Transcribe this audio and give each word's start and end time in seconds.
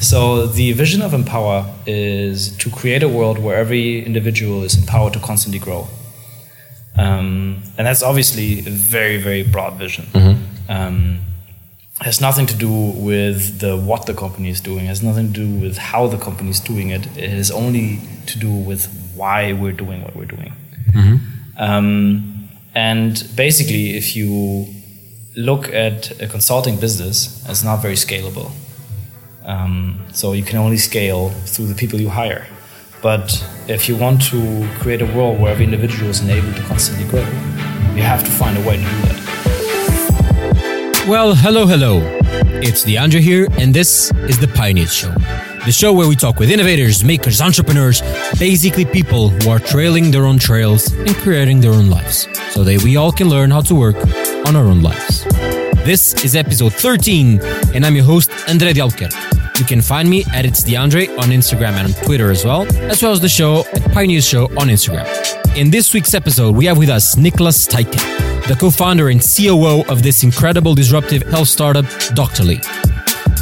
So 0.00 0.46
the 0.46 0.72
vision 0.72 1.02
of 1.02 1.12
Empower 1.12 1.66
is 1.86 2.56
to 2.56 2.70
create 2.70 3.02
a 3.02 3.08
world 3.08 3.38
where 3.38 3.56
every 3.56 4.04
individual 4.04 4.64
is 4.64 4.74
empowered 4.76 5.12
to 5.12 5.20
constantly 5.20 5.58
grow. 5.58 5.88
Um, 6.96 7.62
and 7.76 7.86
that's 7.86 8.02
obviously 8.02 8.60
a 8.60 8.70
very, 8.70 9.18
very 9.18 9.42
broad 9.42 9.74
vision. 9.74 10.06
Um, 10.68 11.20
has 12.00 12.18
nothing 12.20 12.46
to 12.46 12.56
do 12.56 12.72
with 12.72 13.60
the 13.60 13.76
what 13.76 14.06
the 14.06 14.14
company 14.14 14.48
is 14.48 14.60
doing. 14.62 14.86
Has 14.86 15.02
nothing 15.02 15.32
to 15.34 15.40
do 15.44 15.60
with 15.60 15.76
how 15.76 16.06
the 16.06 16.16
company 16.16 16.48
is 16.50 16.60
doing 16.60 16.88
it. 16.90 17.06
It 17.18 17.30
has 17.30 17.50
only 17.50 18.00
to 18.26 18.38
do 18.38 18.50
with 18.50 18.86
why 19.14 19.52
we're 19.52 19.72
doing 19.84 20.02
what 20.02 20.16
we're 20.16 20.24
doing. 20.36 20.52
Um, 21.58 22.48
and 22.74 23.28
basically, 23.36 23.96
if 23.98 24.16
you 24.16 24.66
look 25.36 25.68
at 25.74 26.20
a 26.22 26.26
consulting 26.26 26.80
business, 26.80 27.44
it's 27.48 27.62
not 27.62 27.82
very 27.82 27.96
scalable. 27.96 28.50
Um, 29.44 30.00
so 30.12 30.32
you 30.32 30.42
can 30.42 30.58
only 30.58 30.76
scale 30.76 31.30
through 31.46 31.66
the 31.66 31.74
people 31.74 32.00
you 32.00 32.08
hire. 32.10 32.46
But 33.02 33.42
if 33.66 33.88
you 33.88 33.96
want 33.96 34.22
to 34.30 34.68
create 34.78 35.00
a 35.00 35.06
world 35.06 35.40
where 35.40 35.50
every 35.52 35.64
individual 35.64 36.10
is 36.10 36.20
enabled 36.20 36.56
to 36.56 36.62
constantly 36.62 37.08
grow, 37.08 37.24
you 37.94 38.02
have 38.02 38.22
to 38.22 38.30
find 38.30 38.58
a 38.58 38.60
way 38.60 38.76
to 38.76 38.82
do 38.82 38.88
that. 38.88 39.20
Well, 41.08 41.34
hello, 41.34 41.66
hello. 41.66 42.00
It's 42.62 42.84
DeAndre 42.84 43.20
here, 43.20 43.48
and 43.58 43.72
this 43.72 44.12
is 44.28 44.38
the 44.38 44.48
Pioneers 44.48 44.92
Show. 44.92 45.12
The 45.64 45.72
show 45.72 45.92
where 45.92 46.06
we 46.06 46.14
talk 46.14 46.38
with 46.38 46.50
innovators, 46.50 47.02
makers, 47.02 47.40
entrepreneurs, 47.40 48.02
basically 48.38 48.84
people 48.84 49.30
who 49.30 49.50
are 49.50 49.58
trailing 49.58 50.10
their 50.10 50.26
own 50.26 50.38
trails 50.38 50.92
and 50.92 51.14
creating 51.16 51.60
their 51.60 51.72
own 51.72 51.88
lives, 51.88 52.28
so 52.50 52.62
that 52.64 52.82
we 52.84 52.96
all 52.96 53.12
can 53.12 53.28
learn 53.28 53.50
how 53.50 53.62
to 53.62 53.74
work 53.74 53.96
on 54.46 54.56
our 54.56 54.66
own 54.66 54.82
lives. 54.82 55.24
This 55.84 56.24
is 56.24 56.36
episode 56.36 56.74
13, 56.74 57.40
and 57.74 57.86
I'm 57.86 57.96
your 57.96 58.04
host, 58.04 58.30
Andre 58.48 58.72
Dialker. 58.72 59.29
You 59.60 59.66
can 59.66 59.82
find 59.82 60.08
me 60.08 60.24
at 60.32 60.46
It's 60.46 60.64
DeAndre 60.64 61.18
on 61.18 61.28
Instagram 61.28 61.72
and 61.72 61.94
on 61.94 62.04
Twitter 62.06 62.30
as 62.30 62.46
well, 62.46 62.62
as 62.90 63.02
well 63.02 63.12
as 63.12 63.20
the 63.20 63.28
show 63.28 63.62
at 63.74 63.92
Pioneers 63.92 64.26
Show 64.26 64.44
on 64.58 64.68
Instagram. 64.68 65.06
In 65.54 65.70
this 65.70 65.92
week's 65.92 66.14
episode, 66.14 66.56
we 66.56 66.64
have 66.64 66.78
with 66.78 66.88
us 66.88 67.18
Nicholas 67.18 67.66
Teiken, 67.66 68.00
the 68.48 68.56
co-founder 68.58 69.10
and 69.10 69.20
COO 69.20 69.84
of 69.90 70.02
this 70.02 70.22
incredible 70.22 70.74
disruptive 70.74 71.24
health 71.24 71.48
startup, 71.48 71.84
Doctorly. 72.14 72.58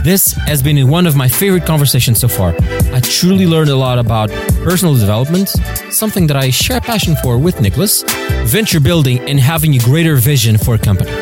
This 0.02 0.32
has 0.32 0.60
been 0.60 0.88
one 0.88 1.06
of 1.06 1.14
my 1.14 1.28
favorite 1.28 1.64
conversations 1.64 2.18
so 2.18 2.26
far. 2.26 2.52
I 2.92 2.98
truly 3.00 3.46
learned 3.46 3.70
a 3.70 3.76
lot 3.76 4.00
about 4.00 4.28
personal 4.64 4.96
development, 4.96 5.50
something 5.90 6.26
that 6.26 6.36
I 6.36 6.50
share 6.50 6.78
a 6.78 6.80
passion 6.80 7.14
for 7.22 7.38
with 7.38 7.60
Nicholas, 7.60 8.02
venture 8.42 8.80
building, 8.80 9.20
and 9.20 9.38
having 9.38 9.76
a 9.76 9.78
greater 9.78 10.16
vision 10.16 10.58
for 10.58 10.74
a 10.74 10.78
company. 10.78 11.12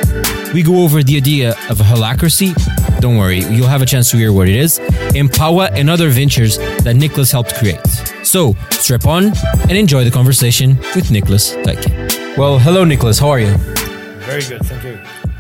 We 0.55 0.62
go 0.62 0.83
over 0.83 1.03
the 1.03 1.19
idea 1.19 1.50
of 1.69 1.81
a 1.81 1.84
holacracy. 1.84 2.55
Don't 3.00 3.19
worry, 3.19 3.41
you'll 3.41 3.69
have 3.69 3.83
a 3.83 3.86
chance 3.86 4.11
to 4.11 4.16
hear 4.16 4.33
what 4.33 4.48
it 4.48 4.56
is, 4.56 4.78
Empower, 5.14 5.69
and 5.72 5.89
other 5.91 6.08
ventures 6.08 6.58
that 6.83 6.94
Nicholas 6.97 7.30
helped 7.30 7.55
create. 7.55 7.86
So, 8.22 8.55
strap 8.70 9.06
on 9.06 9.33
and 9.62 9.72
enjoy 9.72 10.05
the 10.05 10.11
conversation 10.11 10.77
with 10.94 11.11
Nicholas 11.11 11.55
Teiken. 11.56 12.36
Well, 12.36 12.58
hello, 12.58 12.84
Nicholas. 12.84 13.19
How 13.19 13.28
are 13.28 13.41
you? 13.41 13.55
Very 14.27 14.42
good, 14.42 14.62
thank 14.64 14.83
you. 14.84 14.98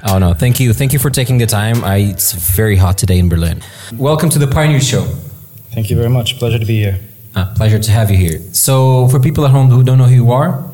Oh 0.08 0.18
no, 0.18 0.34
thank 0.34 0.60
you, 0.60 0.72
thank 0.72 0.92
you 0.92 0.98
for 0.98 1.10
taking 1.10 1.38
the 1.38 1.46
time. 1.46 1.82
I, 1.82 1.96
it's 1.96 2.32
very 2.32 2.76
hot 2.76 2.98
today 2.98 3.18
in 3.18 3.28
Berlin. 3.28 3.60
Welcome 3.94 4.30
to 4.30 4.38
the 4.38 4.46
Pioneer 4.46 4.80
Show. 4.80 5.02
Thank 5.72 5.90
you 5.90 5.96
very 5.96 6.10
much. 6.10 6.38
Pleasure 6.38 6.58
to 6.58 6.64
be 6.66 6.76
here. 6.76 7.00
Ah, 7.34 7.52
pleasure 7.56 7.78
to 7.78 7.90
have 7.90 8.10
you 8.10 8.16
here. 8.16 8.38
So, 8.52 9.08
for 9.08 9.18
people 9.18 9.44
at 9.44 9.50
home 9.50 9.68
who 9.68 9.82
don't 9.82 9.98
know 9.98 10.04
who 10.04 10.14
you 10.14 10.30
are, 10.30 10.64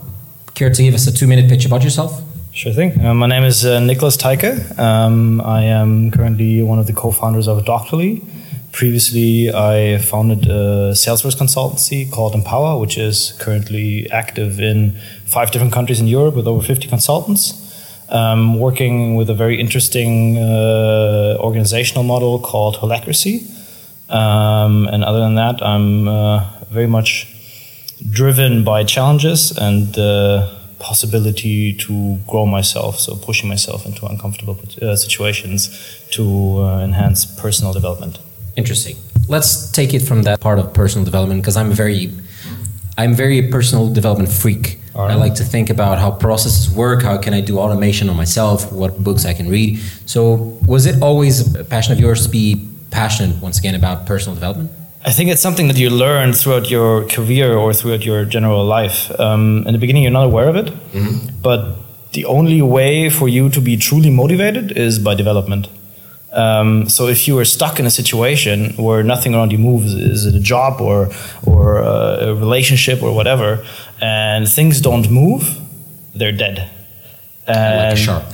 care 0.55 0.69
to 0.71 0.83
give 0.83 0.95
us 0.95 1.07
a 1.07 1.13
two-minute 1.13 1.49
pitch 1.49 1.65
about 1.65 1.83
yourself? 1.83 2.21
Sure 2.55 2.75
thing. 2.75 3.03
Uh, 3.03 3.15
my 3.15 3.27
name 3.27 3.45
is 3.45 3.65
uh, 3.65 3.81
Nicholas 3.81 4.19
Teike. 4.19 4.79
Um, 4.79 5.41
I 5.41 5.63
am 5.63 6.11
currently 6.11 6.61
one 6.61 6.79
of 6.79 6.87
the 6.87 6.93
co-founders 6.93 7.49
of 7.49 7.65
Doctorly. 7.65 8.23
Previously, 8.73 9.51
I 9.51 9.97
founded 9.97 10.45
a 10.51 10.93
Salesforce 10.93 11.35
consultancy 11.35 12.13
called 12.13 12.35
Empower, 12.35 12.79
which 12.79 12.99
is 12.99 13.33
currently 13.39 14.07
active 14.11 14.61
in 14.61 14.93
five 15.25 15.51
different 15.51 15.73
countries 15.73 15.99
in 15.99 16.07
Europe 16.09 16.37
with 16.37 16.47
over 16.47 16.63
50 16.63 16.89
consultants. 16.89 17.55
Um, 18.11 18.61
working 18.61 19.15
with 19.15 19.31
a 19.31 19.35
very 19.35 19.59
interesting 19.59 20.37
uh, 20.37 21.39
organizational 21.41 22.05
model 22.05 22.39
called 22.39 22.77
Holacracy. 22.77 23.49
Um, 24.11 24.89
and 24.89 25.03
other 25.05 25.21
than 25.21 25.37
that, 25.37 25.63
I'm 25.63 26.07
uh, 26.07 26.51
very 26.71 26.87
much 26.87 27.35
driven 28.11 28.63
by 28.63 28.85
challenges 28.85 29.57
and 29.57 29.95
the 29.95 30.62
possibility 30.83 31.73
to 31.73 32.19
grow 32.27 32.45
myself. 32.45 32.99
So 32.99 33.15
pushing 33.15 33.49
myself 33.49 33.87
into 33.87 34.05
uncomfortable 34.07 34.59
uh, 34.83 34.97
situations 34.97 35.61
to 36.11 36.25
uh, 36.59 36.85
enhance 36.85 37.25
personal 37.25 37.73
development. 37.73 38.19
Interesting. 38.57 38.97
Let's 39.29 39.71
take 39.71 39.95
it 39.95 40.01
from 40.01 40.23
that 40.23 40.41
part 40.41 40.59
of 40.59 40.75
personal 40.75 41.05
development 41.05 41.41
because 41.43 41.57
I'm 41.57 41.71
very, 41.71 42.11
I'm 42.99 43.15
very 43.15 43.49
personal 43.49 43.93
development 43.93 44.31
freak. 44.31 44.81
Right. 44.95 45.13
I 45.13 45.15
like 45.15 45.37
to 45.37 45.45
think 45.45 45.71
about 45.71 45.99
how 45.99 46.11
processes 46.11 46.69
work, 46.69 47.03
how 47.03 47.17
can 47.17 47.33
I 47.33 47.41
do 47.41 47.59
automation 47.59 48.11
on 48.11 48.17
myself, 48.17 48.71
what 48.73 49.03
books 49.03 49.25
I 49.25 49.33
can 49.33 49.49
read. 49.49 49.81
So, 50.05 50.59
was 50.67 50.85
it 50.85 51.01
always 51.01 51.35
a 51.55 51.65
passion 51.65 51.95
of 51.95 52.01
yours 52.01 52.25
to 52.25 52.29
be 52.29 52.69
passionate 52.91 53.41
once 53.41 53.59
again 53.59 53.75
about 53.75 54.05
personal 54.05 54.35
development? 54.35 54.71
I 55.05 55.11
think 55.11 55.31
it's 55.31 55.43
something 55.43 55.67
that 55.69 55.77
you 55.77 55.91
learn 55.91 56.33
throughout 56.33 56.71
your 56.71 57.05
career 57.09 57.57
or 57.57 57.73
throughout 57.75 58.05
your 58.05 58.25
general 58.25 58.65
life. 58.65 59.11
Um, 59.19 59.65
in 59.67 59.73
the 59.73 59.79
beginning, 59.79 60.05
you're 60.05 60.13
not 60.13 60.27
aware 60.27 60.49
of 60.49 60.57
it, 60.57 60.73
but 61.43 61.77
the 62.13 62.25
only 62.27 62.63
way 62.63 63.11
for 63.11 63.29
you 63.29 63.49
to 63.51 63.61
be 63.61 63.77
truly 63.77 64.11
motivated 64.11 64.73
is 64.77 64.99
by 65.01 65.15
development. 65.15 65.69
Um, 66.33 66.89
so 66.89 67.09
if 67.09 67.27
you 67.29 67.39
are 67.39 67.45
stuck 67.45 67.79
in 67.81 67.85
a 67.87 67.91
situation 67.91 68.75
where 68.77 69.03
nothing 69.03 69.35
around 69.35 69.51
you 69.53 69.59
moves, 69.59 69.93
is 69.93 70.25
it 70.25 70.35
a 70.35 70.41
job 70.41 70.81
or 70.81 71.11
or 71.47 71.83
uh, 71.83 72.27
a 72.29 72.35
relationship 72.35 73.03
or 73.03 73.13
whatever, 73.15 73.65
and 74.01 74.49
things 74.49 74.81
don't 74.81 75.11
move, 75.11 75.59
they're 76.15 76.33
dead. 76.33 76.71
like 77.89 77.93
a 77.93 77.97
shark. 77.97 78.25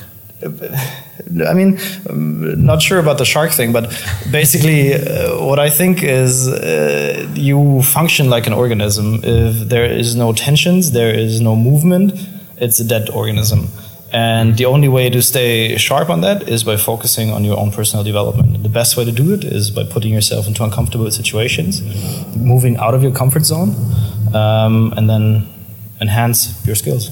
I 1.46 1.54
mean, 1.54 1.78
not 2.10 2.80
sure 2.82 2.98
about 2.98 3.18
the 3.18 3.24
shark 3.24 3.50
thing, 3.52 3.72
but 3.72 3.84
basically, 4.30 4.94
uh, 4.94 5.44
what 5.44 5.58
I 5.58 5.70
think 5.70 6.02
is 6.02 6.48
uh, 6.48 7.28
you 7.34 7.82
function 7.82 8.30
like 8.30 8.46
an 8.46 8.52
organism. 8.52 9.20
If 9.22 9.68
there 9.68 9.84
is 9.84 10.16
no 10.16 10.32
tensions, 10.32 10.92
there 10.92 11.12
is 11.14 11.40
no 11.40 11.54
movement, 11.54 12.12
it's 12.56 12.80
a 12.80 12.84
dead 12.84 13.10
organism. 13.10 13.68
And 14.10 14.56
the 14.56 14.64
only 14.64 14.88
way 14.88 15.10
to 15.10 15.20
stay 15.20 15.76
sharp 15.76 16.08
on 16.08 16.22
that 16.22 16.48
is 16.48 16.64
by 16.64 16.78
focusing 16.78 17.30
on 17.30 17.44
your 17.44 17.58
own 17.58 17.70
personal 17.70 18.04
development. 18.04 18.62
The 18.62 18.70
best 18.70 18.96
way 18.96 19.04
to 19.04 19.12
do 19.12 19.34
it 19.34 19.44
is 19.44 19.70
by 19.70 19.84
putting 19.84 20.14
yourself 20.14 20.46
into 20.46 20.64
uncomfortable 20.64 21.10
situations, 21.10 21.82
moving 22.34 22.78
out 22.78 22.94
of 22.94 23.02
your 23.02 23.12
comfort 23.12 23.44
zone, 23.44 23.74
um, 24.34 24.94
and 24.96 25.10
then 25.10 25.46
enhance 26.00 26.64
your 26.66 26.74
skills. 26.74 27.10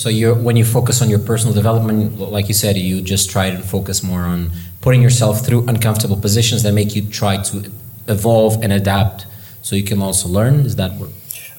So 0.00 0.08
you 0.08 0.32
when 0.32 0.56
you 0.56 0.64
focus 0.64 1.02
on 1.02 1.10
your 1.10 1.18
personal 1.18 1.54
development, 1.54 2.18
like 2.18 2.48
you 2.48 2.54
said, 2.54 2.78
you 2.78 3.02
just 3.02 3.28
try 3.28 3.44
and 3.52 3.62
focus 3.62 4.02
more 4.02 4.22
on 4.22 4.50
putting 4.80 5.02
yourself 5.02 5.44
through 5.44 5.68
uncomfortable 5.68 6.16
positions 6.16 6.62
that 6.62 6.72
make 6.72 6.96
you 6.96 7.02
try 7.02 7.36
to 7.50 7.70
evolve 8.08 8.62
and 8.62 8.72
adapt, 8.72 9.26
so 9.60 9.76
you 9.76 9.82
can 9.82 10.00
also 10.00 10.26
learn. 10.26 10.54
Is 10.60 10.76
that 10.76 10.92
what? 10.98 11.10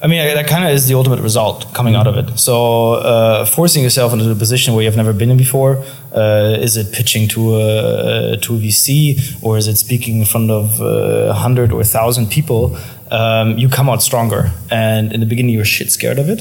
I 0.02 0.08
mean, 0.08 0.18
that 0.34 0.48
kind 0.48 0.64
of 0.64 0.72
is 0.72 0.88
the 0.88 0.94
ultimate 0.94 1.20
result 1.20 1.72
coming 1.72 1.94
out 1.94 2.08
of 2.08 2.16
it. 2.16 2.36
So, 2.36 2.94
uh, 2.94 3.44
forcing 3.44 3.84
yourself 3.84 4.12
into 4.12 4.28
a 4.28 4.34
position 4.34 4.74
where 4.74 4.82
you've 4.82 4.96
never 4.96 5.12
been 5.12 5.30
in 5.30 5.36
before, 5.36 5.76
uh, 6.12 6.56
is 6.58 6.76
it 6.76 6.92
pitching 6.92 7.28
to 7.28 7.40
a, 7.54 8.36
to 8.38 8.56
a 8.56 8.58
VC 8.58 9.40
or 9.44 9.56
is 9.56 9.68
it 9.68 9.76
speaking 9.76 10.18
in 10.18 10.24
front 10.24 10.50
of 10.50 10.80
uh, 10.80 11.30
a 11.30 11.34
hundred 11.34 11.70
or 11.70 11.80
a 11.82 11.84
thousand 11.84 12.28
people? 12.32 12.76
Um, 13.18 13.58
you 13.58 13.68
come 13.68 13.90
out 13.92 14.02
stronger. 14.02 14.50
And 14.70 15.12
in 15.12 15.20
the 15.20 15.26
beginning, 15.26 15.54
you're 15.54 15.66
shit 15.76 15.90
scared 15.90 16.18
of 16.18 16.28
it. 16.34 16.40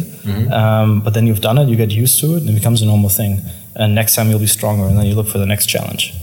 Um, 0.53 1.01
but 1.05 1.13
then 1.13 1.27
you've 1.27 1.41
done 1.41 1.57
it, 1.61 1.67
you 1.67 1.75
get 1.75 1.91
used 1.91 2.19
to 2.21 2.27
it, 2.35 2.41
and 2.41 2.49
it 2.49 2.53
becomes 2.61 2.81
a 2.81 2.85
normal 2.85 3.09
thing. 3.09 3.41
And 3.75 3.93
next 3.93 4.15
time 4.15 4.29
you'll 4.29 4.39
be 4.39 4.47
stronger, 4.59 4.85
and 4.89 4.97
then 4.97 5.05
you 5.05 5.15
look 5.15 5.27
for 5.27 5.37
the 5.37 5.45
next 5.45 5.65
challenge. 5.67 6.13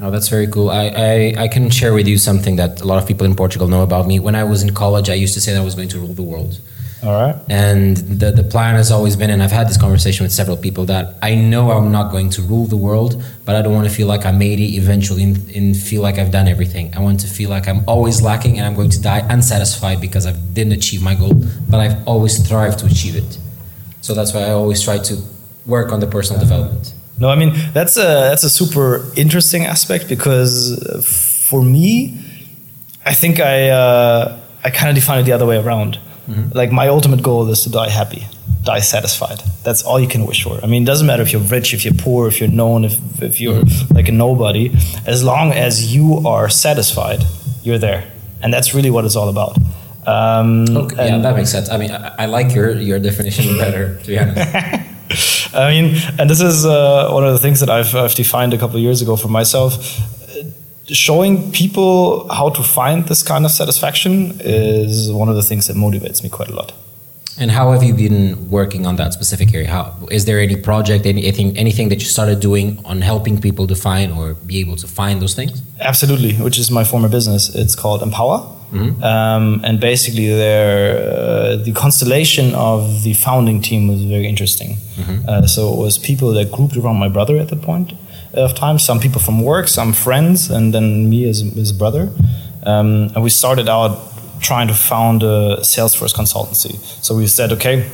Oh, 0.00 0.10
that's 0.10 0.28
very 0.28 0.46
cool. 0.54 0.70
I, 0.70 0.84
I, 1.10 1.34
I 1.44 1.48
can 1.48 1.70
share 1.70 1.92
with 1.94 2.06
you 2.06 2.18
something 2.18 2.56
that 2.56 2.80
a 2.80 2.84
lot 2.84 2.98
of 3.00 3.06
people 3.08 3.26
in 3.26 3.34
Portugal 3.36 3.68
know 3.68 3.82
about 3.82 4.06
me. 4.06 4.18
When 4.20 4.34
I 4.34 4.44
was 4.44 4.62
in 4.62 4.74
college, 4.74 5.08
I 5.08 5.14
used 5.14 5.34
to 5.34 5.40
say 5.40 5.52
that 5.52 5.60
I 5.60 5.64
was 5.64 5.74
going 5.74 5.88
to 5.90 5.98
rule 5.98 6.14
the 6.14 6.22
world. 6.32 6.60
All 7.02 7.12
right. 7.12 7.36
And 7.48 7.96
the, 7.96 8.30
the 8.30 8.44
plan 8.44 8.76
has 8.76 8.90
always 8.90 9.16
been, 9.16 9.30
and 9.30 9.42
I've 9.42 9.52
had 9.52 9.68
this 9.68 9.76
conversation 9.76 10.24
with 10.24 10.32
several 10.32 10.56
people, 10.56 10.86
that 10.86 11.16
I 11.20 11.34
know 11.34 11.70
I'm 11.70 11.92
not 11.92 12.10
going 12.10 12.30
to 12.30 12.42
rule 12.42 12.66
the 12.66 12.76
world, 12.76 13.22
but 13.44 13.56
I 13.56 13.62
don't 13.62 13.74
want 13.74 13.88
to 13.88 13.94
feel 13.94 14.06
like 14.06 14.24
I 14.24 14.32
made 14.32 14.58
it 14.58 14.74
eventually 14.74 15.22
and, 15.22 15.50
and 15.50 15.76
feel 15.76 16.00
like 16.00 16.18
I've 16.18 16.30
done 16.30 16.48
everything. 16.48 16.96
I 16.96 17.00
want 17.00 17.20
to 17.20 17.26
feel 17.26 17.50
like 17.50 17.68
I'm 17.68 17.86
always 17.86 18.22
lacking 18.22 18.58
and 18.58 18.66
I'm 18.66 18.74
going 18.74 18.90
to 18.90 19.02
die 19.02 19.26
unsatisfied 19.28 20.00
because 20.00 20.26
I 20.26 20.32
didn't 20.32 20.72
achieve 20.72 21.02
my 21.02 21.14
goal, 21.14 21.34
but 21.68 21.80
I've 21.80 22.08
always 22.08 22.46
thrived 22.46 22.78
to 22.78 22.86
achieve 22.86 23.16
it. 23.16 23.38
So 24.00 24.14
that's 24.14 24.32
why 24.32 24.42
I 24.42 24.50
always 24.50 24.82
try 24.82 24.98
to 24.98 25.22
work 25.66 25.92
on 25.92 26.00
the 26.00 26.06
personal 26.06 26.40
development. 26.40 26.94
No, 27.18 27.28
I 27.30 27.36
mean 27.36 27.52
that's 27.72 27.96
a 27.96 28.02
that's 28.02 28.42
a 28.42 28.50
super 28.50 29.06
interesting 29.16 29.64
aspect 29.64 30.08
because 30.08 31.46
for 31.48 31.62
me, 31.62 32.20
I 33.06 33.14
think 33.14 33.38
I 33.38 33.68
uh, 33.68 34.40
I 34.64 34.70
kind 34.70 34.88
of 34.90 34.96
define 34.96 35.20
it 35.20 35.22
the 35.22 35.32
other 35.32 35.46
way 35.46 35.56
around. 35.56 35.98
Like 36.54 36.72
my 36.72 36.88
ultimate 36.88 37.22
goal 37.22 37.48
is 37.50 37.62
to 37.62 37.70
die 37.70 37.90
happy, 37.90 38.26
die 38.62 38.80
satisfied. 38.80 39.42
That's 39.62 39.82
all 39.82 40.00
you 40.00 40.08
can 40.08 40.26
wish 40.26 40.42
for. 40.44 40.58
I 40.62 40.66
mean, 40.66 40.82
it 40.82 40.86
doesn't 40.86 41.06
matter 41.06 41.22
if 41.22 41.32
you're 41.32 41.42
rich, 41.42 41.74
if 41.74 41.84
you're 41.84 41.94
poor, 41.94 42.28
if 42.28 42.40
you're 42.40 42.50
known, 42.50 42.84
if 42.84 43.22
if 43.22 43.40
you're 43.40 43.62
like 43.90 44.08
a 44.08 44.12
nobody. 44.12 44.72
As 45.06 45.22
long 45.22 45.52
as 45.52 45.94
you 45.94 46.26
are 46.26 46.48
satisfied, 46.48 47.24
you're 47.62 47.78
there, 47.78 48.04
and 48.42 48.52
that's 48.52 48.74
really 48.74 48.90
what 48.90 49.04
it's 49.04 49.16
all 49.16 49.28
about. 49.28 49.56
Um, 50.06 50.64
okay, 50.76 51.08
yeah, 51.08 51.18
that 51.18 51.36
makes 51.36 51.50
sense. 51.50 51.70
I 51.70 51.78
mean, 51.78 51.90
I, 51.90 52.14
I, 52.18 52.26
like 52.26 52.54
your 52.54 52.72
your 52.72 52.98
definition 52.98 53.56
better, 53.56 53.98
to 54.00 54.06
be 54.06 54.18
honest. 54.18 54.54
I 55.54 55.70
mean, 55.70 55.96
and 56.18 56.28
this 56.28 56.40
is 56.40 56.66
uh, 56.66 57.10
one 57.10 57.24
of 57.24 57.32
the 57.32 57.38
things 57.38 57.60
that 57.60 57.70
I've, 57.70 57.94
I've 57.94 58.14
defined 58.14 58.52
a 58.52 58.58
couple 58.58 58.76
of 58.76 58.82
years 58.82 59.00
ago 59.00 59.16
for 59.16 59.28
myself. 59.28 59.72
Showing 60.88 61.50
people 61.52 62.28
how 62.28 62.50
to 62.50 62.62
find 62.62 63.06
this 63.06 63.22
kind 63.22 63.44
of 63.44 63.50
satisfaction 63.50 64.38
is 64.40 65.10
one 65.10 65.28
of 65.30 65.36
the 65.36 65.42
things 65.42 65.66
that 65.68 65.76
motivates 65.76 66.22
me 66.22 66.28
quite 66.28 66.50
a 66.50 66.54
lot. 66.54 66.74
And 67.38 67.50
how 67.50 67.72
have 67.72 67.82
you 67.82 67.94
been 67.94 68.48
working 68.48 68.86
on 68.86 68.96
that 68.96 69.12
specific 69.12 69.52
area? 69.52 69.68
How 69.68 69.96
is 70.10 70.24
there 70.24 70.38
any 70.38 70.56
project, 70.56 71.04
anything, 71.04 71.56
anything 71.56 71.88
that 71.88 72.00
you 72.00 72.06
started 72.06 72.38
doing 72.40 72.80
on 72.84 73.00
helping 73.00 73.40
people 73.40 73.66
define 73.66 74.12
or 74.12 74.34
be 74.34 74.60
able 74.60 74.76
to 74.76 74.86
find 74.86 75.20
those 75.20 75.34
things? 75.34 75.62
Absolutely, 75.80 76.34
which 76.34 76.58
is 76.58 76.70
my 76.70 76.84
former 76.84 77.08
business. 77.08 77.52
It's 77.54 77.74
called 77.74 78.02
Empower, 78.02 78.38
mm-hmm. 78.70 79.02
um, 79.02 79.62
and 79.64 79.80
basically, 79.80 80.32
uh, 80.32 81.56
the 81.56 81.72
constellation 81.74 82.54
of 82.54 83.02
the 83.02 83.14
founding 83.14 83.60
team 83.60 83.88
was 83.88 84.02
very 84.04 84.28
interesting. 84.28 84.76
Mm-hmm. 84.96 85.28
Uh, 85.28 85.46
so 85.46 85.72
it 85.72 85.78
was 85.78 85.98
people 85.98 86.32
that 86.34 86.52
grouped 86.52 86.76
around 86.76 86.96
my 86.96 87.08
brother 87.08 87.36
at 87.38 87.48
that 87.48 87.62
point 87.62 87.94
of 88.34 88.54
time. 88.54 88.78
Some 88.78 89.00
people 89.00 89.20
from 89.20 89.42
work, 89.42 89.68
some 89.68 89.92
friends, 89.92 90.50
and 90.50 90.72
then 90.74 91.08
me 91.10 91.28
as 91.28 91.40
his 91.40 91.72
brother. 91.72 92.10
Um, 92.64 93.10
and 93.14 93.22
we 93.22 93.30
started 93.30 93.68
out 93.68 94.12
trying 94.40 94.68
to 94.68 94.74
found 94.74 95.22
a 95.22 95.58
Salesforce 95.60 96.14
consultancy. 96.14 96.78
So 97.02 97.16
we 97.16 97.26
said, 97.26 97.52
okay, 97.52 97.90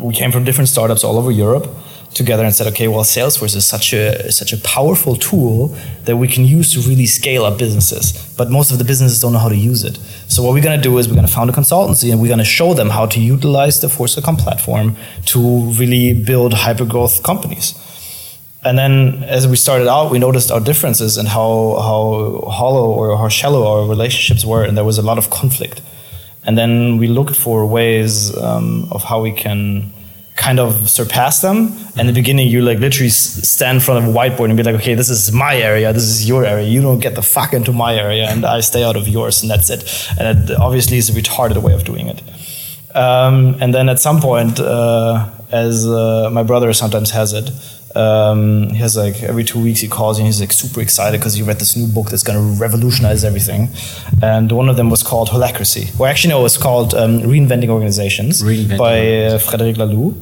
we 0.00 0.14
came 0.14 0.32
from 0.32 0.44
different 0.44 0.68
startups 0.68 1.04
all 1.04 1.16
over 1.16 1.30
Europe 1.30 1.68
together 2.14 2.44
and 2.44 2.54
said, 2.54 2.66
okay, 2.68 2.88
well, 2.88 3.04
Salesforce 3.04 3.54
is 3.54 3.66
such 3.66 3.92
a 3.92 4.32
such 4.32 4.52
a 4.52 4.56
powerful 4.58 5.16
tool 5.16 5.76
that 6.04 6.16
we 6.16 6.28
can 6.28 6.44
use 6.44 6.72
to 6.72 6.80
really 6.88 7.06
scale 7.06 7.44
up 7.44 7.58
businesses. 7.58 8.34
But 8.36 8.50
most 8.50 8.70
of 8.70 8.78
the 8.78 8.84
businesses 8.84 9.20
don't 9.20 9.32
know 9.32 9.38
how 9.38 9.50
to 9.50 9.56
use 9.56 9.84
it. 9.84 9.98
So 10.28 10.42
what 10.42 10.54
we're 10.54 10.62
going 10.62 10.78
to 10.78 10.82
do 10.82 10.96
is 10.98 11.08
we're 11.08 11.14
going 11.14 11.26
to 11.26 11.32
found 11.32 11.50
a 11.50 11.52
consultancy 11.52 12.10
and 12.10 12.20
we're 12.20 12.28
going 12.28 12.38
to 12.38 12.44
show 12.44 12.74
them 12.74 12.90
how 12.90 13.06
to 13.06 13.20
utilize 13.20 13.80
the 13.80 13.88
Force.com 13.88 14.36
platform 14.36 14.96
to 15.26 15.38
really 15.72 16.14
build 16.14 16.54
hyper 16.54 16.84
growth 16.84 17.22
companies 17.22 17.74
and 18.66 18.76
then 18.78 19.22
as 19.24 19.46
we 19.46 19.56
started 19.56 19.88
out, 19.88 20.10
we 20.10 20.18
noticed 20.18 20.50
our 20.50 20.60
differences 20.60 21.16
and 21.16 21.28
how 21.28 21.76
how 21.88 22.50
hollow 22.50 22.86
or 22.98 23.16
how 23.16 23.28
shallow 23.28 23.62
our 23.70 23.88
relationships 23.88 24.44
were, 24.44 24.64
and 24.66 24.76
there 24.76 24.84
was 24.84 24.98
a 24.98 25.02
lot 25.10 25.18
of 25.18 25.30
conflict. 25.30 25.80
And 26.46 26.56
then 26.56 26.98
we 26.98 27.06
looked 27.08 27.36
for 27.36 27.66
ways 27.66 28.36
um, 28.36 28.88
of 28.92 29.02
how 29.02 29.20
we 29.20 29.32
can 29.32 29.92
kind 30.36 30.60
of 30.60 30.88
surpass 30.88 31.40
them. 31.40 31.56
And 31.96 32.00
in 32.00 32.06
the 32.06 32.12
beginning, 32.12 32.48
you 32.48 32.60
like 32.62 32.78
literally 32.78 33.10
stand 33.10 33.76
in 33.76 33.80
front 33.80 34.04
of 34.04 34.10
a 34.10 34.16
whiteboard 34.16 34.48
and 34.48 34.56
be 34.56 34.62
like, 34.62 34.76
okay, 34.76 34.94
this 34.94 35.10
is 35.10 35.32
my 35.32 35.56
area, 35.56 35.92
this 35.92 36.04
is 36.04 36.28
your 36.28 36.44
area. 36.44 36.68
You 36.68 36.82
don't 36.82 37.00
get 37.00 37.14
the 37.14 37.22
fuck 37.22 37.52
into 37.52 37.72
my 37.72 37.94
area, 37.94 38.28
and 38.30 38.44
I 38.44 38.60
stay 38.60 38.84
out 38.84 38.96
of 38.96 39.08
yours, 39.08 39.42
and 39.42 39.50
that's 39.50 39.70
it. 39.70 39.82
And 40.18 40.50
it 40.50 40.56
obviously 40.58 40.98
is 40.98 41.08
a 41.10 41.12
retarded 41.20 41.58
way 41.62 41.72
of 41.72 41.84
doing 41.84 42.06
it. 42.08 42.22
Um, 42.94 43.56
and 43.60 43.74
then 43.74 43.88
at 43.88 43.98
some 43.98 44.20
point, 44.20 44.60
uh, 44.60 45.28
as 45.50 45.86
uh, 45.86 46.30
my 46.32 46.42
brother 46.42 46.72
sometimes 46.72 47.10
has 47.10 47.32
it, 47.32 47.50
um, 47.96 48.68
he 48.70 48.76
has 48.76 48.96
like 48.96 49.22
every 49.22 49.44
two 49.44 49.60
weeks 49.62 49.80
he 49.80 49.88
calls 49.88 50.18
you 50.18 50.24
and 50.24 50.26
he's 50.26 50.40
like 50.40 50.52
super 50.52 50.80
excited 50.80 51.18
because 51.18 51.34
he 51.34 51.42
read 51.42 51.58
this 51.58 51.76
new 51.76 51.86
book 51.86 52.10
that's 52.10 52.22
going 52.22 52.38
to 52.38 52.60
revolutionize 52.60 53.24
everything. 53.24 53.68
And 54.22 54.52
one 54.52 54.68
of 54.68 54.76
them 54.76 54.90
was 54.90 55.02
called 55.02 55.28
Holacracy. 55.28 55.98
Well, 55.98 56.10
actually, 56.10 56.30
no, 56.30 56.40
it 56.40 56.44
was 56.44 56.58
called 56.58 56.94
um, 56.94 57.20
Reinventing 57.20 57.68
Organizations 57.68 58.42
Reinventing 58.42 58.78
by 58.78 59.34
uh, 59.34 59.38
Frederic 59.38 59.76
Laloux. 59.76 60.14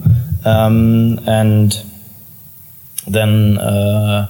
Um, 0.46 1.18
and 1.26 1.76
then 3.06 3.58
uh, 3.58 4.26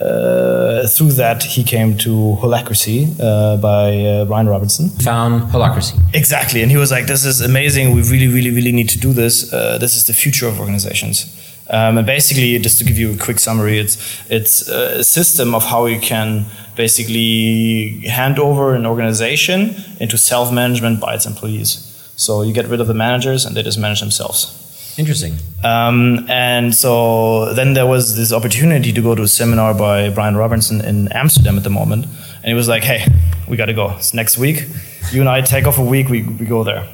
uh, 0.00 0.86
through 0.86 1.12
that, 1.12 1.42
he 1.42 1.64
came 1.64 1.96
to 1.98 2.36
Holacracy 2.40 3.18
uh, 3.20 3.56
by 3.58 3.98
uh, 4.04 4.24
Brian 4.24 4.48
Robertson. 4.48 4.88
Found 5.00 5.50
Holacracy. 5.52 5.98
Exactly. 6.14 6.62
And 6.62 6.70
he 6.70 6.76
was 6.76 6.90
like, 6.90 7.06
this 7.06 7.24
is 7.24 7.40
amazing. 7.40 7.94
We 7.94 8.02
really, 8.02 8.28
really, 8.28 8.50
really 8.50 8.72
need 8.72 8.88
to 8.90 8.98
do 8.98 9.12
this. 9.12 9.52
Uh, 9.52 9.78
this 9.78 9.94
is 9.94 10.06
the 10.06 10.12
future 10.12 10.46
of 10.46 10.60
organizations. 10.60 11.26
Um, 11.70 11.98
and 11.98 12.06
basically, 12.06 12.58
just 12.58 12.78
to 12.78 12.84
give 12.84 12.98
you 12.98 13.12
a 13.12 13.16
quick 13.16 13.38
summary, 13.38 13.78
it's 13.78 13.96
it's 14.30 14.68
a 14.68 15.04
system 15.04 15.54
of 15.54 15.64
how 15.64 15.86
you 15.86 16.00
can 16.00 16.46
basically 16.76 18.00
hand 18.08 18.38
over 18.38 18.74
an 18.74 18.86
organization 18.86 19.74
into 20.00 20.16
self-management 20.16 21.00
by 21.00 21.14
its 21.14 21.26
employees. 21.26 21.84
So 22.16 22.42
you 22.42 22.52
get 22.52 22.66
rid 22.66 22.80
of 22.80 22.86
the 22.86 22.94
managers, 22.94 23.44
and 23.44 23.54
they 23.56 23.62
just 23.62 23.78
manage 23.78 24.00
themselves. 24.00 24.54
Interesting. 24.98 25.36
Um, 25.62 26.26
and 26.28 26.74
so 26.74 27.54
then 27.54 27.74
there 27.74 27.86
was 27.86 28.16
this 28.16 28.32
opportunity 28.32 28.92
to 28.92 29.00
go 29.00 29.14
to 29.14 29.22
a 29.22 29.28
seminar 29.28 29.72
by 29.72 30.10
Brian 30.10 30.36
Robertson 30.36 30.80
in 30.80 31.06
Amsterdam 31.12 31.56
at 31.56 31.64
the 31.64 31.70
moment, 31.70 32.06
and 32.06 32.46
he 32.46 32.54
was 32.54 32.66
like, 32.66 32.82
"Hey, 32.82 33.06
we 33.46 33.56
got 33.56 33.66
to 33.66 33.74
go. 33.74 33.90
It's 33.96 34.12
next 34.12 34.38
week. 34.38 34.66
You 35.12 35.20
and 35.20 35.28
I 35.28 35.42
take 35.42 35.66
off 35.66 35.78
a 35.78 35.84
week. 35.84 36.08
We 36.08 36.22
we 36.22 36.46
go 36.46 36.64
there." 36.64 36.88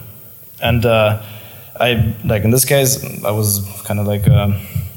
And 0.61 0.85
uh, 0.85 1.23
I 1.79 2.15
like 2.25 2.45
in 2.45 2.51
this 2.51 2.65
case, 2.65 3.03
I 3.25 3.31
was 3.31 3.61
kind 3.85 4.01
of 4.01 4.07
like 4.07 4.29
uh, 4.29 4.53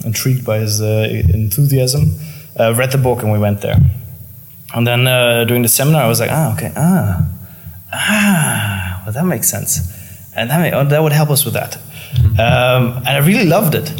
intrigued 0.05 0.45
by 0.45 0.59
his 0.59 0.81
uh, 0.81 1.07
enthusiasm. 1.33 2.19
Uh, 2.59 2.73
read 2.73 2.91
the 2.91 2.97
book 2.97 3.21
and 3.23 3.31
we 3.31 3.39
went 3.39 3.61
there. 3.61 3.77
And 4.73 4.85
then 4.85 5.07
uh, 5.07 5.45
during 5.45 5.63
the 5.63 5.69
seminar, 5.69 6.03
I 6.03 6.07
was 6.07 6.19
like, 6.19 6.31
ah, 6.31 6.53
okay, 6.53 6.73
ah, 6.75 7.27
ah, 7.93 9.01
well, 9.05 9.13
that 9.13 9.25
makes 9.25 9.49
sense, 9.49 9.79
and 10.35 10.49
that 10.49 10.59
may, 10.59 10.73
oh, 10.73 10.83
that 10.83 11.01
would 11.01 11.13
help 11.13 11.29
us 11.29 11.45
with 11.45 11.53
that. 11.53 11.77
Um, 12.37 12.97
and 12.97 13.07
I 13.07 13.19
really 13.19 13.45
loved 13.45 13.75
it. 13.75 13.93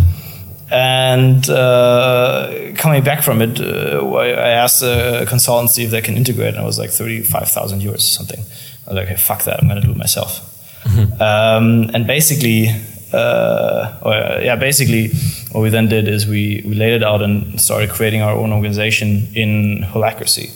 And 0.69 1.49
uh, 1.49 2.73
coming 2.75 3.01
back 3.01 3.23
from 3.23 3.41
it, 3.41 3.61
uh, 3.61 4.05
I 4.15 4.49
asked 4.49 4.81
a 4.81 5.25
consultancy 5.25 5.85
if 5.85 5.91
they 5.91 6.01
can 6.01 6.17
integrate, 6.17 6.55
and 6.55 6.63
it 6.63 6.65
was 6.65 6.77
like 6.77 6.89
thirty-five 6.89 7.47
thousand 7.47 7.81
euros 7.81 7.95
or 7.95 7.99
something. 7.99 8.39
I 8.39 8.89
was 8.89 8.95
like, 8.95 9.05
okay, 9.07 9.15
fuck 9.15 9.43
that, 9.43 9.61
I'm 9.61 9.69
going 9.69 9.79
to 9.79 9.87
do 9.87 9.93
it 9.93 9.97
myself. 9.97 10.41
Mm-hmm. 10.87 11.21
Um, 11.21 11.91
and 11.93 12.07
basically, 12.07 12.69
uh, 13.13 13.99
or, 14.01 14.41
yeah, 14.41 14.55
basically, 14.55 15.09
what 15.51 15.61
we 15.61 15.69
then 15.69 15.87
did 15.87 16.07
is 16.07 16.27
we, 16.27 16.63
we 16.65 16.75
laid 16.75 16.93
it 16.93 17.03
out 17.03 17.21
and 17.21 17.59
started 17.59 17.89
creating 17.89 18.21
our 18.21 18.35
own 18.35 18.51
organization 18.53 19.27
in 19.35 19.83
Holacracy, 19.83 20.49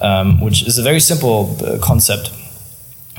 um, 0.00 0.40
which 0.40 0.66
is 0.66 0.78
a 0.78 0.82
very 0.82 1.00
simple 1.00 1.56
uh, 1.64 1.78
concept. 1.78 2.30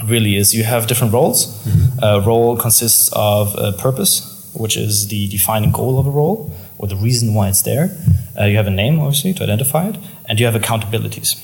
Really, 0.05 0.35
is 0.35 0.53
you 0.53 0.63
have 0.63 0.87
different 0.87 1.13
roles. 1.13 1.45
Mm-hmm. 1.63 2.03
A 2.03 2.21
role 2.21 2.57
consists 2.57 3.09
of 3.13 3.55
a 3.57 3.71
purpose, 3.71 4.51
which 4.53 4.75
is 4.75 5.07
the 5.07 5.27
defining 5.29 5.71
goal 5.71 5.97
of 5.97 6.07
a 6.07 6.11
role 6.11 6.53
or 6.77 6.87
the 6.87 6.97
reason 6.97 7.33
why 7.33 7.47
it's 7.47 7.61
there. 7.61 7.95
Uh, 8.37 8.45
you 8.45 8.57
have 8.57 8.67
a 8.67 8.71
name, 8.71 8.99
obviously, 8.99 9.33
to 9.33 9.43
identify 9.43 9.87
it, 9.87 9.97
and 10.27 10.39
you 10.39 10.45
have 10.45 10.55
accountabilities. 10.61 11.37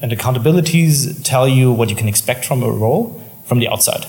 And 0.00 0.12
accountabilities 0.12 1.22
tell 1.24 1.46
you 1.46 1.72
what 1.72 1.90
you 1.90 1.96
can 1.96 2.08
expect 2.08 2.44
from 2.44 2.62
a 2.62 2.70
role 2.70 3.20
from 3.44 3.58
the 3.58 3.68
outside. 3.68 4.06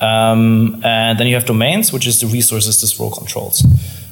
Um, 0.00 0.82
and 0.84 1.18
then 1.18 1.26
you 1.26 1.34
have 1.34 1.46
domains, 1.46 1.92
which 1.92 2.06
is 2.06 2.20
the 2.20 2.26
resources 2.26 2.80
this 2.80 2.98
role 3.00 3.10
controls. 3.10 3.64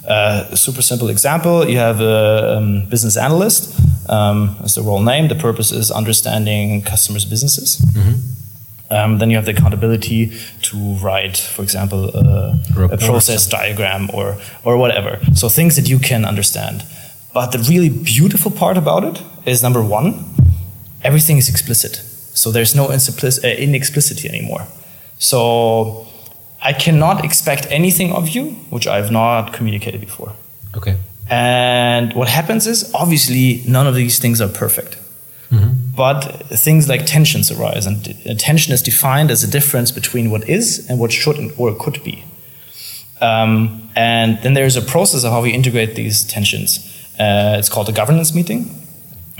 Uh, 0.07 0.55
super 0.55 0.83
simple 0.83 1.09
example 1.09 1.67
you 1.67 1.79
have 1.79 2.01
a 2.01 2.59
um, 2.59 2.87
business 2.91 3.17
analyst, 3.17 3.75
um, 4.11 4.57
as 4.63 4.75
the 4.75 4.83
role 4.83 5.01
name. 5.03 5.29
The 5.29 5.35
purpose 5.35 5.73
is 5.73 5.91
understanding 5.91 6.83
customers' 6.83 7.25
businesses. 7.25 7.79
Mm-hmm. 7.79 8.35
Um, 8.91 9.19
then 9.19 9.31
you 9.31 9.37
have 9.37 9.47
the 9.47 9.53
accountability 9.53 10.33
to 10.63 10.77
write, 11.03 11.37
for 11.39 11.63
example, 11.63 12.11
uh, 12.15 12.55
a 12.91 12.99
process 12.99 13.47
diagram 13.47 14.11
or, 14.13 14.37
or 14.63 14.77
whatever. 14.77 15.21
So 15.35 15.49
things 15.49 15.77
that 15.77 15.89
you 15.89 15.99
can 15.99 16.25
understand. 16.25 16.85
But 17.33 17.51
the 17.51 17.59
really 17.59 17.89
beautiful 17.89 18.51
part 18.51 18.77
about 18.77 19.05
it 19.05 19.23
is 19.47 19.63
number 19.63 19.83
one, 19.83 20.25
everything 21.03 21.39
is 21.39 21.49
explicit. 21.49 21.97
So 22.35 22.53
there's 22.53 22.75
no 22.75 22.87
uh, 22.87 22.99
inexplicity 23.47 24.29
anymore. 24.29 24.67
So 25.19 26.07
I 26.63 26.73
cannot 26.73 27.25
expect 27.25 27.67
anything 27.71 28.13
of 28.13 28.29
you 28.29 28.53
which 28.71 28.87
I 28.87 28.97
have 28.97 29.11
not 29.11 29.53
communicated 29.53 30.01
before. 30.01 30.33
Okay. 30.77 30.97
And 31.29 32.13
what 32.15 32.29
happens 32.29 32.67
is 32.67 32.93
obviously 32.95 33.63
none 33.67 33.87
of 33.87 33.95
these 33.95 34.19
things 34.19 34.41
are 34.41 34.49
perfect. 34.49 34.99
Mm-hmm. 35.51 35.95
But 35.95 36.21
things 36.49 36.89
like 36.89 37.07
tensions 37.07 37.51
arise, 37.51 37.87
and 37.87 38.39
tension 38.39 38.73
is 38.73 38.83
defined 38.83 39.31
as 39.31 39.45
a 39.45 39.51
difference 39.51 39.93
between 39.93 40.31
what 40.31 40.49
is 40.49 40.87
and 40.91 40.99
what 40.99 41.13
should 41.13 41.39
or 41.57 41.75
could 41.75 42.03
be. 42.03 42.25
Um, 43.21 43.89
and 43.95 44.43
then 44.43 44.55
there's 44.55 44.77
a 44.77 44.83
process 44.83 45.23
of 45.23 45.31
how 45.31 45.43
we 45.43 45.53
integrate 45.53 45.95
these 45.95 46.25
tensions. 46.25 46.79
Uh, 47.19 47.55
it's 47.59 47.69
called 47.69 47.89
a 47.89 47.93
governance 47.93 48.35
meeting 48.35 48.84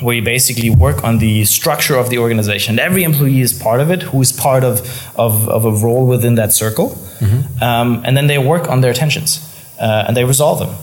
where 0.01 0.17
you 0.17 0.23
basically 0.23 0.71
work 0.71 1.05
on 1.05 1.19
the 1.19 1.45
structure 1.45 1.97
of 1.97 2.11
the 2.11 2.19
organization. 2.19 2.79
Every 2.79 3.05
employee 3.05 3.41
is 3.41 3.53
part 3.53 3.81
of 3.81 3.91
it, 3.91 4.03
who 4.03 4.21
is 4.21 4.33
part 4.33 4.65
of, 4.65 4.81
of, 5.17 5.49
of 5.49 5.65
a 5.65 5.71
role 5.71 6.07
within 6.07 6.35
that 6.35 6.53
circle. 6.53 6.91
Mm-hmm. 7.21 7.63
Um, 7.63 8.03
and 8.05 8.17
then 8.17 8.27
they 8.27 8.39
work 8.39 8.69
on 8.69 8.81
their 8.81 8.93
tensions 8.93 9.41
uh, 9.81 10.05
and 10.09 10.17
they 10.17 10.25
resolve 10.25 10.59
them. 10.59 10.75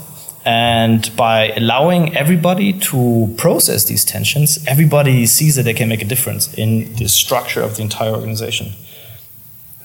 And 0.44 1.16
by 1.16 1.50
allowing 1.52 2.16
everybody 2.16 2.74
to 2.80 3.34
process 3.38 3.84
these 3.86 4.04
tensions, 4.04 4.66
everybody 4.66 5.26
sees 5.26 5.56
that 5.56 5.64
they 5.64 5.74
can 5.74 5.88
make 5.90 6.02
a 6.02 6.06
difference 6.06 6.52
in 6.54 6.96
the 6.96 7.08
structure 7.08 7.62
of 7.62 7.76
the 7.76 7.84
entire 7.84 8.12
organization. 8.12 8.74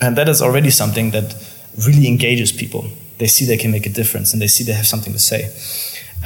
And 0.01 0.17
that 0.17 0.29
is 0.29 0.41
already 0.41 0.71
something 0.71 1.11
that 1.11 1.35
really 1.87 2.07
engages 2.07 2.53
people. 2.53 2.87
They 3.19 3.27
see 3.27 3.45
they 3.45 3.57
can 3.57 3.71
make 3.71 3.87
a 3.87 3.91
difference 3.91 4.33
and 4.33 4.41
they 4.41 4.47
see 4.47 4.65
they 4.65 4.73
have 4.73 4.87
something 4.87 5.13
to 5.13 5.19
say. 5.19 5.53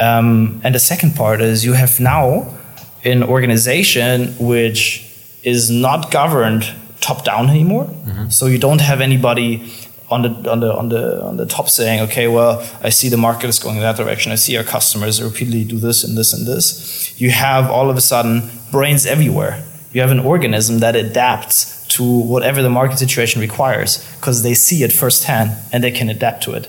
Um, 0.01 0.61
and 0.63 0.75
the 0.75 0.81
second 0.81 1.17
part 1.17 1.41
is 1.41 1.65
you 1.65 1.73
have 1.73 1.99
now 1.99 2.57
an 3.05 3.23
organization 3.23 4.35
which 4.39 5.07
is 5.43 5.71
not 5.71 6.11
governed 6.11 6.65
top 7.01 7.25
down 7.25 7.49
anymore. 7.49 7.89
So 8.31 8.47
you 8.47 8.59
don't 8.59 8.81
have 8.81 9.01
anybody 9.01 9.71
on 10.11 10.23
the 10.23 10.51
on 10.51 10.61
the 10.61 10.75
on 10.75 10.89
the 10.89 11.23
on 11.23 11.37
the 11.37 11.47
top 11.47 11.69
saying, 11.69 12.01
okay, 12.01 12.29
well, 12.29 12.61
I 12.83 12.91
see 12.91 13.09
the 13.09 13.17
market 13.17 13.49
is 13.49 13.59
going 13.59 13.77
in 13.77 13.83
that 13.83 13.97
direction. 13.97 14.33
I 14.33 14.37
see 14.37 14.57
our 14.57 14.65
customers 14.65 15.23
repeatedly 15.23 15.65
do 15.65 15.79
this 15.79 16.05
and 16.05 16.17
this 16.19 16.33
and 16.33 16.47
this. 16.47 17.19
You 17.21 17.31
have 17.31 17.71
all 17.71 17.91
of 17.91 17.97
a 17.97 18.01
sudden 18.01 18.51
brains 18.71 19.07
everywhere. 19.07 19.65
You 19.93 20.01
have 20.03 20.11
an 20.11 20.21
organism 20.21 20.81
that 20.81 20.95
adapts 20.97 21.87
to 21.97 22.05
whatever 22.05 22.63
the 22.63 22.71
market 22.71 22.99
situation 22.99 23.41
requires 23.41 23.99
because 24.17 24.43
they 24.43 24.55
see 24.55 24.83
it 24.85 24.93
firsthand 24.93 25.51
and 25.73 25.83
they 25.83 25.91
can 25.91 26.09
adapt 26.09 26.43
to 26.45 26.53
it. 26.53 26.69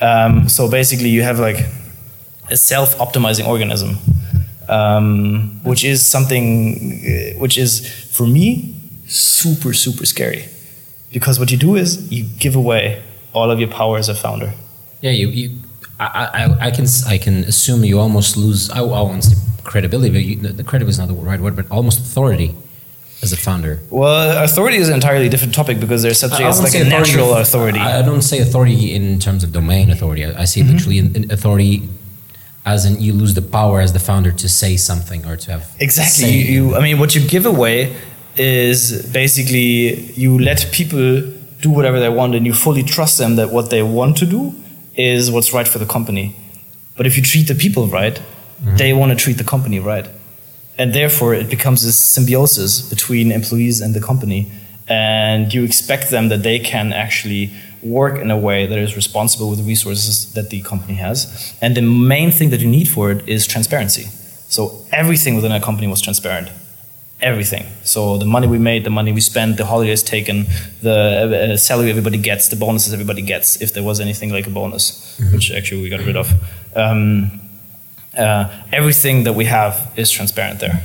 Um, 0.00 0.48
so 0.48 0.68
basically, 0.70 1.08
you 1.08 1.22
have 1.22 1.38
like 1.38 1.64
a 2.50 2.56
self-optimizing 2.56 3.46
organism, 3.46 3.98
um, 4.68 5.60
which 5.64 5.84
is 5.84 6.04
something 6.06 6.44
uh, 7.04 7.38
which 7.38 7.56
is 7.58 7.86
for 8.16 8.26
me 8.26 8.74
super 9.06 9.72
super 9.72 10.06
scary 10.06 10.44
because 11.12 11.38
what 11.38 11.50
you 11.50 11.56
do 11.58 11.76
is 11.76 12.10
you 12.10 12.24
give 12.38 12.56
away 12.56 13.02
all 13.32 13.50
of 13.50 13.58
your 13.60 13.68
power 13.68 13.98
as 13.98 14.08
a 14.08 14.14
founder. 14.14 14.52
Yeah, 15.00 15.10
you, 15.10 15.28
you 15.28 15.58
I, 16.00 16.06
I, 16.60 16.66
I 16.66 16.70
can 16.70 16.86
I 17.06 17.18
can 17.18 17.44
assume 17.44 17.84
you 17.84 18.00
almost 18.00 18.36
lose. 18.36 18.70
I, 18.70 18.78
I 18.80 19.02
won't 19.02 19.24
say 19.24 19.36
credibility, 19.64 20.10
but 20.10 20.22
you, 20.24 20.36
the 20.36 20.64
credibility 20.64 20.90
is 20.90 20.98
not 20.98 21.08
the 21.08 21.14
right 21.14 21.40
word, 21.40 21.54
but 21.56 21.70
almost 21.70 21.98
authority 22.00 22.54
as 23.22 23.32
a 23.32 23.36
founder. 23.36 23.80
Well, 23.90 24.42
authority 24.44 24.76
is 24.78 24.88
an 24.88 24.94
entirely 24.94 25.28
different 25.28 25.54
topic 25.54 25.78
because 25.80 26.02
there's 26.02 26.18
such 26.18 26.40
as 26.40 26.60
like 26.62 26.74
a 26.74 26.84
natural 26.84 27.34
authority. 27.34 27.78
I 27.78 28.02
don't 28.02 28.22
say 28.22 28.40
authority 28.40 28.94
in 28.94 29.18
terms 29.20 29.44
of 29.44 29.52
domain 29.52 29.90
authority. 29.90 30.24
I, 30.24 30.42
I 30.42 30.44
say 30.46 30.62
Mm-hmm. 30.62 30.72
literally 30.72 30.98
authority 31.30 31.88
as 32.64 32.84
in 32.84 33.00
you 33.00 33.12
lose 33.12 33.34
the 33.34 33.42
power 33.42 33.80
as 33.80 33.92
the 33.92 33.98
founder 33.98 34.32
to 34.32 34.48
say 34.48 34.76
something 34.76 35.26
or 35.26 35.36
to 35.36 35.52
have 35.52 35.76
Exactly. 35.78 36.30
You, 36.30 36.68
you, 36.68 36.76
I 36.76 36.80
mean, 36.80 36.98
what 36.98 37.14
you 37.14 37.26
give 37.26 37.46
away 37.46 37.96
is 38.36 39.06
basically 39.12 40.12
you 40.12 40.38
let 40.38 40.68
people 40.72 41.22
do 41.60 41.70
whatever 41.70 42.00
they 42.00 42.08
want, 42.08 42.34
and 42.34 42.44
you 42.46 42.52
fully 42.52 42.82
trust 42.82 43.18
them 43.18 43.36
that 43.36 43.50
what 43.50 43.70
they 43.70 43.82
want 43.82 44.16
to 44.18 44.26
do 44.26 44.54
is 44.96 45.30
what's 45.30 45.52
right 45.52 45.68
for 45.68 45.78
the 45.78 45.86
company. 45.86 46.36
But 46.96 47.06
if 47.06 47.16
you 47.16 47.22
treat 47.22 47.48
the 47.48 47.54
people 47.54 47.86
right, 47.86 48.14
mm-hmm. 48.14 48.76
they 48.76 48.92
want 48.92 49.10
to 49.12 49.16
treat 49.16 49.38
the 49.38 49.44
company 49.44 49.80
right, 49.80 50.06
and 50.78 50.92
therefore 50.92 51.34
it 51.34 51.48
becomes 51.48 51.84
this 51.84 51.98
symbiosis 51.98 52.80
between 52.88 53.32
employees 53.32 53.80
and 53.80 53.94
the 53.94 54.00
company, 54.00 54.50
and 54.88 55.52
you 55.54 55.64
expect 55.64 56.10
them 56.10 56.28
that 56.28 56.42
they 56.42 56.58
can 56.58 56.92
actually 56.92 57.50
work 57.84 58.18
in 58.18 58.30
a 58.30 58.38
way 58.38 58.66
that 58.66 58.78
is 58.78 58.96
responsible 58.96 59.50
with 59.50 59.58
the 59.58 59.64
resources 59.64 60.32
that 60.34 60.50
the 60.50 60.62
company 60.62 60.94
has. 60.94 61.54
And 61.60 61.76
the 61.76 61.82
main 61.82 62.30
thing 62.30 62.50
that 62.50 62.60
you 62.60 62.68
need 62.68 62.88
for 62.88 63.10
it 63.10 63.28
is 63.28 63.46
transparency. 63.46 64.04
So 64.48 64.86
everything 64.92 65.34
within 65.34 65.52
a 65.52 65.60
company 65.60 65.86
was 65.86 66.00
transparent. 66.00 66.48
Everything. 67.20 67.64
So 67.84 68.18
the 68.18 68.24
money 68.24 68.46
we 68.46 68.58
made, 68.58 68.84
the 68.84 68.90
money 68.90 69.12
we 69.12 69.20
spent, 69.20 69.56
the 69.56 69.64
holidays 69.64 70.02
taken, 70.02 70.46
the 70.82 71.52
uh, 71.52 71.56
salary 71.56 71.90
everybody 71.90 72.18
gets, 72.18 72.48
the 72.48 72.56
bonuses 72.56 72.92
everybody 72.92 73.22
gets, 73.22 73.60
if 73.62 73.72
there 73.72 73.82
was 73.82 74.00
anything 74.00 74.30
like 74.30 74.46
a 74.46 74.50
bonus, 74.50 75.18
which 75.32 75.50
actually 75.52 75.82
we 75.82 75.88
got 75.88 76.00
rid 76.00 76.16
of. 76.16 76.32
Um, 76.74 77.40
uh, 78.18 78.48
everything 78.72 79.24
that 79.24 79.34
we 79.34 79.44
have 79.46 79.92
is 79.96 80.10
transparent 80.10 80.60
there. 80.60 80.82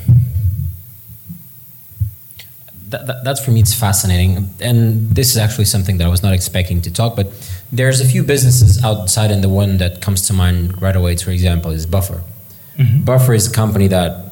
That, 2.90 3.08
that, 3.08 3.24
that's 3.24 3.44
for 3.44 3.52
me 3.52 3.60
it's 3.62 3.74
fascinating. 3.74 4.50
And 4.60 5.10
this 5.16 5.32
is 5.32 5.38
actually 5.38 5.66
something 5.66 5.98
that 5.98 6.06
i 6.06 6.10
was 6.10 6.24
not 6.24 6.34
expecting 6.34 6.82
to 6.82 6.92
talk 6.92 7.16
but 7.16 7.28
there's 7.72 8.02
a 8.02 8.06
few 8.06 8.24
businesses 8.24 8.84
outside 8.84 9.32
and 9.32 9.44
the 9.44 9.50
one 9.50 9.78
that 9.78 10.02
comes 10.02 10.28
to 10.28 10.34
mind 10.34 10.82
right 10.82 10.96
away 10.96 11.16
for 11.16 11.32
example 11.32 11.72
is 11.72 11.86
buffer. 11.86 12.22
Mm-hmm. 12.78 13.04
Buffer 13.04 13.34
is 13.34 13.48
a 13.48 13.52
company 13.52 13.88
that 13.88 14.32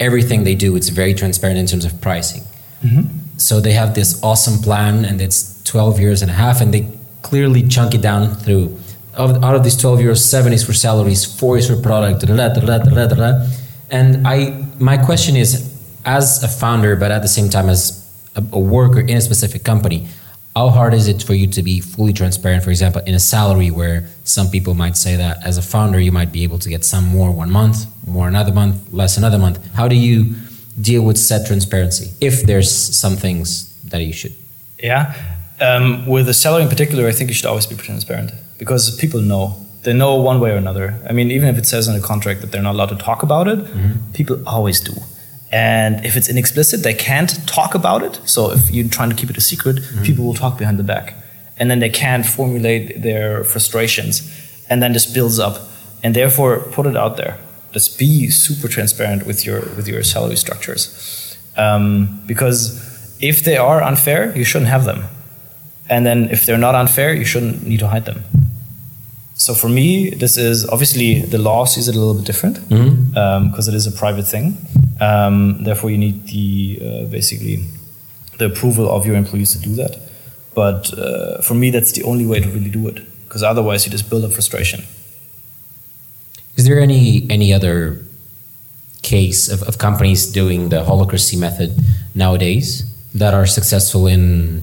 everything 0.00 0.44
they 0.44 0.54
do 0.54 0.74
it's 0.76 0.88
very 0.88 1.14
transparent 1.14 1.58
in 1.58 1.66
terms 1.66 1.84
of 1.84 2.00
pricing. 2.00 2.42
Mm-hmm. 2.82 3.38
So 3.38 3.60
they 3.60 3.72
have 3.72 3.94
this 3.94 4.22
awesome 4.22 4.62
plan 4.62 5.04
and 5.04 5.20
it's 5.20 5.62
12 5.64 6.00
years 6.00 6.22
and 6.22 6.30
a 6.30 6.34
half 6.34 6.60
and 6.60 6.72
they 6.74 6.88
clearly 7.22 7.62
chunk 7.66 7.94
it 7.94 8.02
down 8.02 8.34
through 8.34 8.78
out 9.16 9.54
of 9.54 9.62
these 9.62 9.76
12 9.76 10.00
years 10.00 10.24
seven 10.24 10.52
is 10.52 10.64
for 10.64 10.72
salaries 10.72 11.24
four 11.24 11.58
is 11.58 11.68
for 11.68 11.76
product 11.76 12.26
da, 12.26 12.48
da, 12.48 13.06
da. 13.06 13.46
and 13.90 14.26
i 14.26 14.64
my 14.78 14.96
question 14.96 15.36
is 15.36 15.71
as 16.04 16.42
a 16.42 16.48
founder 16.48 16.96
but 16.96 17.10
at 17.10 17.22
the 17.22 17.28
same 17.28 17.48
time 17.48 17.68
as 17.68 17.98
a, 18.36 18.44
a 18.52 18.58
worker 18.58 19.00
in 19.00 19.16
a 19.16 19.20
specific 19.20 19.64
company 19.64 20.08
how 20.54 20.68
hard 20.68 20.92
is 20.92 21.08
it 21.08 21.22
for 21.22 21.34
you 21.34 21.46
to 21.46 21.62
be 21.62 21.80
fully 21.80 22.12
transparent 22.12 22.62
for 22.62 22.70
example 22.70 23.00
in 23.06 23.14
a 23.14 23.20
salary 23.20 23.70
where 23.70 24.06
some 24.24 24.50
people 24.50 24.74
might 24.74 24.96
say 24.96 25.16
that 25.16 25.38
as 25.44 25.58
a 25.58 25.62
founder 25.62 25.98
you 25.98 26.12
might 26.12 26.32
be 26.32 26.42
able 26.42 26.58
to 26.58 26.68
get 26.68 26.84
some 26.84 27.04
more 27.04 27.30
one 27.30 27.50
month 27.50 27.86
more 28.06 28.28
another 28.28 28.52
month 28.52 28.92
less 28.92 29.16
another 29.16 29.38
month 29.38 29.58
how 29.74 29.88
do 29.88 29.96
you 29.96 30.34
deal 30.80 31.02
with 31.02 31.16
set 31.18 31.46
transparency 31.46 32.10
if 32.20 32.42
there's 32.42 32.70
some 32.70 33.16
things 33.16 33.74
that 33.82 34.02
you 34.02 34.12
should 34.12 34.34
Yeah. 34.82 35.14
Um, 35.60 36.06
with 36.06 36.26
the 36.26 36.34
salary 36.34 36.64
in 36.64 36.68
particular, 36.68 37.06
I 37.06 37.12
think 37.12 37.30
you 37.30 37.34
should 37.34 37.46
always 37.46 37.66
be 37.66 37.76
transparent 37.76 38.32
because 38.58 38.94
people 38.96 39.20
know. 39.20 39.56
They 39.84 39.92
know 39.92 40.14
one 40.16 40.38
way 40.40 40.50
or 40.50 40.56
another. 40.56 41.00
I 41.08 41.12
mean, 41.12 41.30
even 41.30 41.48
if 41.48 41.58
it 41.58 41.66
says 41.66 41.88
in 41.88 41.94
a 41.96 42.00
contract 42.00 42.40
that 42.40 42.52
they're 42.52 42.62
not 42.62 42.74
allowed 42.74 42.90
to 42.90 42.96
talk 42.96 43.22
about 43.22 43.48
it, 43.48 43.58
people 44.12 44.36
always 44.46 44.80
do. 44.80 44.92
And 45.52 46.04
if 46.04 46.16
it's 46.16 46.28
inexplicit, 46.28 46.82
they 46.82 46.94
can't 46.94 47.46
talk 47.46 47.74
about 47.74 48.02
it. 48.02 48.20
So 48.24 48.50
if 48.50 48.70
you're 48.70 48.88
trying 48.88 49.10
to 49.10 49.16
keep 49.16 49.28
it 49.28 49.36
a 49.36 49.40
secret, 49.40 49.76
mm-hmm. 49.76 50.02
people 50.02 50.24
will 50.24 50.34
talk 50.34 50.56
behind 50.56 50.78
the 50.78 50.82
back. 50.82 51.14
And 51.58 51.70
then 51.70 51.78
they 51.80 51.90
can't 51.90 52.24
formulate 52.24 53.02
their 53.02 53.44
frustrations. 53.44 54.22
And 54.70 54.82
then 54.82 54.94
this 54.94 55.04
builds 55.04 55.38
up. 55.38 55.58
And 56.02 56.16
therefore, 56.16 56.60
put 56.72 56.86
it 56.86 56.96
out 56.96 57.18
there. 57.18 57.38
Just 57.72 57.98
be 57.98 58.30
super 58.30 58.66
transparent 58.66 59.26
with 59.26 59.44
your, 59.44 59.60
with 59.76 59.86
your 59.86 60.02
salary 60.02 60.36
structures. 60.36 61.36
Um, 61.56 62.22
because 62.26 63.16
if 63.20 63.44
they 63.44 63.58
are 63.58 63.82
unfair, 63.82 64.36
you 64.36 64.44
shouldn't 64.44 64.70
have 64.70 64.84
them. 64.84 65.04
And 65.88 66.06
then 66.06 66.30
if 66.30 66.46
they're 66.46 66.58
not 66.58 66.74
unfair, 66.74 67.12
you 67.12 67.26
shouldn't 67.26 67.66
need 67.66 67.80
to 67.80 67.88
hide 67.88 68.06
them. 68.06 68.24
So 69.34 69.54
for 69.54 69.68
me, 69.68 70.10
this 70.10 70.36
is 70.36 70.66
obviously 70.68 71.20
the 71.20 71.38
law 71.38 71.64
sees 71.66 71.88
it 71.88 71.94
a 71.94 71.98
little 71.98 72.14
bit 72.14 72.24
different 72.24 72.56
mm-hmm. 72.68 73.16
um, 73.16 73.50
because 73.50 73.68
it 73.68 73.74
is 73.74 73.86
a 73.86 73.92
private 73.92 74.26
thing. 74.26 74.56
Um, 75.00 75.64
therefore, 75.64 75.90
you 75.90 75.98
need 75.98 76.26
the 76.26 76.78
uh, 76.82 77.04
basically 77.06 77.64
the 78.38 78.46
approval 78.46 78.90
of 78.90 79.06
your 79.06 79.16
employees 79.16 79.52
to 79.52 79.58
do 79.58 79.74
that. 79.76 79.98
But 80.54 80.96
uh, 80.98 81.40
for 81.42 81.54
me, 81.54 81.70
that's 81.70 81.92
the 81.92 82.02
only 82.02 82.26
way 82.26 82.40
to 82.40 82.48
really 82.48 82.70
do 82.70 82.86
it 82.88 83.00
because 83.24 83.42
otherwise, 83.42 83.84
you 83.86 83.90
just 83.90 84.10
build 84.10 84.24
up 84.24 84.32
frustration. 84.32 84.84
Is 86.56 86.66
there 86.66 86.80
any 86.80 87.26
any 87.30 87.52
other 87.52 88.04
case 89.02 89.48
of, 89.48 89.62
of 89.62 89.78
companies 89.78 90.30
doing 90.30 90.68
the 90.68 90.84
holacracy 90.84 91.38
method 91.38 91.74
nowadays 92.14 92.84
that 93.14 93.34
are 93.34 93.46
successful 93.46 94.06
in 94.06 94.62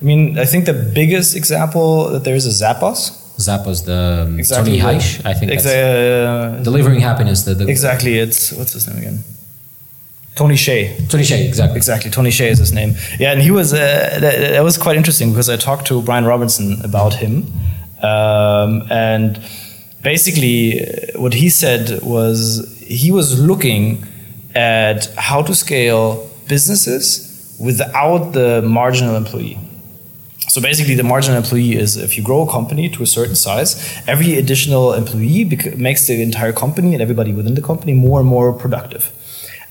I 0.00 0.04
mean, 0.04 0.38
I 0.38 0.44
think 0.44 0.64
the 0.64 0.72
biggest 0.72 1.36
example 1.36 2.08
that 2.10 2.24
there 2.24 2.34
is 2.34 2.46
is 2.46 2.60
Zappos. 2.62 3.10
Zappos, 3.38 3.84
the 3.84 4.24
um, 4.26 4.38
Exactly. 4.38 4.78
Tony 4.78 4.98
Heisch? 4.98 5.24
I 5.24 5.34
think 5.34 5.52
that's 5.52 5.66
Exa- 5.66 6.60
uh, 6.60 6.62
delivering 6.62 7.00
happiness. 7.00 7.42
The, 7.42 7.54
the 7.54 7.68
Exactly. 7.68 8.18
It's 8.18 8.52
what's 8.52 8.72
his 8.72 8.86
name 8.88 8.98
again? 8.98 9.24
Tony 10.36 10.54
Hsieh. 10.54 11.08
Tony 11.08 11.24
Hsieh, 11.24 11.48
exactly. 11.48 11.78
Exactly. 11.78 12.10
Tony 12.10 12.30
Hsieh 12.30 12.50
is 12.50 12.58
his 12.58 12.72
name. 12.72 12.94
Yeah, 13.18 13.32
and 13.32 13.40
he 13.40 13.50
was 13.50 13.72
uh, 13.72 14.18
that, 14.20 14.38
that 14.54 14.62
was 14.62 14.76
quite 14.76 14.96
interesting 14.96 15.30
because 15.30 15.48
I 15.48 15.56
talked 15.56 15.86
to 15.86 16.02
Brian 16.02 16.26
Robertson 16.26 16.78
about 16.84 17.14
him, 17.14 17.50
um, 18.02 18.86
and 18.90 19.42
basically 20.02 20.86
uh, 20.86 21.20
what 21.20 21.32
he 21.32 21.48
said 21.48 22.02
was 22.02 22.38
he 22.86 23.10
was 23.10 23.40
looking 23.40 24.04
at 24.54 25.06
how 25.16 25.40
to 25.42 25.54
scale 25.54 26.30
businesses 26.48 27.56
without 27.58 28.32
the 28.32 28.60
marginal 28.60 29.16
employee. 29.16 29.58
So 30.48 30.60
basically, 30.60 30.94
the 30.94 31.02
marginal 31.02 31.38
employee 31.38 31.76
is 31.76 31.96
if 31.96 32.16
you 32.18 32.22
grow 32.22 32.42
a 32.46 32.50
company 32.50 32.90
to 32.90 33.02
a 33.02 33.06
certain 33.06 33.36
size, 33.36 33.70
every 34.06 34.36
additional 34.36 34.92
employee 34.92 35.44
bec- 35.44 35.78
makes 35.78 36.06
the 36.06 36.20
entire 36.22 36.52
company 36.52 36.92
and 36.92 37.00
everybody 37.00 37.32
within 37.32 37.54
the 37.54 37.62
company 37.62 37.94
more 37.94 38.20
and 38.20 38.28
more 38.28 38.52
productive 38.52 39.12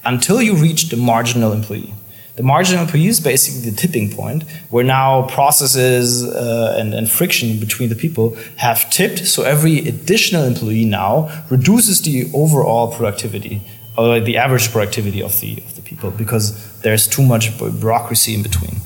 until 0.05 0.41
you 0.41 0.55
reach 0.55 0.89
the 0.89 0.97
marginal 0.97 1.51
employee. 1.51 1.93
The 2.35 2.43
marginal 2.43 2.83
employee 2.83 3.07
is 3.07 3.21
basically 3.21 3.69
the 3.69 3.75
tipping 3.75 4.11
point 4.11 4.43
where 4.69 4.83
now 4.83 5.25
processes 5.27 6.23
uh, 6.23 6.75
and, 6.77 6.93
and 6.93 7.09
friction 7.09 7.59
between 7.59 7.87
the 7.87 7.95
people 7.95 8.35
have 8.57 8.89
tipped. 8.89 9.25
So 9.25 9.43
every 9.43 9.87
additional 9.87 10.43
employee 10.43 10.83
now 10.83 11.45
reduces 11.49 12.01
the 12.01 12.29
overall 12.33 12.91
productivity 12.91 13.61
or 13.97 14.19
the 14.19 14.35
average 14.35 14.69
productivity 14.71 15.23
of 15.23 15.39
the, 15.39 15.57
of 15.65 15.75
the 15.75 15.81
people 15.81 16.11
because 16.11 16.81
there's 16.81 17.07
too 17.07 17.23
much 17.23 17.57
bureaucracy 17.57 18.33
in 18.33 18.43
between. 18.43 18.81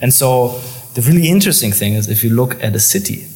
And 0.00 0.14
so 0.14 0.60
the 0.94 1.02
really 1.02 1.28
interesting 1.28 1.72
thing 1.72 1.94
is 1.94 2.08
if 2.08 2.22
you 2.22 2.30
look 2.30 2.62
at 2.62 2.76
a 2.76 2.80
city, 2.80 3.26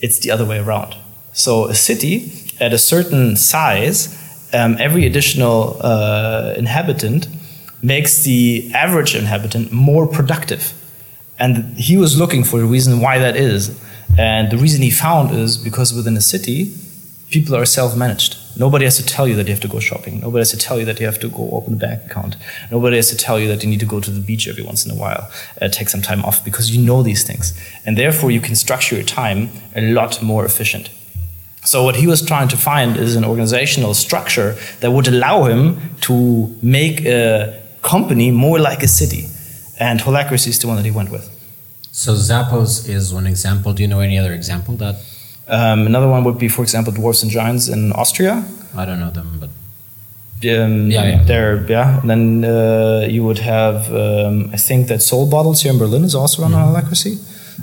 it's 0.00 0.20
the 0.20 0.30
other 0.30 0.44
way 0.44 0.58
around. 0.58 0.94
So 1.32 1.66
a 1.66 1.74
city 1.74 2.32
at 2.60 2.72
a 2.72 2.78
certain 2.78 3.36
size, 3.36 4.16
um, 4.52 4.76
every 4.78 5.06
additional 5.06 5.78
uh, 5.80 6.54
inhabitant 6.56 7.28
makes 7.82 8.22
the 8.22 8.70
average 8.74 9.14
inhabitant 9.14 9.72
more 9.72 10.06
productive. 10.06 10.72
And 11.38 11.78
he 11.78 11.96
was 11.96 12.18
looking 12.18 12.42
for 12.42 12.58
the 12.58 12.66
reason 12.66 13.00
why 13.00 13.18
that 13.18 13.36
is. 13.36 13.78
And 14.18 14.50
the 14.50 14.56
reason 14.56 14.82
he 14.82 14.90
found 14.90 15.30
is 15.30 15.56
because 15.56 15.94
within 15.94 16.16
a 16.16 16.20
city, 16.20 16.74
people 17.30 17.54
are 17.54 17.64
self 17.64 17.96
managed. 17.96 18.36
Nobody 18.58 18.84
has 18.84 18.96
to 18.96 19.06
tell 19.06 19.28
you 19.28 19.36
that 19.36 19.46
you 19.46 19.52
have 19.52 19.60
to 19.60 19.68
go 19.68 19.78
shopping. 19.78 20.20
Nobody 20.20 20.40
has 20.40 20.50
to 20.50 20.56
tell 20.56 20.80
you 20.80 20.84
that 20.86 20.98
you 20.98 21.06
have 21.06 21.20
to 21.20 21.28
go 21.28 21.48
open 21.52 21.74
a 21.74 21.76
bank 21.76 22.06
account. 22.06 22.36
Nobody 22.72 22.96
has 22.96 23.08
to 23.10 23.16
tell 23.16 23.38
you 23.38 23.46
that 23.48 23.62
you 23.62 23.70
need 23.70 23.80
to 23.80 23.86
go 23.86 24.00
to 24.00 24.10
the 24.10 24.20
beach 24.20 24.48
every 24.48 24.64
once 24.64 24.84
in 24.84 24.90
a 24.90 24.96
while, 24.96 25.30
uh, 25.62 25.68
take 25.68 25.88
some 25.88 26.02
time 26.02 26.24
off 26.24 26.44
because 26.44 26.74
you 26.74 26.84
know 26.84 27.04
these 27.04 27.22
things. 27.22 27.56
And 27.86 27.96
therefore, 27.96 28.32
you 28.32 28.40
can 28.40 28.56
structure 28.56 28.96
your 28.96 29.04
time 29.04 29.50
a 29.76 29.92
lot 29.92 30.20
more 30.20 30.44
efficient. 30.44 30.90
So, 31.64 31.82
what 31.84 31.96
he 31.96 32.06
was 32.06 32.24
trying 32.24 32.48
to 32.48 32.56
find 32.56 32.96
is 32.96 33.16
an 33.16 33.24
organizational 33.24 33.94
structure 33.94 34.56
that 34.80 34.90
would 34.90 35.08
allow 35.08 35.44
him 35.44 35.96
to 36.02 36.56
make 36.62 37.04
a 37.04 37.60
company 37.82 38.30
more 38.30 38.58
like 38.58 38.82
a 38.82 38.88
city. 38.88 39.26
And 39.78 40.00
Holacracy 40.00 40.48
is 40.48 40.58
the 40.58 40.66
one 40.66 40.76
that 40.76 40.84
he 40.84 40.90
went 40.90 41.10
with. 41.10 41.28
So, 41.92 42.14
Zappos 42.14 42.88
is 42.88 43.12
one 43.12 43.26
example. 43.26 43.72
Do 43.72 43.82
you 43.82 43.88
know 43.88 44.00
any 44.00 44.18
other 44.18 44.32
example 44.32 44.76
that 44.76 44.96
um, 45.48 45.86
another 45.86 46.08
one 46.08 46.24
would 46.24 46.38
be, 46.38 46.48
for 46.48 46.62
example, 46.62 46.92
Dwarfs 46.92 47.22
and 47.22 47.32
Giants 47.32 47.68
in 47.68 47.92
Austria. 47.92 48.44
I 48.76 48.84
don't 48.84 49.00
know 49.00 49.10
them, 49.10 49.38
but 49.40 49.48
um, 50.50 50.90
yeah, 50.90 51.04
yeah, 51.04 51.24
they're 51.24 51.66
yeah. 51.68 52.00
And 52.00 52.10
then 52.10 52.44
uh, 52.44 53.06
you 53.08 53.24
would 53.24 53.38
have, 53.38 53.92
um, 53.92 54.50
I 54.52 54.56
think 54.56 54.88
that 54.88 55.00
Soulbottles 55.00 55.62
here 55.62 55.72
in 55.72 55.78
Berlin 55.78 56.04
is 56.04 56.14
also 56.14 56.42
run 56.42 56.52
mm-hmm. 56.52 56.76
on 56.76 56.82
Holacracy. 56.82 57.18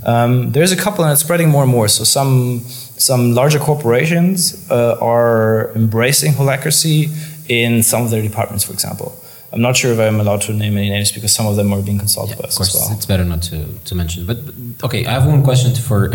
Um, 0.06 0.52
there's 0.52 0.72
a 0.72 0.76
couple, 0.76 1.04
and 1.04 1.14
it's 1.14 1.22
spreading 1.22 1.50
more 1.50 1.64
and 1.64 1.72
more. 1.72 1.88
So 1.88 2.04
some 2.04 2.66
some 2.98 3.34
larger 3.34 3.60
corporations 3.60 4.70
uh, 4.72 4.98
are 5.02 5.72
embracing 5.76 6.34
Holacracy 6.34 7.10
in 7.50 7.84
some 7.84 8.04
of 8.04 8.10
their 8.10 8.22
departments, 8.22 8.64
for 8.64 8.74
example. 8.74 9.22
I'm 9.52 9.62
not 9.62 9.78
sure 9.78 9.94
if 9.94 10.00
I'm 10.00 10.20
allowed 10.20 10.42
to 10.42 10.54
name 10.54 10.76
any 10.76 10.90
names 10.90 11.12
because 11.12 11.34
some 11.34 11.46
of 11.48 11.56
them 11.56 11.72
are 11.72 11.82
being 11.82 11.98
consulted 11.98 12.36
yeah, 12.36 12.42
by 12.42 12.48
us 12.48 12.56
of 12.56 12.58
course, 12.58 12.76
as 12.76 12.82
well. 12.82 12.98
It's 12.98 13.06
better 13.06 13.24
not 13.24 13.42
to, 13.44 13.66
to 13.86 13.96
mention. 13.96 14.26
But, 14.26 14.46
but 14.46 14.86
okay, 14.86 15.06
I 15.06 15.12
have 15.12 15.26
one 15.26 15.44
question 15.44 15.74
for 15.76 16.08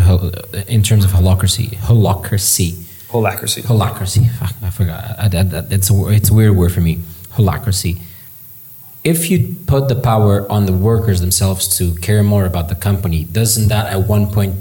in 0.69 0.83
terms 0.83 1.05
of 1.07 1.11
holacracy. 1.13 1.71
Holacracy. 1.77 2.73
Holacracy. 3.09 3.63
Holacracy. 3.63 4.29
I 4.63 4.71
forgot. 4.71 5.05
I, 5.19 5.25
I, 5.25 5.65
it's 5.71 5.91
a 5.91 6.09
it's 6.09 6.31
a 6.31 6.35
weird 6.35 6.55
word 6.55 6.73
for 6.73 6.81
me. 6.81 6.97
Holacracy. 7.33 8.01
If 9.03 9.31
you 9.31 9.57
put 9.67 9.89
the 9.89 9.97
power 9.97 10.51
on 10.53 10.67
the 10.67 10.75
workers 10.75 11.21
themselves 11.21 11.67
to 11.79 11.95
care 11.97 12.23
more 12.23 12.45
about 12.45 12.69
the 12.69 12.75
company, 12.75 13.25
doesn't 13.25 13.69
that 13.69 13.87
at 13.87 14.07
one 14.07 14.31
point 14.31 14.55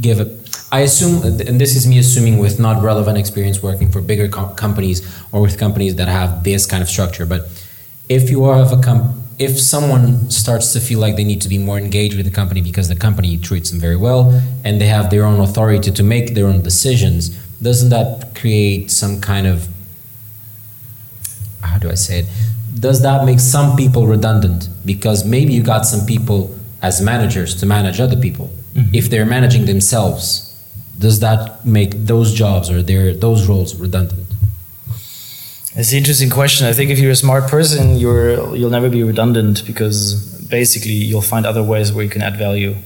give 0.00 0.20
a 0.20 0.46
I 0.72 0.80
assume, 0.80 1.22
and 1.22 1.60
this 1.60 1.76
is 1.76 1.86
me 1.86 1.98
assuming 1.98 2.38
with 2.38 2.58
not 2.58 2.82
relevant 2.82 3.18
experience 3.18 3.62
working 3.62 3.90
for 3.90 4.00
bigger 4.00 4.28
co- 4.28 4.48
companies 4.48 5.00
or 5.30 5.40
with 5.40 5.58
companies 5.58 5.94
that 5.94 6.08
have 6.08 6.42
this 6.42 6.66
kind 6.66 6.82
of 6.82 6.88
structure, 6.88 7.24
but 7.24 7.42
if 8.08 8.30
you 8.30 8.44
have 8.46 8.72
a 8.72 8.80
comp 8.80 9.16
if 9.38 9.60
someone 9.60 10.30
starts 10.30 10.72
to 10.72 10.80
feel 10.80 10.98
like 10.98 11.16
they 11.16 11.24
need 11.24 11.42
to 11.42 11.48
be 11.48 11.58
more 11.58 11.76
engaged 11.76 12.16
with 12.16 12.24
the 12.24 12.32
company 12.32 12.62
because 12.62 12.88
the 12.88 12.96
company 12.96 13.36
treats 13.36 13.70
them 13.70 13.78
very 13.78 13.96
well 13.96 14.30
and 14.64 14.80
they 14.80 14.86
have 14.86 15.10
their 15.10 15.26
own 15.26 15.40
authority 15.40 15.90
to 15.90 16.02
make 16.02 16.34
their 16.34 16.46
own 16.46 16.62
decisions 16.62 17.36
doesn't 17.60 17.90
that 17.90 18.34
create 18.34 18.90
some 18.90 19.20
kind 19.20 19.46
of 19.46 19.68
how 21.62 21.78
do 21.78 21.90
i 21.90 21.94
say 21.94 22.20
it? 22.20 22.26
Does 22.78 23.02
that 23.02 23.24
make 23.24 23.40
some 23.40 23.76
people 23.76 24.06
redundant? 24.06 24.68
Because 24.84 25.24
maybe 25.24 25.52
you 25.52 25.62
got 25.62 25.86
some 25.86 26.06
people 26.06 26.54
as 26.82 27.00
managers 27.00 27.54
to 27.56 27.66
manage 27.66 28.00
other 28.00 28.16
people 28.16 28.50
mm-hmm. 28.76 28.94
if 28.94 29.10
they're 29.10 29.26
managing 29.26 29.64
themselves 29.66 30.42
does 30.98 31.20
that 31.20 31.64
make 31.64 31.90
those 32.12 32.32
jobs 32.32 32.70
or 32.70 32.82
their 32.82 33.14
those 33.14 33.46
roles 33.46 33.74
redundant 33.76 34.26
it's 35.78 35.92
an 35.92 35.98
interesting 35.98 36.30
question. 36.30 36.66
I 36.66 36.72
think 36.72 36.90
if 36.90 36.98
you're 36.98 37.10
a 37.10 37.22
smart 37.26 37.50
person, 37.50 37.96
you're 37.96 38.56
you'll 38.56 38.70
never 38.70 38.88
be 38.88 39.02
redundant 39.02 39.66
because 39.66 40.14
basically 40.48 40.92
you'll 40.92 41.28
find 41.34 41.44
other 41.44 41.62
ways 41.62 41.92
where 41.92 42.02
you 42.02 42.10
can 42.10 42.22
add 42.22 42.36
value. 42.36 42.76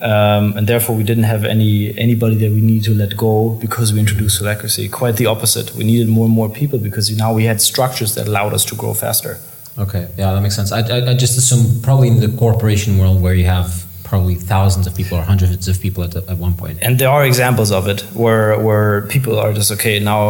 Um, 0.00 0.56
and 0.56 0.66
therefore, 0.66 0.96
we 0.96 1.04
didn't 1.04 1.24
have 1.24 1.44
any 1.44 1.96
anybody 1.98 2.36
that 2.36 2.50
we 2.50 2.62
need 2.62 2.84
to 2.84 2.94
let 2.94 3.18
go 3.18 3.50
because 3.50 3.92
we 3.92 4.00
introduced 4.00 4.40
Holacracy. 4.40 4.90
Quite 4.90 5.16
the 5.18 5.26
opposite. 5.26 5.74
We 5.74 5.84
needed 5.84 6.08
more 6.08 6.24
and 6.24 6.34
more 6.34 6.48
people 6.48 6.78
because 6.78 7.14
now 7.14 7.34
we 7.34 7.44
had 7.44 7.60
structures 7.60 8.14
that 8.14 8.26
allowed 8.26 8.54
us 8.54 8.64
to 8.66 8.74
grow 8.76 8.94
faster. 8.94 9.38
Okay, 9.76 10.08
yeah, 10.16 10.32
that 10.32 10.40
makes 10.40 10.56
sense. 10.56 10.72
I, 10.72 10.80
I, 10.80 11.10
I 11.10 11.14
just 11.14 11.36
assume 11.36 11.82
probably 11.82 12.08
in 12.08 12.20
the 12.20 12.34
corporation 12.38 12.98
world 12.98 13.20
where 13.20 13.34
you 13.34 13.44
have 13.44 13.84
probably 14.12 14.34
thousands 14.34 14.86
of 14.86 14.94
people 14.94 15.16
or 15.16 15.22
hundreds 15.22 15.66
of 15.68 15.80
people 15.80 16.04
at, 16.04 16.14
at 16.32 16.36
one 16.36 16.54
point. 16.62 16.76
And 16.82 16.98
there 17.00 17.08
are 17.08 17.24
examples 17.32 17.70
of 17.78 17.82
it 17.92 18.00
where 18.24 18.48
where 18.66 18.90
people 19.14 19.34
are 19.42 19.52
just 19.60 19.70
okay 19.76 19.96
now. 20.12 20.24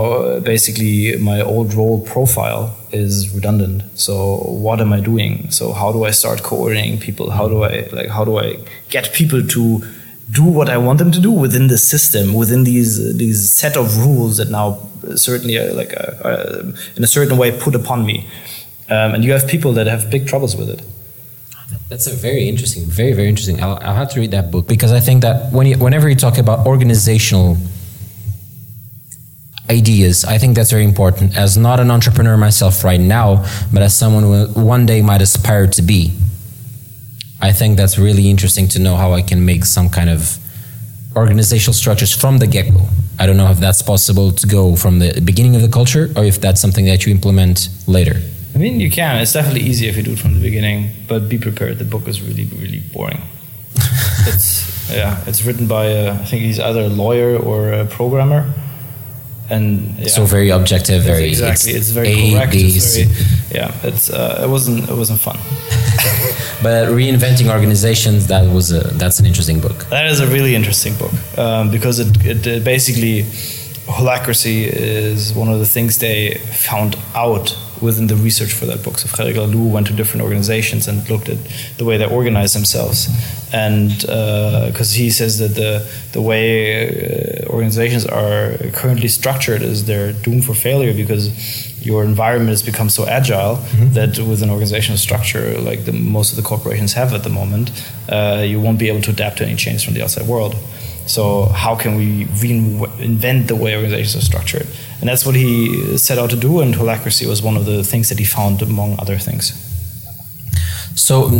Basically, 0.54 0.96
my 1.30 1.38
old 1.52 1.68
role 1.80 1.98
profile 2.14 2.64
is 3.02 3.12
redundant. 3.37 3.78
So 4.06 4.14
what 4.66 4.78
am 4.85 4.90
I 4.98 5.00
doing? 5.12 5.33
So 5.59 5.64
how 5.80 5.90
do 5.96 6.00
I 6.11 6.12
start 6.12 6.38
coordinating 6.50 6.98
people? 7.06 7.26
How 7.38 7.46
do 7.54 7.56
I 7.70 7.72
like? 7.98 8.11
How 8.18 8.24
do 8.30 8.35
I 8.46 8.48
get 8.96 9.04
people 9.20 9.40
to 9.56 9.64
do 10.40 10.44
what 10.59 10.68
I 10.76 10.78
want 10.87 10.98
them 11.02 11.11
to 11.18 11.22
do 11.28 11.33
within 11.44 11.66
the 11.74 11.80
system, 11.92 12.24
within 12.42 12.62
these 12.72 12.92
these 13.22 13.40
set 13.62 13.74
of 13.83 13.87
rules 14.06 14.33
that 14.38 14.48
now 14.59 14.66
certainly 15.26 15.54
are 15.62 15.72
like 15.80 15.92
are, 16.00 16.12
uh, 16.24 16.28
are 16.28 16.40
uh, 16.68 16.96
in 16.96 17.02
a 17.09 17.12
certain 17.16 17.37
way 17.42 17.48
put 17.66 17.74
upon 17.83 17.98
me. 18.11 18.16
Um, 18.94 19.09
and 19.14 19.20
you 19.24 19.33
have 19.37 19.44
people 19.54 19.72
that 19.78 19.87
have 19.94 20.02
big 20.16 20.24
troubles 20.30 20.54
with 20.61 20.70
it. 20.76 20.83
That's 21.92 22.07
a 22.07 22.16
very 22.16 22.48
interesting, 22.48 22.85
very 22.85 23.12
very 23.12 23.28
interesting. 23.28 23.62
I'll, 23.62 23.78
I'll 23.83 23.94
have 23.94 24.11
to 24.12 24.20
read 24.20 24.31
that 24.31 24.50
book 24.50 24.66
because 24.66 24.92
I 24.92 25.00
think 25.00 25.20
that 25.20 25.52
when 25.52 25.66
you, 25.66 25.76
whenever 25.76 26.09
you 26.09 26.16
talk 26.16 26.38
about 26.38 26.66
organizational 26.66 27.59
ideas, 29.68 30.24
I 30.24 30.38
think 30.38 30.57
that's 30.57 30.70
very 30.70 30.85
important. 30.85 31.37
As 31.37 31.59
not 31.59 31.81
an 31.81 31.90
entrepreneur 31.90 32.38
myself 32.38 32.83
right 32.83 32.98
now, 32.98 33.44
but 33.74 33.83
as 33.83 33.94
someone 33.94 34.22
who 34.22 34.46
one 34.59 34.87
day 34.87 35.02
might 35.02 35.20
aspire 35.20 35.66
to 35.66 35.83
be, 35.83 36.16
I 37.42 37.52
think 37.52 37.76
that's 37.76 37.98
really 37.98 38.31
interesting 38.31 38.68
to 38.68 38.78
know 38.78 38.96
how 38.96 39.12
I 39.12 39.20
can 39.20 39.44
make 39.44 39.66
some 39.66 39.90
kind 39.90 40.09
of 40.09 40.38
organizational 41.14 41.74
structures 41.74 42.16
from 42.16 42.38
the 42.38 42.46
get 42.46 42.72
go. 42.72 42.88
I 43.18 43.26
don't 43.26 43.37
know 43.37 43.50
if 43.50 43.59
that's 43.59 43.83
possible 43.83 44.33
to 44.33 44.46
go 44.46 44.76
from 44.76 44.98
the 44.98 45.20
beginning 45.20 45.57
of 45.57 45.61
the 45.61 45.68
culture 45.68 46.09
or 46.16 46.24
if 46.24 46.40
that's 46.40 46.59
something 46.59 46.87
that 46.87 47.05
you 47.05 47.12
implement 47.12 47.68
later. 47.87 48.14
I 48.54 48.58
mean, 48.58 48.80
you 48.80 48.90
can. 48.90 49.20
It's 49.20 49.32
definitely 49.32 49.62
easier 49.62 49.88
if 49.90 49.96
you 49.96 50.02
do 50.02 50.12
it 50.12 50.18
from 50.18 50.34
the 50.34 50.40
beginning, 50.40 50.90
but 51.08 51.28
be 51.28 51.38
prepared. 51.38 51.78
The 51.78 51.84
book 51.84 52.06
is 52.06 52.20
really, 52.20 52.44
really 52.44 52.80
boring. 52.80 53.22
it's 54.26 54.90
yeah, 54.90 55.22
it's 55.26 55.44
written 55.44 55.66
by 55.66 55.86
a, 55.86 56.12
I 56.12 56.24
think 56.24 56.42
he's 56.42 56.60
either 56.60 56.82
a 56.82 56.88
lawyer 56.88 57.38
or 57.38 57.72
a 57.72 57.86
programmer, 57.86 58.52
and 59.48 59.98
yeah. 59.98 60.08
so 60.08 60.26
very 60.26 60.50
objective, 60.50 61.02
very 61.02 61.30
it's 61.30 61.40
exactly. 61.40 61.72
It's, 61.72 61.88
it's 61.88 61.90
very 61.90 62.08
a, 62.08 62.32
correct. 62.32 62.54
It's 62.54 62.96
very, 62.96 63.08
yeah, 63.50 63.74
it's 63.84 64.10
uh, 64.10 64.42
it 64.44 64.48
wasn't 64.48 64.88
it 64.88 64.94
wasn't 64.94 65.20
fun. 65.20 65.36
but 66.62 66.88
reinventing 66.88 67.50
organizations 67.50 68.26
that 68.26 68.52
was 68.52 68.70
a, 68.70 68.80
that's 68.80 69.18
an 69.18 69.26
interesting 69.26 69.60
book. 69.60 69.86
That 69.88 70.06
is 70.06 70.20
a 70.20 70.26
really 70.26 70.54
interesting 70.54 70.94
book 70.96 71.12
um, 71.38 71.70
because 71.70 71.98
it, 71.98 72.24
it, 72.24 72.46
it 72.46 72.64
basically 72.64 73.22
holacracy 73.86 74.64
is 74.64 75.32
one 75.32 75.48
of 75.48 75.58
the 75.58 75.66
things 75.66 75.98
they 75.98 76.34
found 76.34 76.96
out 77.14 77.56
within 77.82 78.06
the 78.06 78.16
research 78.16 78.52
for 78.52 78.66
that 78.66 78.82
book. 78.82 78.98
So 78.98 79.08
Frederic 79.08 79.36
Laloux 79.36 79.70
went 79.70 79.86
to 79.88 79.92
different 79.92 80.22
organizations 80.22 80.88
and 80.88 81.08
looked 81.10 81.28
at 81.28 81.38
the 81.78 81.84
way 81.84 81.96
they 81.96 82.06
organize 82.06 82.52
themselves, 82.52 83.08
and 83.52 83.90
because 84.70 84.94
uh, 84.94 84.98
he 85.02 85.10
says 85.10 85.38
that 85.38 85.54
the 85.54 85.86
the 86.12 86.22
way 86.22 86.46
uh, 86.88 87.46
organizations 87.48 88.06
are 88.06 88.56
currently 88.72 89.08
structured 89.08 89.62
is 89.62 89.86
they're 89.86 90.12
doomed 90.12 90.44
for 90.44 90.54
failure 90.54 90.94
because 90.94 91.30
your 91.84 92.04
environment 92.04 92.50
has 92.50 92.62
become 92.62 92.88
so 92.88 93.06
agile 93.06 93.56
mm-hmm. 93.56 93.92
that 93.94 94.18
with 94.18 94.42
an 94.42 94.50
organizational 94.50 94.98
structure 94.98 95.58
like 95.58 95.84
the, 95.84 95.92
most 95.92 96.30
of 96.30 96.36
the 96.36 96.42
corporations 96.42 96.92
have 96.92 97.12
at 97.12 97.24
the 97.24 97.30
moment, 97.30 97.70
uh, 98.08 98.42
you 98.46 98.60
won't 98.60 98.78
be 98.78 98.88
able 98.88 99.00
to 99.02 99.10
adapt 99.10 99.38
to 99.38 99.44
any 99.44 99.56
change 99.56 99.84
from 99.84 99.94
the 99.94 100.02
outside 100.02 100.26
world. 100.26 100.54
So 101.06 101.46
how 101.46 101.74
can 101.74 101.96
we 101.96 102.24
reinvent 102.26 103.48
the 103.48 103.56
way 103.56 103.74
organizations 103.76 104.22
are 104.22 104.26
structured? 104.26 104.66
And 105.00 105.08
that's 105.08 105.26
what 105.26 105.34
he 105.34 105.98
set 105.98 106.18
out 106.18 106.30
to 106.30 106.36
do, 106.36 106.60
and 106.60 106.74
holacracy 106.74 107.26
was 107.26 107.42
one 107.42 107.56
of 107.56 107.64
the 107.64 107.82
things 107.82 108.08
that 108.08 108.18
he 108.18 108.24
found 108.24 108.62
among 108.62 108.98
other 109.00 109.18
things. 109.18 109.52
So 110.94 111.30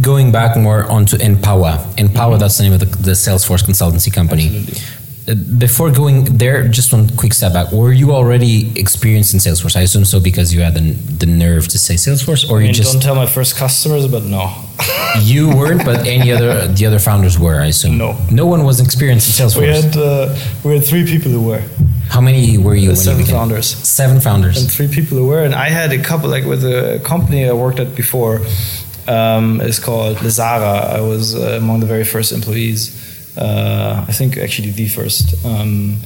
going 0.00 0.32
back 0.32 0.56
more 0.56 0.90
onto 0.90 1.16
Empower, 1.16 1.78
Empower, 1.98 2.32
mm-hmm. 2.32 2.38
that's 2.38 2.56
the 2.58 2.64
name 2.64 2.72
of 2.72 2.80
the, 2.80 2.86
the 2.86 3.12
Salesforce 3.12 3.62
consultancy 3.62 4.12
company. 4.12 4.46
Absolutely 4.46 5.03
before 5.24 5.90
going 5.90 6.24
there, 6.36 6.68
just 6.68 6.92
one 6.92 7.08
quick 7.16 7.32
step 7.32 7.52
back. 7.54 7.72
Were 7.72 7.92
you 7.92 8.12
already 8.12 8.78
experienced 8.78 9.32
in 9.32 9.40
Salesforce? 9.40 9.74
I 9.74 9.80
assume 9.80 10.04
so 10.04 10.20
because 10.20 10.52
you 10.52 10.60
had 10.60 10.74
the, 10.74 10.80
the 10.80 11.26
nerve 11.26 11.66
to 11.68 11.78
say 11.78 11.94
Salesforce, 11.94 12.48
or 12.48 12.58
I 12.58 12.60
mean, 12.60 12.68
you 12.68 12.74
just 12.74 12.92
don't 12.92 13.02
tell 13.02 13.14
my 13.14 13.26
first 13.26 13.56
customers, 13.56 14.06
but 14.06 14.24
no. 14.24 14.54
you 15.20 15.48
weren't, 15.48 15.84
but 15.84 16.06
any 16.06 16.30
other 16.30 16.66
the 16.66 16.84
other 16.84 16.98
founders 16.98 17.38
were. 17.38 17.60
I 17.60 17.66
assume. 17.66 17.96
No. 17.96 18.18
No 18.30 18.46
one 18.46 18.64
was 18.64 18.80
experienced 18.80 19.40
in 19.40 19.46
Salesforce. 19.46 19.60
We 19.60 19.68
had 19.68 19.96
uh, 19.96 20.36
we 20.62 20.74
had 20.74 20.84
three 20.84 21.06
people 21.06 21.30
who 21.30 21.42
were. 21.42 21.62
How 22.08 22.20
many 22.20 22.58
were 22.58 22.74
you? 22.74 22.92
Uh, 22.92 22.94
seven 22.94 23.20
you 23.20 23.32
founders. 23.32 23.66
Seven 23.66 24.20
founders. 24.20 24.60
And 24.60 24.70
three 24.70 24.88
people 24.88 25.16
who 25.16 25.26
were, 25.26 25.42
and 25.42 25.54
I 25.54 25.70
had 25.70 25.92
a 25.92 26.02
couple 26.02 26.28
like 26.28 26.44
with 26.44 26.64
a 26.64 27.00
company 27.02 27.48
I 27.48 27.52
worked 27.52 27.80
at 27.80 27.94
before. 27.94 28.40
Um, 29.06 29.60
it's 29.60 29.78
called 29.78 30.18
Lesara. 30.18 30.84
I 30.90 31.00
was 31.00 31.34
uh, 31.34 31.58
among 31.58 31.80
the 31.80 31.86
very 31.86 32.04
first 32.04 32.32
employees 32.32 33.13
I 33.36 34.12
think 34.12 34.36
actually 34.36 34.70
the 34.70 34.88
first. 34.88 35.44
Um, 35.44 35.98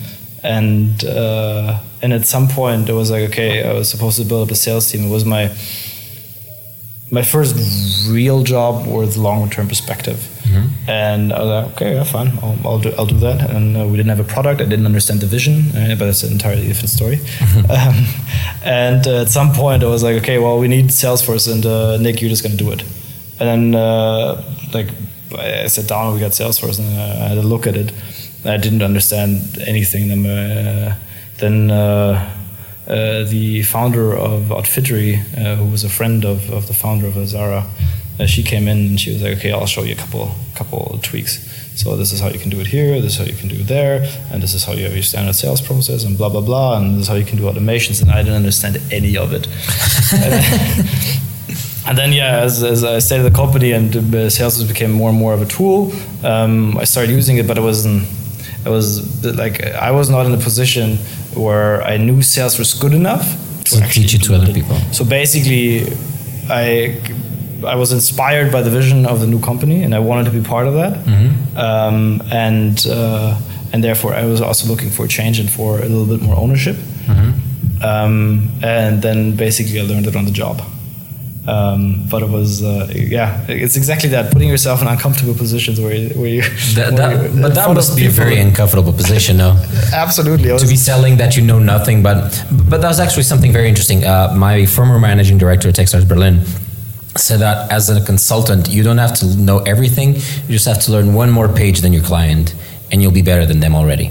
and 0.42 1.04
uh, 1.04 1.80
and 2.02 2.12
at 2.12 2.26
some 2.26 2.48
point 2.48 2.88
it 2.88 2.92
was 2.92 3.10
like 3.10 3.28
okay, 3.30 3.68
I 3.68 3.72
was 3.72 3.90
supposed 3.90 4.18
to 4.20 4.24
build 4.24 4.48
up 4.48 4.52
a 4.52 4.54
sales 4.54 4.90
team. 4.90 5.04
It 5.04 5.10
was 5.10 5.24
my 5.24 5.50
my 7.10 7.22
first 7.22 7.56
real 8.10 8.42
job 8.42 8.86
with 8.86 9.16
long 9.16 9.48
term 9.50 9.68
perspective. 9.68 10.18
Mm-hmm. 10.42 10.90
And 10.90 11.32
I 11.32 11.42
was 11.42 11.48
like, 11.48 11.74
okay, 11.74 11.94
yeah, 11.94 12.04
fine, 12.04 12.38
I'll, 12.42 12.58
I'll 12.64 12.78
do 12.78 12.92
I'll 12.98 13.06
do 13.06 13.18
that. 13.18 13.50
And 13.50 13.76
uh, 13.76 13.86
we 13.86 13.96
didn't 13.96 14.10
have 14.10 14.20
a 14.20 14.24
product. 14.24 14.60
I 14.60 14.64
didn't 14.64 14.86
understand 14.86 15.20
the 15.20 15.26
vision, 15.26 15.70
uh, 15.76 15.96
but 15.98 16.06
that's 16.06 16.22
an 16.22 16.32
entirely 16.32 16.66
different 16.66 16.90
story. 16.90 17.20
Um, 17.68 18.06
and 18.64 19.06
uh, 19.06 19.22
at 19.22 19.28
some 19.28 19.52
point, 19.52 19.82
I 19.82 19.86
was 19.86 20.02
like, 20.02 20.16
okay, 20.22 20.38
well, 20.38 20.58
we 20.58 20.68
need 20.68 20.86
Salesforce, 20.86 21.52
and 21.52 21.64
uh, 21.66 21.98
Nick, 21.98 22.20
you're 22.20 22.30
just 22.30 22.42
gonna 22.42 22.56
do 22.56 22.70
it. 22.70 22.82
And 23.40 23.74
then 23.74 23.74
uh, 23.74 24.42
like 24.72 24.88
I 25.36 25.66
sat 25.66 25.88
down 25.88 26.06
and 26.06 26.14
we 26.14 26.20
got 26.20 26.32
Salesforce, 26.32 26.78
and 26.78 26.88
I 26.88 27.28
had 27.28 27.38
a 27.38 27.42
look 27.42 27.66
at 27.66 27.76
it. 27.76 27.92
I 28.44 28.56
didn't 28.56 28.82
understand 28.82 29.58
anything. 29.66 30.08
Then, 30.08 30.26
uh, 30.26 30.96
then 31.38 31.70
uh, 31.70 32.34
uh, 32.86 33.24
the 33.24 33.62
founder 33.64 34.16
of 34.16 34.50
Outfittery, 34.52 35.16
uh, 35.36 35.56
who 35.56 35.66
was 35.66 35.84
a 35.84 35.88
friend 35.88 36.24
of, 36.24 36.50
of 36.50 36.66
the 36.68 36.74
founder 36.74 37.06
of 37.06 37.16
Azara, 37.16 37.66
uh, 38.18 38.26
she 38.26 38.42
came 38.42 38.66
in 38.66 38.78
and 38.78 39.00
she 39.00 39.12
was 39.12 39.22
like, 39.22 39.38
"Okay, 39.38 39.52
I'll 39.52 39.66
show 39.66 39.82
you 39.82 39.92
a 39.92 39.96
couple 39.96 40.34
couple 40.54 40.90
of 40.92 41.02
tweaks. 41.02 41.38
So 41.76 41.96
this 41.96 42.12
is 42.12 42.20
how 42.20 42.28
you 42.28 42.40
can 42.40 42.50
do 42.50 42.58
it 42.58 42.66
here. 42.66 43.00
This 43.00 43.12
is 43.12 43.18
how 43.18 43.24
you 43.24 43.36
can 43.36 43.48
do 43.48 43.60
it 43.60 43.68
there, 43.68 44.02
and 44.32 44.42
this 44.42 44.54
is 44.54 44.64
how 44.64 44.72
you 44.72 44.84
have 44.84 44.94
your 44.94 45.04
standard 45.04 45.34
sales 45.34 45.60
process, 45.60 46.04
and 46.04 46.18
blah 46.18 46.28
blah 46.28 46.40
blah, 46.40 46.78
and 46.78 46.94
this 46.94 47.02
is 47.02 47.08
how 47.08 47.14
you 47.14 47.24
can 47.24 47.36
do 47.38 47.44
automations." 47.44 48.02
And 48.02 48.10
I 48.10 48.22
didn't 48.22 48.36
understand 48.36 48.80
any 48.90 49.16
of 49.16 49.32
it. 49.32 49.46
And 51.88 51.96
then, 51.96 52.12
yeah, 52.12 52.40
as, 52.40 52.62
as 52.62 52.84
I 52.84 52.98
stayed 52.98 53.20
at 53.20 53.22
the 53.32 53.36
company 53.42 53.72
and 53.72 53.90
Salesforce 53.90 54.68
became 54.68 54.90
more 54.90 55.08
and 55.08 55.18
more 55.18 55.32
of 55.32 55.40
a 55.40 55.46
tool, 55.46 55.90
um, 56.22 56.76
I 56.76 56.84
started 56.84 57.10
using 57.12 57.38
it, 57.38 57.46
but 57.46 57.56
it 57.56 57.62
wasn't. 57.62 58.06
It 58.66 58.68
was 58.68 59.24
like 59.24 59.64
I 59.64 59.90
was 59.90 60.10
not 60.10 60.26
in 60.26 60.34
a 60.34 60.42
position 60.48 60.98
where 61.34 61.82
I 61.82 61.96
knew 61.96 62.18
Salesforce 62.18 62.58
was 62.58 62.74
good 62.74 62.92
enough 62.92 63.24
To 63.64 63.80
teach 63.88 64.14
it 64.14 64.22
to 64.24 64.34
other 64.34 64.46
implement 64.46 64.54
people. 64.54 64.92
So 64.92 65.04
basically, 65.04 65.86
I 66.50 67.00
I 67.66 67.76
was 67.76 67.92
inspired 67.92 68.52
by 68.52 68.62
the 68.62 68.70
vision 68.70 69.06
of 69.06 69.20
the 69.20 69.26
new 69.26 69.40
company, 69.40 69.82
and 69.82 69.94
I 69.94 69.98
wanted 69.98 70.24
to 70.30 70.30
be 70.30 70.42
part 70.42 70.66
of 70.66 70.74
that. 70.74 70.92
Mm-hmm. 71.04 71.56
Um, 71.56 72.22
and 72.30 72.86
uh, 72.86 73.40
and 73.72 73.82
therefore, 73.82 74.14
I 74.14 74.24
was 74.26 74.40
also 74.40 74.68
looking 74.68 74.90
for 74.90 75.04
a 75.04 75.08
change 75.08 75.38
and 75.40 75.50
for 75.50 75.78
a 75.78 75.88
little 75.88 76.06
bit 76.06 76.20
more 76.22 76.36
ownership. 76.36 76.76
Mm-hmm. 76.76 77.82
Um, 77.82 78.50
and 78.62 79.02
then 79.02 79.36
basically, 79.36 79.80
I 79.80 79.84
learned 79.84 80.06
it 80.06 80.16
on 80.16 80.24
the 80.24 80.32
job. 80.32 80.60
Um, 81.54 81.80
but 82.10 82.20
it 82.26 82.30
was, 82.38 82.50
uh, 82.62 82.88
yeah, 83.16 83.28
it's 83.48 83.76
exactly 83.76 84.10
that 84.10 84.24
putting 84.34 84.50
yourself 84.54 84.82
in 84.82 84.88
uncomfortable 84.94 85.34
positions 85.44 85.76
where 85.80 85.94
you, 85.94 86.08
where 86.20 86.28
you, 86.36 86.42
That, 86.74 86.92
where 86.92 87.16
that, 87.16 87.34
you- 87.34 87.42
but 87.44 87.54
that 87.58 87.68
must 87.78 87.96
be 87.96 88.06
a 88.06 88.10
very 88.22 88.38
uncomfortable 88.46 88.92
position, 89.02 89.34
no? 89.44 89.50
absolutely. 90.04 90.48
To 90.64 90.66
be 90.66 90.76
selling 90.76 91.16
that 91.22 91.36
you 91.36 91.42
know 91.50 91.58
nothing 91.74 92.02
but 92.02 92.18
but 92.70 92.78
that 92.82 92.88
was 92.94 93.00
actually 93.04 93.22
something 93.32 93.52
very 93.58 93.68
interesting 93.72 94.04
uh, 94.04 94.34
my 94.46 94.66
former 94.66 94.98
managing 95.08 95.38
director 95.38 95.68
at 95.70 95.74
techstars 95.80 96.06
berlin 96.12 96.34
said 97.16 97.38
that 97.46 97.70
as 97.72 97.88
a 97.90 98.00
consultant 98.04 98.68
you 98.76 98.82
don't 98.82 98.98
have 99.06 99.14
to 99.20 99.26
know 99.48 99.58
everything 99.72 100.08
you 100.14 100.52
just 100.58 100.66
have 100.72 100.80
to 100.84 100.92
learn 100.94 101.14
one 101.22 101.30
more 101.38 101.48
page 101.48 101.78
than 101.84 101.92
your 101.96 102.02
client 102.12 102.54
and 102.90 102.96
you'll 103.02 103.18
be 103.22 103.26
better 103.30 103.46
than 103.50 103.58
them 103.60 103.74
already 103.74 104.10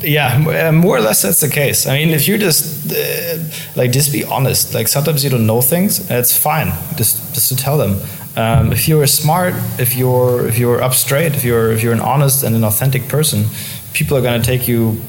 yeah, 0.00 0.68
uh, 0.68 0.72
more 0.72 0.96
or 0.96 1.00
less 1.00 1.22
that's 1.22 1.40
the 1.40 1.48
case. 1.48 1.86
I 1.86 1.98
mean, 1.98 2.10
if 2.10 2.28
you 2.28 2.38
just 2.38 2.92
uh, 2.92 3.38
like 3.74 3.92
just 3.92 4.12
be 4.12 4.24
honest. 4.24 4.74
Like 4.74 4.88
sometimes 4.88 5.24
you 5.24 5.30
don't 5.30 5.46
know 5.46 5.60
things, 5.60 6.10
it's 6.10 6.36
fine. 6.36 6.68
Just 6.96 7.34
just 7.34 7.48
to 7.48 7.56
tell 7.56 7.78
them. 7.78 8.00
Um, 8.36 8.72
if 8.72 8.86
you're 8.86 9.06
smart, 9.06 9.54
if 9.78 9.96
you're 9.96 10.46
if 10.46 10.58
you're 10.58 10.82
up 10.82 10.94
straight, 10.94 11.34
if 11.34 11.44
you're 11.44 11.72
if 11.72 11.82
you're 11.82 11.92
an 11.94 12.00
honest 12.00 12.42
and 12.42 12.54
an 12.54 12.64
authentic 12.64 13.08
person, 13.08 13.46
people 13.92 14.16
are 14.16 14.22
gonna 14.22 14.42
take 14.42 14.68
you. 14.68 15.00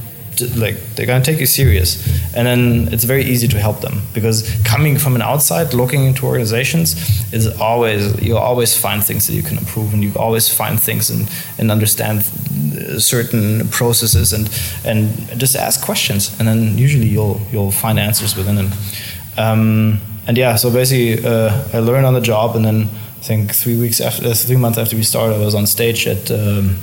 Like 0.56 0.76
they're 0.96 1.06
gonna 1.06 1.24
take 1.24 1.40
you 1.40 1.46
serious, 1.46 2.06
and 2.36 2.46
then 2.48 2.90
it's 2.94 3.04
very 3.04 3.24
easy 3.24 3.48
to 3.48 3.60
help 3.60 3.82
them 3.82 4.02
because 4.14 4.50
coming 4.64 4.98
from 4.98 5.16
an 5.16 5.22
outside, 5.22 5.74
looking 5.74 6.04
into 6.06 6.26
organizations, 6.26 6.96
is 7.34 7.48
always 7.60 8.22
you 8.22 8.38
always 8.38 8.78
find 8.78 9.04
things 9.04 9.28
that 9.28 9.34
you 9.34 9.44
can 9.44 9.58
improve, 9.58 9.94
and 9.94 10.04
you 10.04 10.12
always 10.16 10.48
find 10.54 10.82
things 10.82 11.10
and 11.10 11.30
and 11.58 11.72
understand 11.72 12.24
certain 12.98 13.68
processes 13.70 14.34
and 14.34 14.50
and 14.86 15.40
just 15.40 15.56
ask 15.56 15.84
questions 15.84 16.38
and 16.40 16.48
then 16.48 16.78
usually 16.78 17.08
you'll 17.08 17.40
you'll 17.52 17.72
find 17.72 18.00
answers 18.00 18.36
within 18.36 18.56
them. 18.56 18.72
Um, 19.38 20.00
and 20.28 20.38
yeah 20.38 20.56
so 20.56 20.72
basically 20.72 21.26
uh, 21.26 21.52
I 21.74 21.80
learned 21.80 22.06
on 22.06 22.14
the 22.14 22.22
job 22.22 22.56
and 22.56 22.66
then 22.66 22.84
I 22.84 23.24
think 23.24 23.54
three 23.54 23.80
weeks 23.80 24.02
after 24.02 24.34
three 24.34 24.58
months 24.58 24.78
after 24.78 24.96
we 24.96 25.04
started 25.04 25.36
I 25.36 25.46
was 25.46 25.56
on 25.56 25.66
stage 25.68 26.08
at 26.08 26.32
um, 26.32 26.78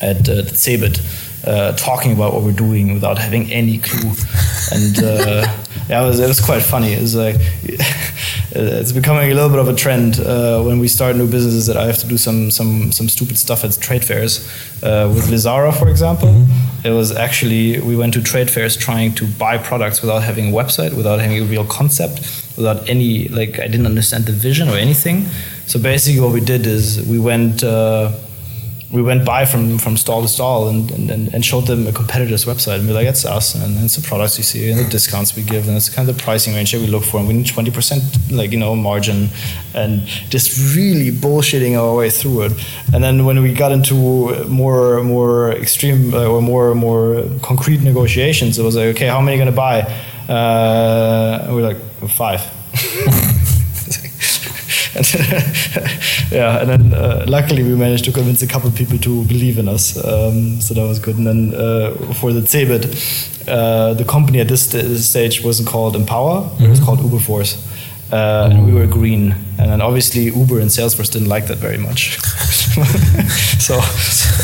at 0.00 0.28
uh, 0.28 0.42
CeBIT 0.52 1.00
uh, 1.46 1.72
talking 1.72 2.12
about 2.12 2.32
what 2.32 2.42
we're 2.42 2.52
doing 2.52 2.92
without 2.94 3.18
having 3.18 3.50
any 3.52 3.78
clue 3.78 4.12
and 4.72 4.98
uh, 5.02 5.46
yeah 5.88 6.02
it 6.02 6.06
was, 6.06 6.20
it 6.20 6.28
was 6.28 6.40
quite 6.40 6.62
funny 6.62 6.92
it 6.92 7.00
was 7.00 7.14
like 7.14 7.36
it's 8.52 8.92
becoming 8.92 9.30
a 9.30 9.34
little 9.34 9.48
bit 9.48 9.58
of 9.58 9.68
a 9.68 9.74
trend 9.74 10.18
uh, 10.20 10.62
when 10.62 10.78
we 10.78 10.88
start 10.88 11.16
new 11.16 11.28
businesses 11.28 11.66
that 11.66 11.76
I 11.76 11.86
have 11.86 11.98
to 11.98 12.06
do 12.06 12.16
some 12.16 12.50
some 12.50 12.90
some 12.92 13.08
stupid 13.08 13.38
stuff 13.38 13.64
at 13.64 13.78
trade 13.80 14.04
fairs. 14.04 14.46
Uh, 14.82 15.10
with 15.14 15.26
Lesara, 15.28 15.76
for 15.76 15.88
example, 15.88 16.46
it 16.84 16.90
was 16.90 17.12
actually 17.12 17.78
we 17.80 17.96
went 17.96 18.14
to 18.14 18.22
trade 18.22 18.50
fairs 18.50 18.76
trying 18.76 19.14
to 19.16 19.26
buy 19.26 19.58
products 19.58 20.00
without 20.00 20.22
having 20.22 20.48
a 20.48 20.52
website, 20.52 20.96
without 20.96 21.20
having 21.20 21.38
a 21.38 21.44
real 21.44 21.64
concept, 21.64 22.20
without 22.56 22.88
any 22.88 23.28
like 23.28 23.60
I 23.60 23.66
didn't 23.68 23.86
understand 23.86 24.26
the 24.26 24.32
vision 24.32 24.68
or 24.68 24.76
anything. 24.76 25.26
So 25.66 25.78
basically, 25.78 26.20
what 26.20 26.32
we 26.32 26.40
did 26.40 26.66
is 26.66 27.06
we 27.06 27.18
went. 27.18 27.62
We 28.92 29.02
went 29.02 29.24
by 29.24 29.44
from, 29.44 29.78
from 29.78 29.96
stall 29.96 30.22
to 30.22 30.28
stall 30.28 30.68
and, 30.68 30.90
and, 30.90 31.32
and 31.32 31.44
showed 31.44 31.66
them 31.66 31.86
a 31.86 31.92
competitor's 31.92 32.44
website 32.44 32.80
and 32.80 32.88
we're 32.88 32.94
like, 32.94 33.06
that's 33.06 33.24
us 33.24 33.54
and 33.54 33.78
it's 33.84 33.96
the 33.96 34.02
products 34.02 34.36
you 34.36 34.42
see 34.42 34.68
and 34.70 34.80
the 34.80 34.88
discounts 34.88 35.36
we 35.36 35.44
give 35.44 35.68
and 35.68 35.76
it's 35.76 35.88
kind 35.88 36.08
of 36.08 36.16
the 36.16 36.22
pricing 36.22 36.54
range 36.54 36.72
that 36.72 36.80
we 36.80 36.88
look 36.88 37.04
for 37.04 37.18
and 37.18 37.28
we 37.28 37.34
need 37.34 37.46
20% 37.46 38.36
like, 38.36 38.50
you 38.50 38.58
know, 38.58 38.74
margin 38.74 39.28
and 39.74 40.04
just 40.28 40.76
really 40.76 41.10
bullshitting 41.10 41.78
our 41.78 41.94
way 41.94 42.10
through 42.10 42.42
it. 42.42 42.52
And 42.92 43.02
then 43.04 43.24
when 43.24 43.40
we 43.42 43.54
got 43.54 43.70
into 43.70 43.94
more, 44.48 45.02
more 45.02 45.52
extreme 45.52 46.12
uh, 46.12 46.26
or 46.26 46.42
more, 46.42 46.74
more 46.74 47.24
concrete 47.42 47.82
negotiations, 47.82 48.58
it 48.58 48.62
was 48.62 48.74
like, 48.74 48.86
okay, 48.96 49.06
how 49.06 49.20
many 49.20 49.36
are 49.36 49.44
you 49.44 49.44
going 49.44 49.54
to 49.54 49.56
buy? 49.56 49.82
Uh, 50.28 51.48
we're 51.50 51.62
like, 51.62 51.78
five. 52.08 52.40
And 54.94 55.06
yeah, 56.32 56.60
and 56.60 56.68
then 56.68 56.94
uh, 56.94 57.24
luckily 57.28 57.62
we 57.62 57.74
managed 57.76 58.04
to 58.06 58.12
convince 58.12 58.42
a 58.42 58.46
couple 58.46 58.68
of 58.68 58.74
people 58.74 58.98
to 58.98 59.24
believe 59.24 59.58
in 59.58 59.68
us, 59.68 59.96
um, 60.04 60.60
so 60.60 60.74
that 60.74 60.82
was 60.82 60.98
good. 60.98 61.16
And 61.16 61.26
then 61.26 61.54
uh, 61.54 61.94
for 62.14 62.32
the 62.32 62.40
CeBIT, 62.40 63.48
uh, 63.48 63.94
the 63.94 64.04
company 64.04 64.40
at 64.40 64.48
this 64.48 64.68
st- 64.68 64.98
stage 64.98 65.42
wasn't 65.44 65.68
called 65.68 65.94
Empower; 65.96 66.50
it 66.58 66.68
was 66.68 66.80
called 66.80 66.98
Uberforce, 67.00 67.56
uh, 68.12 68.48
and 68.50 68.66
we 68.66 68.72
were 68.72 68.86
green. 68.86 69.34
And 69.58 69.70
then 69.70 69.80
obviously 69.82 70.24
Uber 70.24 70.58
and 70.60 70.70
Salesforce 70.70 71.10
didn't 71.10 71.28
like 71.28 71.46
that 71.48 71.58
very 71.58 71.76
much, 71.76 72.18
so 73.60 73.78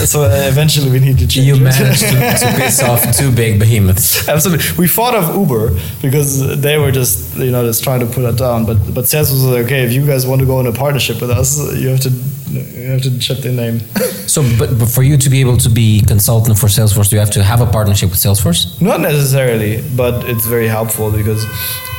so 0.05 0.25
eventually 0.25 0.91
we 0.91 0.99
need 0.99 1.19
to 1.19 1.27
change. 1.27 1.47
you 1.47 1.57
managed 1.57 2.01
to, 2.01 2.09
to 2.41 2.55
piss 2.59 2.83
off 2.83 3.17
two 3.17 3.33
big 3.33 3.59
behemoths 3.59 4.29
Absolutely. 4.29 4.67
We 4.77 4.89
thought 4.89 5.15
of 5.15 5.35
Uber 5.35 5.71
because 6.03 6.61
they 6.61 6.77
were 6.77 6.93
just 6.93 7.37
you 7.37 7.51
know 7.51 7.65
just 7.65 7.83
trying 7.83 8.01
to 8.01 8.07
put 8.07 8.25
it 8.25 8.37
down. 8.37 8.67
But 8.67 8.79
but 8.95 9.05
Salesforce 9.05 9.33
was 9.33 9.45
like, 9.45 9.65
okay, 9.67 9.85
if 9.85 9.93
you 9.93 10.07
guys 10.07 10.27
want 10.27 10.41
to 10.41 10.47
go 10.47 10.61
in 10.61 10.67
a 10.67 10.73
partnership 10.73 11.21
with 11.21 11.31
us, 11.31 11.57
you 11.81 11.89
have 11.89 12.01
to 12.01 12.11
you 12.51 12.91
have 12.91 13.03
to 13.03 13.19
check 13.19 13.39
their 13.39 13.53
name. 13.53 13.81
so 14.27 14.43
but, 14.59 14.79
but 14.79 14.89
for 14.89 15.03
you 15.03 15.17
to 15.17 15.31
be 15.31 15.41
able 15.41 15.57
to 15.57 15.69
be 15.69 16.01
consultant 16.03 16.59
for 16.59 16.67
salesforce 16.67 17.09
do 17.11 17.17
you 17.17 17.21
have 17.21 17.31
to 17.31 17.43
have 17.43 17.61
a 17.61 17.67
partnership 17.67 18.11
with 18.11 18.19
salesforce 18.19 18.81
Not 18.81 19.01
necessarily, 19.01 19.83
but 19.97 20.29
it's 20.29 20.47
very 20.47 20.69
helpful 20.69 21.11
because 21.11 21.45
uh, 21.45 21.96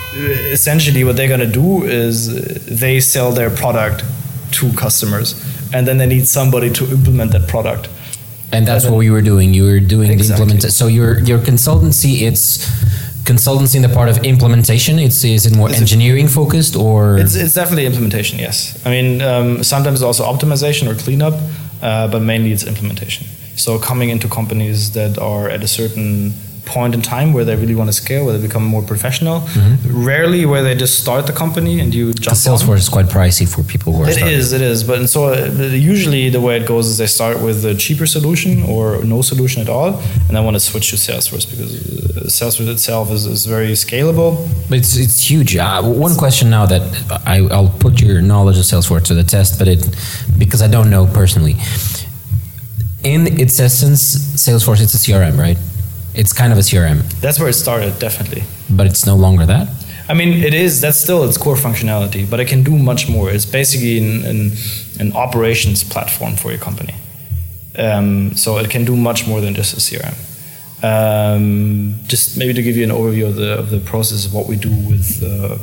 essentially 0.51 1.03
what 1.03 1.15
they're 1.15 1.27
going 1.27 1.39
to 1.51 1.59
do 1.63 1.83
is 1.83 2.29
uh, 2.29 2.57
they 2.67 2.99
sell 2.99 3.31
their 3.31 3.49
product 3.49 4.03
to 4.53 4.71
customers, 4.73 5.33
and 5.73 5.87
then 5.87 5.97
they 5.97 6.05
need 6.07 6.27
somebody 6.27 6.69
to 6.71 6.83
implement 6.91 7.31
that 7.31 7.47
product. 7.47 7.89
And 8.51 8.65
that's 8.65 8.85
And 8.85 8.93
what 8.93 8.99
then- 9.01 9.05
you 9.07 9.11
were 9.13 9.21
doing. 9.21 9.53
You 9.53 9.63
were 9.65 9.79
doing 9.79 10.07
the 10.07 10.13
Exactly. 10.13 10.43
implement. 10.43 10.73
So 10.73 10.87
your 10.87 11.19
your 11.31 11.39
consultancy, 11.39 12.21
it's 12.29 12.65
consultancy 13.25 13.75
in 13.75 13.81
the 13.81 13.89
part 13.89 14.09
of 14.09 14.17
implementation. 14.23 14.99
It's 14.99 15.23
is 15.23 15.45
it 15.45 15.53
more 15.55 15.69
engineering 15.81 16.27
focused 16.29 16.75
or 16.75 17.17
It's, 17.17 17.35
it's 17.35 17.53
definitely 17.53 17.85
implementation, 17.85 18.39
yes. 18.39 18.77
I 18.85 18.89
mean, 18.89 19.21
um, 19.21 19.63
sometimes 19.63 20.01
also 20.01 20.23
optimization 20.23 20.87
or 20.89 20.95
cleanup, 20.95 21.33
uh, 21.81 22.07
but 22.07 22.21
mainly 22.21 22.51
it's 22.53 22.63
implementation. 22.63 23.27
So 23.57 23.79
coming 23.79 24.09
into 24.11 24.27
companies 24.29 24.91
that 24.91 25.17
are 25.17 25.49
at 25.49 25.61
a 25.63 25.67
certain 25.67 26.33
point 26.75 26.93
in 26.93 27.01
time 27.01 27.33
where 27.33 27.45
they 27.47 27.55
really 27.55 27.75
want 27.75 27.89
to 27.93 27.97
scale, 28.03 28.25
where 28.25 28.37
they 28.37 28.45
become 28.47 28.63
more 28.75 28.83
professional. 28.93 29.37
Rarely 30.09 30.45
where 30.45 30.63
they 30.67 30.75
just 30.75 30.95
start 31.03 31.25
the 31.25 31.33
company 31.43 31.79
and 31.81 31.93
you 31.93 32.13
jump. 32.13 32.37
Salesforce 32.37 32.69
on. 32.69 32.77
is 32.85 32.89
quite 32.89 33.07
pricey 33.17 33.45
for 33.53 33.63
people 33.73 33.89
who 33.93 34.03
are 34.03 34.09
It 34.09 34.15
starting. 34.15 34.37
is, 34.39 34.53
it 34.57 34.61
is. 34.61 34.83
But 34.83 34.97
and 34.99 35.09
so 35.09 35.19
uh, 35.33 35.35
usually 35.93 36.29
the 36.29 36.41
way 36.47 36.53
it 36.61 36.65
goes 36.67 36.85
is 36.87 36.97
they 36.97 37.07
start 37.19 37.35
with 37.47 37.65
a 37.65 37.75
cheaper 37.83 38.05
solution 38.17 38.51
or 38.73 39.03
no 39.03 39.21
solution 39.21 39.61
at 39.65 39.69
all, 39.69 39.89
and 40.27 40.31
then 40.33 40.43
want 40.43 40.55
to 40.55 40.63
switch 40.71 40.87
to 40.91 40.97
Salesforce 40.97 41.45
because 41.51 41.71
uh, 41.73 42.29
Salesforce 42.37 42.69
itself 42.77 43.05
is, 43.11 43.25
is 43.25 43.45
very 43.45 43.71
scalable. 43.85 44.31
But 44.69 44.77
it's 44.79 44.93
it's 45.05 45.19
huge. 45.31 45.51
Uh, 45.57 45.81
one 46.07 46.15
question 46.23 46.49
now 46.49 46.65
that 46.73 46.83
I, 47.25 47.37
I'll 47.55 47.73
put 47.85 47.93
your 48.01 48.21
knowledge 48.21 48.57
of 48.61 48.65
Salesforce 48.71 49.03
to 49.09 49.13
the 49.21 49.23
test, 49.23 49.57
but 49.59 49.67
it 49.67 49.81
because 50.37 50.61
I 50.61 50.67
don't 50.75 50.89
know 50.89 51.05
personally. 51.21 51.55
In 53.03 53.39
its 53.39 53.59
essence, 53.59 54.01
Salesforce 54.45 54.81
it's 54.81 54.93
a 54.95 54.97
CRM, 54.97 55.37
right? 55.37 55.57
It's 56.17 56.33
kind 56.33 56.51
of 56.51 56.57
a 56.57 56.61
CRM, 56.61 57.03
That's 57.21 57.39
where 57.39 57.49
it 57.49 57.53
started, 57.53 57.99
definitely. 57.99 58.43
but 58.69 58.85
it's 58.87 59.05
no 59.05 59.15
longer 59.15 59.45
that. 59.45 59.67
I 60.09 60.13
mean, 60.13 60.43
it 60.43 60.53
is. 60.53 60.79
That's 60.81 60.97
still 60.97 61.23
its 61.27 61.37
core 61.37 61.55
functionality, 61.57 62.27
but 62.29 62.39
it 62.39 62.47
can 62.47 62.63
do 62.63 62.75
much 62.77 63.07
more. 63.09 63.29
It's 63.29 63.45
basically 63.45 63.97
an, 63.99 64.25
an, 64.25 64.51
an 64.99 65.13
operations 65.13 65.83
platform 65.83 66.35
for 66.35 66.49
your 66.49 66.59
company. 66.59 66.95
Um, 67.77 68.35
so 68.35 68.57
it 68.57 68.69
can 68.69 68.85
do 68.85 68.95
much 68.95 69.27
more 69.27 69.41
than 69.41 69.53
just 69.53 69.73
a 69.73 69.79
CRM. 69.79 70.15
Um, 70.83 71.95
just 72.07 72.37
maybe 72.37 72.53
to 72.53 72.61
give 72.63 72.77
you 72.77 72.83
an 72.83 72.89
overview 72.91 73.27
of 73.27 73.35
the 73.35 73.51
of 73.57 73.69
the 73.69 73.79
process 73.79 74.25
of 74.25 74.33
what 74.33 74.47
we 74.47 74.55
do 74.55 74.69
with. 74.69 75.21
Uh, 75.23 75.57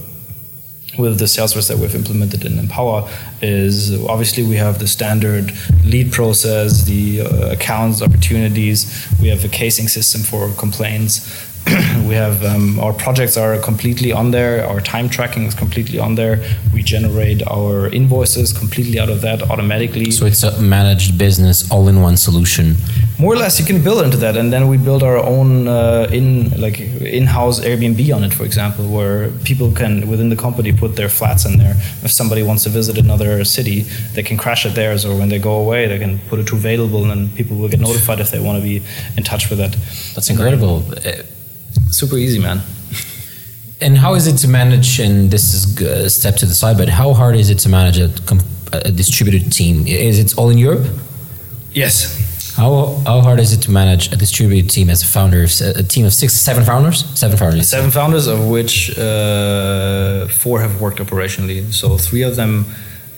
with 0.99 1.19
the 1.19 1.25
Salesforce 1.25 1.69
that 1.69 1.79
we've 1.79 1.95
implemented 1.95 2.45
in 2.45 2.59
Empower 2.59 3.09
is 3.43 3.95
obviously 4.05 4.43
we 4.43 4.57
have 4.57 4.79
the 4.79 4.87
standard 4.87 5.53
lead 5.85 6.13
process, 6.13 6.85
the 6.85 7.23
uh, 7.23 7.53
accounts, 7.53 8.03
opportunities. 8.03 9.07
We 9.21 9.29
have 9.29 9.45
a 9.45 9.49
casing 9.49 9.89
system 9.89 10.23
for 10.23 10.53
complaints. 10.55 11.54
we 12.07 12.15
have 12.15 12.45
um, 12.45 12.79
our 12.79 12.93
projects 12.93 13.39
are 13.39 13.59
completely 13.59 14.13
on 14.13 14.31
there. 14.33 14.67
Our 14.67 14.81
time 14.81 15.09
tracking 15.09 15.45
is 15.45 15.55
completely 15.55 15.99
on 15.99 16.15
there. 16.15 16.45
We 16.75 16.83
generate 16.83 17.43
our 17.47 17.89
invoices 17.89 18.53
completely 18.53 18.99
out 18.99 19.09
of 19.09 19.23
that 19.23 19.43
automatically. 19.51 20.11
So 20.11 20.27
it's 20.27 20.43
a 20.43 20.61
managed 20.61 21.17
business 21.17 21.71
all-in-one 21.71 22.19
solution. 22.19 22.77
More 23.19 23.33
or 23.33 23.37
less, 23.37 23.59
you 23.59 23.65
can 23.65 23.83
build 23.83 24.05
into 24.05 24.19
that, 24.19 24.37
and 24.37 24.53
then 24.53 24.69
we 24.69 24.77
build 24.77 25.03
our 25.03 25.17
own 25.17 25.69
uh, 25.69 26.09
in 26.13 26.51
like 26.61 26.81
in-house 26.81 27.61
Airbnb 27.61 28.15
on 28.15 28.25
it, 28.25 28.35
for 28.35 28.45
example, 28.45 28.87
where 28.87 29.31
people 29.45 29.73
can 29.73 30.09
within 30.09 30.29
the 30.29 30.37
company 30.37 30.73
put 30.73 30.97
their 30.97 31.09
flats 31.09 31.47
in 31.47 31.57
there. 31.59 31.77
If 32.03 32.11
somebody 32.11 32.43
wants 32.43 32.65
to 32.65 32.71
visit 32.71 32.99
another 32.99 33.45
city, 33.45 33.83
they 34.15 34.23
can 34.23 34.37
crash 34.37 34.67
at 34.67 34.75
theirs, 34.75 35.07
or 35.07 35.17
when 35.17 35.31
they 35.31 35.39
go 35.39 35.55
away, 35.55 35.87
they 35.87 35.99
can 35.99 36.19
put 36.29 36.41
it 36.41 36.47
to 36.49 36.57
available, 36.57 37.03
and 37.03 37.11
then 37.11 37.29
people 37.37 37.57
will 37.57 37.69
get 37.69 37.81
notified 37.81 38.21
if 38.21 38.31
they 38.31 38.41
want 38.41 38.59
to 38.59 38.63
be 38.63 38.83
in 39.17 39.23
touch 39.23 39.49
with 39.49 39.61
that. 39.61 39.73
That's 40.15 40.29
incredible. 40.29 40.83
Super 41.91 42.17
easy, 42.17 42.39
man. 42.39 42.61
And 43.81 43.99
how 43.99 44.15
is 44.15 44.27
it 44.27 44.37
to 44.39 44.49
manage? 44.49 44.99
And 45.01 45.31
this 45.31 45.53
is 45.55 45.81
a 45.81 46.09
step 46.09 46.37
to 46.37 46.47
the 46.47 46.55
side, 46.55 46.79
but 46.79 46.89
how 46.89 47.13
hard 47.13 47.37
is 47.37 47.51
it 47.51 47.59
to 47.61 47.69
manage 47.69 47.99
a, 47.99 48.11
a 48.73 48.91
distributed 48.91 49.53
team? 49.53 49.87
Is 49.87 50.19
it 50.19 50.39
all 50.39 50.51
in 50.51 50.59
Europe? 50.59 50.87
Yes. 51.73 52.23
How, 52.57 53.03
how 53.05 53.21
hard 53.21 53.41
is 53.41 53.53
it 53.53 53.63
to 53.63 53.73
manage 53.73 54.13
a 54.13 54.17
distributed 54.17 54.71
team 54.71 54.89
as 54.89 55.03
a 55.03 55.07
founder? 55.07 55.43
A 55.43 55.83
team 55.83 56.07
of 56.07 56.15
six, 56.15 56.35
seven 56.35 56.65
founders, 56.65 57.05
seven 57.19 57.37
founders, 57.37 57.69
seven 57.69 57.91
founders, 57.91 58.29
of 58.29 58.49
which 58.49 58.97
uh, 58.97 60.29
four 60.29 60.61
have 60.61 60.81
worked 60.81 61.01
operationally. 61.01 61.73
So 61.73 61.99
three 61.99 62.23
of 62.23 62.37
them 62.37 62.65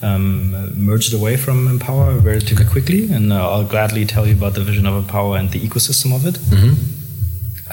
um, 0.01 0.73
merged 0.75 1.13
away 1.13 1.37
from 1.37 1.67
Empower 1.67 2.13
relatively 2.17 2.65
quickly, 2.65 3.11
and 3.11 3.31
uh, 3.31 3.47
I'll 3.51 3.63
gladly 3.63 4.05
tell 4.05 4.25
you 4.25 4.33
about 4.33 4.55
the 4.55 4.61
vision 4.61 4.87
of 4.87 4.95
Empower 4.95 5.37
and 5.37 5.51
the 5.51 5.59
ecosystem 5.59 6.15
of 6.15 6.25
it. 6.25 6.35
Mm-hmm. 6.35 6.96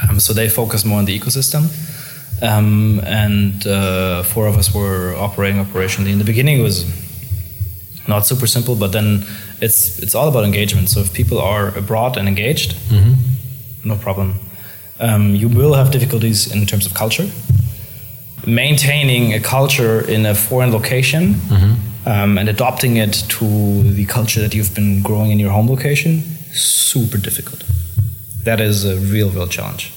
Um, 0.02 0.20
so 0.20 0.32
they 0.32 0.48
focus 0.48 0.84
more 0.84 0.98
on 0.98 1.04
the 1.04 1.18
ecosystem. 1.18 1.68
Um, 2.42 3.00
and 3.04 3.66
uh, 3.66 4.22
four 4.22 4.46
of 4.46 4.56
us 4.56 4.74
were 4.74 5.14
operating 5.16 5.64
operationally. 5.64 6.10
In 6.12 6.18
the 6.18 6.24
beginning, 6.24 6.58
it 6.60 6.62
was 6.62 6.84
not 8.08 8.26
super 8.26 8.46
simple, 8.46 8.74
but 8.74 8.92
then 8.92 9.24
it's 9.60 9.98
it's 9.98 10.14
all 10.14 10.28
about 10.28 10.44
engagement. 10.44 10.88
So 10.90 11.00
if 11.00 11.12
people 11.12 11.38
are 11.38 11.68
abroad 11.78 12.16
and 12.16 12.28
engaged, 12.28 12.74
mm-hmm. 12.90 13.14
no 13.88 13.96
problem. 13.96 14.34
Um, 15.00 15.34
you 15.34 15.48
will 15.48 15.74
have 15.74 15.90
difficulties 15.90 16.52
in 16.52 16.66
terms 16.66 16.86
of 16.86 16.94
culture. 16.94 17.30
Maintaining 18.46 19.32
a 19.32 19.40
culture 19.40 20.06
in 20.06 20.26
a 20.26 20.34
foreign 20.34 20.70
location 20.70 21.34
mm-hmm. 21.34 22.08
um, 22.08 22.36
and 22.36 22.48
adopting 22.48 22.96
it 22.96 23.24
to 23.28 23.82
the 23.92 24.04
culture 24.04 24.40
that 24.40 24.54
you've 24.54 24.74
been 24.74 25.02
growing 25.02 25.30
in 25.30 25.38
your 25.38 25.50
home 25.50 25.68
location, 25.68 26.22
super 26.52 27.16
difficult 27.16 27.64
that 28.44 28.60
is 28.60 28.84
a 28.84 28.96
real, 28.96 29.30
real 29.30 29.46
challenge. 29.46 29.92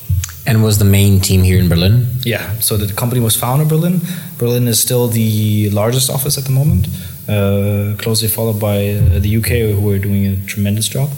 And 0.45 0.63
was 0.63 0.77
the 0.77 0.85
main 0.85 1.19
team 1.19 1.43
here 1.43 1.59
in 1.59 1.67
Berlin? 1.67 2.07
Yeah, 2.23 2.59
so 2.59 2.77
the 2.77 2.93
company 2.93 3.19
was 3.19 3.35
founded 3.35 3.65
in 3.65 3.69
Berlin. 3.69 4.01
Berlin 4.37 4.67
is 4.67 4.79
still 4.79 5.07
the 5.07 5.69
largest 5.71 6.09
office 6.09 6.37
at 6.37 6.45
the 6.45 6.51
moment, 6.51 6.87
uh, 7.27 8.01
closely 8.01 8.29
followed 8.29 8.59
by 8.59 8.93
uh, 8.93 9.19
the 9.19 9.35
UK, 9.37 9.75
who 9.75 9.91
are 9.91 9.99
doing 9.99 10.25
a 10.25 10.45
tremendous 10.45 10.87
job. 10.87 11.09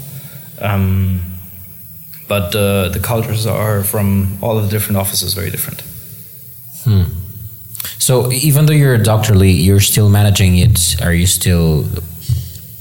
Um, 0.59 1.21
but 2.27 2.55
uh, 2.55 2.89
the 2.89 2.99
cultures 2.99 3.45
are 3.45 3.83
from 3.83 4.37
all 4.41 4.57
of 4.57 4.63
the 4.65 4.69
different 4.69 4.97
offices 4.97 5.33
very 5.35 5.51
different. 5.51 5.81
Hmm. 6.83 7.03
So 7.99 8.31
even 8.31 8.65
though 8.65 8.73
you're 8.73 8.95
a 8.95 9.03
Doctorly, 9.03 9.51
you're 9.51 9.79
still 9.79 10.09
managing 10.09 10.57
it. 10.57 11.01
Are 11.01 11.13
you 11.13 11.27
still? 11.27 11.85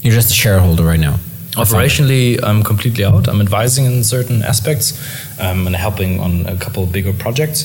You're 0.00 0.14
just 0.14 0.30
a 0.30 0.34
shareholder 0.34 0.84
right 0.84 1.00
now. 1.00 1.18
Operationally, 1.58 2.42
I'm 2.42 2.62
completely 2.62 3.04
out. 3.04 3.28
I'm 3.28 3.40
advising 3.40 3.84
in 3.84 4.04
certain 4.04 4.42
aspects 4.42 4.92
um, 5.40 5.66
and 5.66 5.76
helping 5.76 6.20
on 6.20 6.46
a 6.46 6.56
couple 6.56 6.86
bigger 6.86 7.12
projects, 7.12 7.60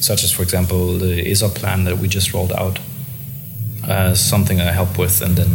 such 0.00 0.24
as, 0.24 0.30
for 0.30 0.42
example, 0.42 0.98
the 0.98 1.30
ESOP 1.30 1.54
plan 1.54 1.84
that 1.84 1.98
we 1.98 2.08
just 2.08 2.32
rolled 2.32 2.52
out. 2.52 2.78
Uh, 3.86 4.14
something 4.14 4.60
I 4.60 4.70
help 4.70 4.96
with, 4.96 5.22
and 5.22 5.34
then 5.36 5.48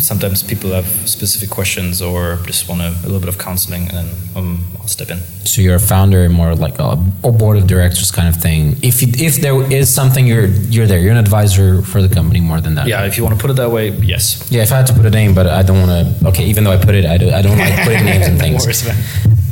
sometimes 0.00 0.42
people 0.42 0.70
have 0.70 0.86
specific 1.08 1.50
questions 1.50 2.00
or 2.02 2.38
just 2.46 2.68
want 2.68 2.80
a, 2.80 2.88
a 2.88 3.06
little 3.06 3.20
bit 3.20 3.28
of 3.28 3.38
counseling, 3.38 3.88
and 3.92 4.08
um, 4.36 4.64
I'll 4.80 4.88
step 4.88 5.10
in. 5.10 5.18
So 5.44 5.62
you're 5.62 5.76
a 5.76 5.80
founder, 5.80 6.28
more 6.28 6.54
like 6.54 6.78
a, 6.78 6.96
a, 7.24 7.32
board 7.32 7.56
of 7.56 7.66
directors 7.66 8.10
kind 8.10 8.28
of 8.28 8.40
thing. 8.40 8.76
If 8.82 9.02
you, 9.02 9.08
if 9.14 9.36
there 9.36 9.60
is 9.72 9.92
something, 9.92 10.26
you're 10.26 10.46
you're 10.46 10.86
there. 10.86 10.98
You're 10.98 11.12
an 11.12 11.18
advisor 11.18 11.82
for 11.82 12.02
the 12.02 12.12
company 12.12 12.40
more 12.40 12.60
than 12.60 12.74
that. 12.76 12.86
Yeah, 12.86 13.04
if 13.04 13.16
you 13.16 13.24
want 13.24 13.36
to 13.36 13.40
put 13.40 13.50
it 13.50 13.56
that 13.56 13.70
way, 13.70 13.90
yes. 13.90 14.50
Yeah, 14.50 14.62
if 14.62 14.72
I 14.72 14.76
had 14.76 14.86
to 14.88 14.94
put 14.94 15.06
a 15.06 15.10
name, 15.10 15.34
but 15.34 15.46
I 15.46 15.62
don't 15.62 15.86
want 15.86 16.20
to. 16.20 16.28
Okay, 16.28 16.44
even 16.44 16.64
though 16.64 16.72
I 16.72 16.76
put 16.78 16.94
it, 16.94 17.04
I, 17.04 17.18
do, 17.18 17.30
I 17.30 17.42
don't 17.42 17.58
like 17.58 17.74
putting 17.84 18.04
names 18.04 18.26
and 18.26 18.38
things. 18.44 18.66
Worse, 18.66 18.88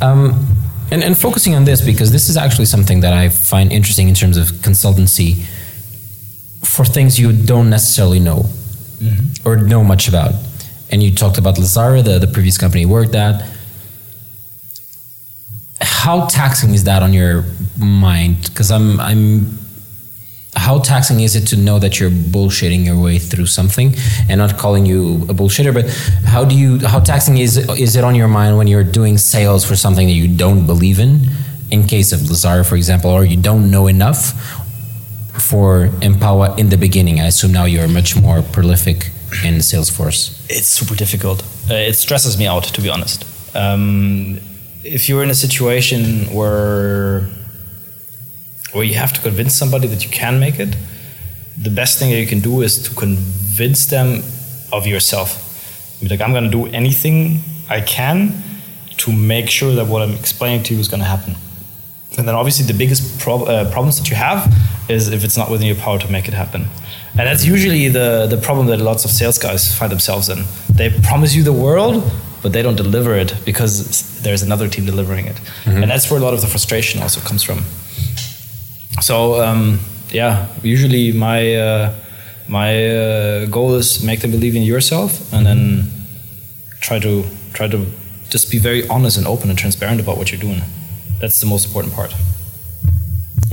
um, 0.01 0.47
and, 0.91 1.03
and 1.03 1.17
focusing 1.17 1.55
on 1.55 1.65
this 1.65 1.81
because 1.81 2.11
this 2.11 2.29
is 2.29 2.37
actually 2.37 2.65
something 2.65 3.01
that 3.01 3.13
I 3.13 3.29
find 3.29 3.71
interesting 3.71 4.07
in 4.07 4.13
terms 4.13 4.37
of 4.37 4.47
consultancy 4.63 5.43
for 6.63 6.85
things 6.85 7.19
you 7.19 7.33
don't 7.33 7.69
necessarily 7.69 8.19
know 8.19 8.49
mm-hmm. 8.99 9.47
or 9.47 9.57
know 9.57 9.83
much 9.83 10.07
about. 10.07 10.33
And 10.89 11.03
you 11.03 11.13
talked 11.13 11.37
about 11.37 11.55
Lesara, 11.55 12.03
the, 12.03 12.19
the 12.19 12.27
previous 12.27 12.57
company 12.57 12.81
you 12.81 12.89
worked 12.89 13.15
at. 13.15 13.43
How 15.81 16.25
taxing 16.27 16.73
is 16.73 16.85
that 16.85 17.03
on 17.03 17.13
your 17.13 17.43
mind? 17.77 18.43
Because 18.43 18.71
I'm, 18.71 18.99
I'm. 18.99 19.59
How 20.55 20.79
taxing 20.79 21.19
is 21.19 21.35
it 21.35 21.45
to 21.49 21.55
know 21.55 21.77
that 21.77 21.99
you're 21.99 22.09
bullshitting 22.09 22.85
your 22.85 22.99
way 22.99 23.19
through 23.19 23.45
something, 23.45 23.93
and 24.27 24.39
not 24.39 24.57
calling 24.57 24.85
you 24.87 25.23
a 25.29 25.33
bullshitter? 25.33 25.73
But 25.73 25.87
how 26.25 26.45
do 26.45 26.55
you? 26.55 26.79
How 26.79 26.99
taxing 26.99 27.37
is 27.37 27.57
is 27.57 27.95
it 27.95 28.03
on 28.03 28.15
your 28.15 28.27
mind 28.27 28.57
when 28.57 28.67
you're 28.67 28.83
doing 28.83 29.17
sales 29.17 29.63
for 29.65 29.75
something 29.75 30.07
that 30.07 30.13
you 30.13 30.27
don't 30.27 30.65
believe 30.65 30.99
in? 30.99 31.27
In 31.69 31.85
case 31.85 32.13
of 32.13 32.21
Lesara, 32.21 32.67
for 32.67 32.77
example, 32.77 33.11
or 33.11 33.25
you 33.25 33.35
don't 33.35 33.69
know 33.69 33.87
enough, 33.87 34.33
for 35.41 35.89
Empower 36.01 36.53
in 36.57 36.69
the 36.69 36.77
beginning? 36.77 37.19
I 37.19 37.27
assume 37.27 37.51
now 37.51 37.65
you're 37.65 37.87
much 37.87 38.15
more 38.15 38.41
prolific 38.41 39.11
in 39.43 39.55
Salesforce. 39.55 40.45
It's 40.49 40.69
super 40.69 40.95
difficult. 40.95 41.43
Uh, 41.69 41.75
it 41.75 41.95
stresses 41.95 42.37
me 42.37 42.47
out, 42.47 42.63
to 42.63 42.81
be 42.81 42.89
honest. 42.89 43.25
Um, 43.55 44.39
if 44.83 45.09
you're 45.09 45.23
in 45.23 45.29
a 45.29 45.35
situation 45.35 46.33
where 46.33 47.27
where 48.73 48.83
you 48.83 48.95
have 48.95 49.13
to 49.13 49.21
convince 49.21 49.55
somebody 49.55 49.87
that 49.87 50.03
you 50.03 50.09
can 50.09 50.39
make 50.39 50.59
it, 50.59 50.75
the 51.57 51.69
best 51.69 51.99
thing 51.99 52.11
that 52.11 52.19
you 52.19 52.27
can 52.27 52.39
do 52.39 52.61
is 52.61 52.83
to 52.83 52.93
convince 52.93 53.87
them 53.87 54.21
of 54.71 54.85
yourself. 54.85 55.43
Be 56.01 56.07
like, 56.09 56.21
I'm 56.21 56.31
going 56.31 56.43
to 56.43 56.49
do 56.51 56.67
anything 56.67 57.39
I 57.69 57.81
can 57.81 58.33
to 58.97 59.11
make 59.11 59.49
sure 59.49 59.73
that 59.75 59.87
what 59.87 60.01
I'm 60.01 60.13
explaining 60.13 60.63
to 60.63 60.73
you 60.73 60.79
is 60.79 60.87
going 60.87 60.99
to 60.99 61.07
happen. 61.07 61.35
And 62.17 62.27
then 62.27 62.35
obviously 62.35 62.65
the 62.65 62.77
biggest 62.77 63.19
prob- 63.19 63.47
uh, 63.47 63.69
problems 63.71 63.97
that 63.99 64.09
you 64.09 64.15
have 64.15 64.51
is 64.89 65.09
if 65.09 65.23
it's 65.23 65.37
not 65.37 65.49
within 65.51 65.67
your 65.67 65.75
power 65.75 65.99
to 65.99 66.11
make 66.11 66.27
it 66.27 66.33
happen. 66.33 66.65
And 67.11 67.27
that's 67.27 67.45
usually 67.45 67.89
the, 67.89 68.27
the 68.27 68.37
problem 68.37 68.67
that 68.67 68.79
lots 68.79 69.05
of 69.05 69.11
sales 69.11 69.37
guys 69.37 69.73
find 69.75 69.91
themselves 69.91 70.29
in. 70.29 70.43
They 70.73 70.89
promise 70.89 71.35
you 71.35 71.43
the 71.43 71.53
world, 71.53 72.03
but 72.41 72.53
they 72.53 72.61
don't 72.61 72.75
deliver 72.75 73.15
it 73.15 73.35
because 73.45 74.21
there's 74.21 74.43
another 74.43 74.67
team 74.67 74.85
delivering 74.85 75.25
it. 75.25 75.35
Mm-hmm. 75.35 75.83
And 75.83 75.91
that's 75.91 76.09
where 76.09 76.19
a 76.19 76.23
lot 76.23 76.33
of 76.33 76.41
the 76.41 76.47
frustration 76.47 77.01
also 77.01 77.19
comes 77.21 77.43
from. 77.43 77.63
So, 79.01 79.41
um, 79.41 79.79
yeah, 80.09 80.47
usually 80.63 81.11
my, 81.11 81.55
uh, 81.55 81.95
my 82.47 82.87
uh, 82.87 83.45
goal 83.45 83.75
is 83.75 84.03
make 84.03 84.21
them 84.21 84.31
believe 84.31 84.55
in 84.55 84.63
yourself 84.63 85.31
and 85.33 85.45
then 85.45 85.91
try 86.81 86.99
to, 86.99 87.25
try 87.53 87.67
to 87.67 87.85
just 88.29 88.51
be 88.51 88.57
very 88.57 88.87
honest 88.87 89.17
and 89.17 89.27
open 89.27 89.49
and 89.49 89.57
transparent 89.57 89.99
about 89.99 90.17
what 90.17 90.31
you're 90.31 90.41
doing. 90.41 90.61
That's 91.19 91.39
the 91.39 91.47
most 91.47 91.65
important 91.65 91.93
part. 91.93 92.13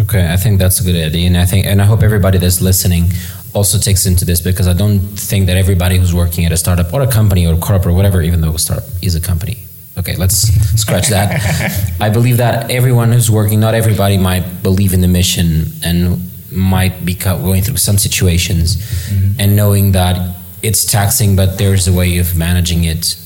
Okay, 0.00 0.32
I 0.32 0.36
think 0.36 0.58
that's 0.58 0.80
a 0.80 0.84
good 0.84 0.96
idea, 0.96 1.26
and 1.26 1.36
I 1.36 1.46
think, 1.46 1.66
and 1.66 1.80
I 1.80 1.84
hope 1.84 2.02
everybody 2.02 2.38
that's 2.38 2.60
listening 2.60 3.10
also 3.54 3.78
takes 3.78 4.06
into 4.06 4.24
this 4.24 4.40
because 4.40 4.66
I 4.66 4.72
don't 4.72 4.98
think 5.00 5.46
that 5.46 5.56
everybody 5.56 5.96
who's 5.96 6.12
working 6.12 6.44
at 6.44 6.52
a 6.52 6.56
startup 6.56 6.92
or 6.92 7.02
a 7.02 7.06
company 7.06 7.46
or 7.46 7.54
a 7.54 7.58
corporate 7.58 7.92
or 7.94 7.96
whatever, 7.96 8.20
even 8.20 8.40
though 8.40 8.54
a 8.54 8.58
startup 8.58 8.84
is 9.00 9.14
a 9.14 9.20
company. 9.20 9.64
Okay, 9.96 10.16
let's 10.16 10.36
scratch 10.80 11.08
that. 11.08 11.94
I 12.00 12.10
believe 12.10 12.38
that 12.38 12.70
everyone 12.70 13.12
who's 13.12 13.30
working, 13.30 13.60
not 13.60 13.74
everybody 13.74 14.18
might 14.18 14.62
believe 14.62 14.92
in 14.92 15.00
the 15.00 15.08
mission 15.08 15.66
and 15.84 16.28
might 16.50 17.04
be 17.04 17.14
going 17.14 17.62
through 17.62 17.76
some 17.76 17.98
situations 17.98 18.76
mm-hmm. 18.76 19.40
and 19.40 19.56
knowing 19.56 19.92
that 19.92 20.36
it's 20.62 20.84
taxing, 20.84 21.36
but 21.36 21.58
there's 21.58 21.86
a 21.86 21.92
way 21.92 22.18
of 22.18 22.36
managing 22.36 22.84
it. 22.84 23.16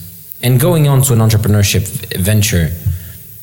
And 0.42 0.60
going 0.60 0.86
on 0.88 1.02
to 1.02 1.14
an 1.14 1.20
entrepreneurship 1.20 2.16
venture, 2.18 2.70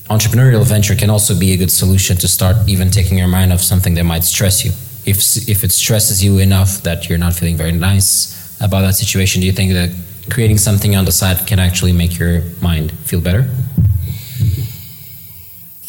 entrepreneurial 0.09 0.63
venture 0.63 0.95
can 0.95 1.09
also 1.09 1.37
be 1.37 1.53
a 1.53 1.57
good 1.57 1.71
solution 1.71 2.15
to 2.17 2.27
start 2.27 2.55
even 2.67 2.91
taking 2.91 3.17
your 3.17 3.27
mind 3.27 3.51
off 3.51 3.61
something 3.61 3.95
that 3.95 4.03
might 4.03 4.23
stress 4.23 4.63
you. 4.63 4.71
if 5.05 5.19
if 5.47 5.63
it 5.63 5.71
stresses 5.71 6.23
you 6.23 6.39
enough 6.39 6.81
that 6.81 7.07
you're 7.07 7.17
not 7.17 7.33
feeling 7.33 7.57
very 7.57 7.71
nice 7.71 8.33
about 8.59 8.81
that 8.81 8.95
situation, 8.95 9.41
do 9.41 9.47
you 9.47 9.53
think 9.53 9.71
that 9.73 9.89
creating 10.29 10.57
something 10.57 10.95
on 10.95 11.05
the 11.05 11.11
side 11.11 11.45
can 11.47 11.59
actually 11.59 11.93
make 11.93 12.17
your 12.17 12.41
mind 12.61 12.91
feel 13.05 13.21
better? 13.21 13.47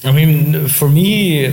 I 0.05 0.12
mean, 0.12 0.68
for 0.68 0.88
me, 0.88 1.48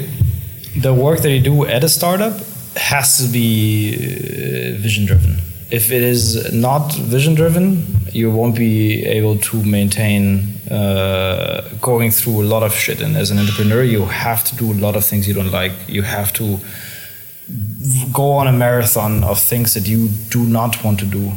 the 0.76 0.94
work 0.94 1.22
that 1.22 1.32
you 1.32 1.40
do 1.40 1.66
at 1.66 1.84
a 1.84 1.90
startup 1.90 2.34
has 2.76 3.18
to 3.18 3.32
be 3.32 3.96
uh, 3.96 4.82
vision 4.82 5.06
driven. 5.06 5.38
If 5.74 5.92
it 5.92 6.04
is 6.04 6.54
not 6.54 6.94
vision 6.94 7.34
driven, 7.34 7.84
you 8.12 8.30
won't 8.30 8.56
be 8.56 9.04
able 9.06 9.40
to 9.40 9.64
maintain 9.64 10.60
uh, 10.70 11.68
going 11.82 12.12
through 12.12 12.44
a 12.44 12.48
lot 12.54 12.62
of 12.62 12.76
shit. 12.76 13.02
And 13.02 13.18
as 13.18 13.32
an 13.32 13.40
entrepreneur, 13.40 13.82
you 13.82 14.06
have 14.06 14.44
to 14.44 14.56
do 14.56 14.72
a 14.72 14.78
lot 14.86 14.96
of 14.96 15.04
things 15.04 15.28
you 15.28 15.34
don't 15.34 15.50
like. 15.50 15.72
You 15.88 16.04
have 16.04 16.32
to 16.34 16.60
go 18.14 18.34
on 18.34 18.46
a 18.46 18.52
marathon 18.52 19.24
of 19.24 19.40
things 19.40 19.74
that 19.74 19.88
you 19.88 20.10
do 20.30 20.46
not 20.46 20.84
want 20.84 21.00
to 21.00 21.08
do. 21.08 21.34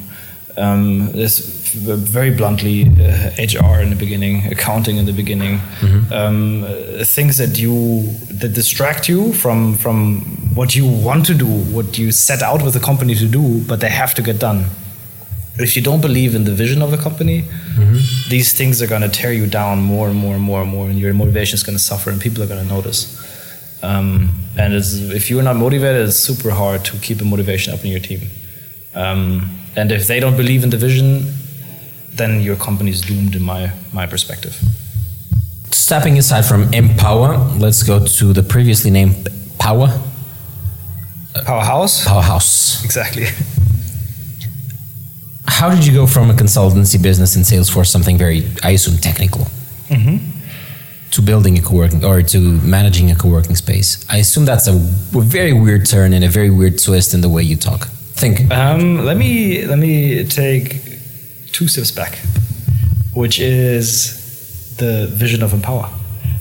Um, 0.59 1.13
this 1.13 1.39
very 1.75 2.31
bluntly 2.31 2.85
uh, 2.85 3.31
HR 3.37 3.81
in 3.81 3.91
the 3.91 3.97
beginning, 3.99 4.47
accounting 4.51 4.97
in 4.97 5.05
the 5.05 5.13
beginning, 5.13 5.59
mm-hmm. 5.59 6.13
um, 6.13 6.65
uh, 6.65 7.05
things 7.05 7.37
that 7.37 7.59
you 7.59 8.03
that 8.31 8.55
distract 8.55 9.07
you 9.07 9.35
from 9.35 9.75
from 9.75 10.23
what 10.55 10.75
you 10.75 10.87
want 10.87 11.27
to 11.27 11.35
do, 11.35 11.47
what 11.47 11.99
you 11.99 12.11
set 12.11 12.43
out 12.43 12.63
with 12.63 12.73
the 12.73 12.81
company 12.81 13.15
to 13.15 13.27
do, 13.27 13.61
but 13.69 13.81
they 13.81 13.91
have 13.91 14.15
to 14.15 14.23
get 14.23 14.39
done. 14.39 14.65
If 15.59 15.77
you 15.77 15.83
don't 15.83 16.01
believe 16.01 16.35
in 16.35 16.45
the 16.45 16.53
vision 16.53 16.81
of 16.81 16.91
the 16.91 16.97
company, 16.97 17.43
mm-hmm. 17.43 18.31
these 18.31 18.55
things 18.55 18.81
are 18.81 18.87
going 18.87 19.03
to 19.03 19.09
tear 19.11 19.33
you 19.33 19.47
down 19.47 19.81
more 19.81 20.09
and 20.09 20.17
more 20.17 20.35
and 20.35 20.43
more 20.43 20.63
and 20.63 20.71
more, 20.71 20.89
and 20.89 20.99
your 20.99 21.13
motivation 21.13 21.55
is 21.55 21.63
going 21.63 21.77
to 21.77 21.83
suffer, 21.83 22.11
and 22.11 22.19
people 22.21 22.43
are 22.43 22.47
going 22.47 22.67
to 22.67 22.75
notice. 22.75 23.15
Um, 23.83 24.31
and 24.59 24.73
if 24.75 25.29
you're 25.29 25.43
not 25.43 25.57
motivated, 25.57 26.09
it's 26.09 26.17
super 26.17 26.51
hard 26.51 26.85
to 26.87 26.97
keep 26.99 27.19
the 27.19 27.25
motivation 27.25 27.75
up 27.75 27.85
in 27.85 27.91
your 27.91 28.01
team. 28.01 28.23
Um, 28.95 29.51
and 29.77 29.93
if 29.93 30.07
they 30.07 30.19
don't 30.21 30.37
believe 30.37 30.65
in 30.65 30.71
the 30.71 30.77
vision, 30.77 31.27
then 32.15 32.41
your 32.41 32.57
company 32.57 32.91
is 32.91 33.03
doomed, 33.03 33.37
in 33.37 33.43
my 33.43 33.71
my 33.93 34.07
perspective. 34.07 34.59
Stepping 35.71 36.19
aside 36.19 36.45
from 36.45 36.73
Empower, 36.73 37.37
let's 37.59 37.83
go 37.83 38.05
to 38.05 38.33
the 38.33 38.43
previously 38.43 38.91
named 38.91 39.29
Power. 39.59 39.89
Powerhouse. 41.45 42.05
Powerhouse. 42.05 42.85
Exactly. 42.85 43.27
How 45.47 45.71
did 45.71 45.87
you 45.87 45.93
go 45.93 46.07
from 46.07 46.31
a 46.31 46.35
consultancy 46.35 47.01
business 47.01 47.37
in 47.37 47.43
Salesforce, 47.43 47.87
something 47.87 48.19
very, 48.19 48.47
I 48.63 48.71
assume, 48.71 48.99
technical, 48.99 49.47
mm-hmm. 49.89 50.17
to 51.13 51.23
building 51.23 51.57
a 51.59 51.63
co-working 51.63 52.05
or 52.05 52.21
to 52.23 52.39
managing 52.63 53.11
a 53.11 53.15
co-working 53.15 53.55
space? 53.57 54.05
I 54.11 54.19
assume 54.19 54.45
that's 54.45 54.67
a, 54.67 54.73
a 54.73 55.21
very 55.21 55.53
weird 55.53 55.87
turn 55.87 56.13
and 56.13 56.25
a 56.25 56.29
very 56.29 56.51
weird 56.51 56.83
twist 56.83 57.15
in 57.15 57.21
the 57.21 57.29
way 57.29 57.43
you 57.43 57.57
talk. 57.57 57.89
Think. 58.17 58.51
Um, 58.51 59.05
let 59.05 59.17
me 59.17 59.67
let 59.67 59.79
me 59.79 60.25
take 60.25 60.81
two 61.53 61.69
steps 61.69 61.91
back, 61.91 62.19
which 63.13 63.39
is 63.39 64.75
the 64.77 65.07
vision 65.09 65.43
of 65.43 65.53
Empower. 65.53 65.91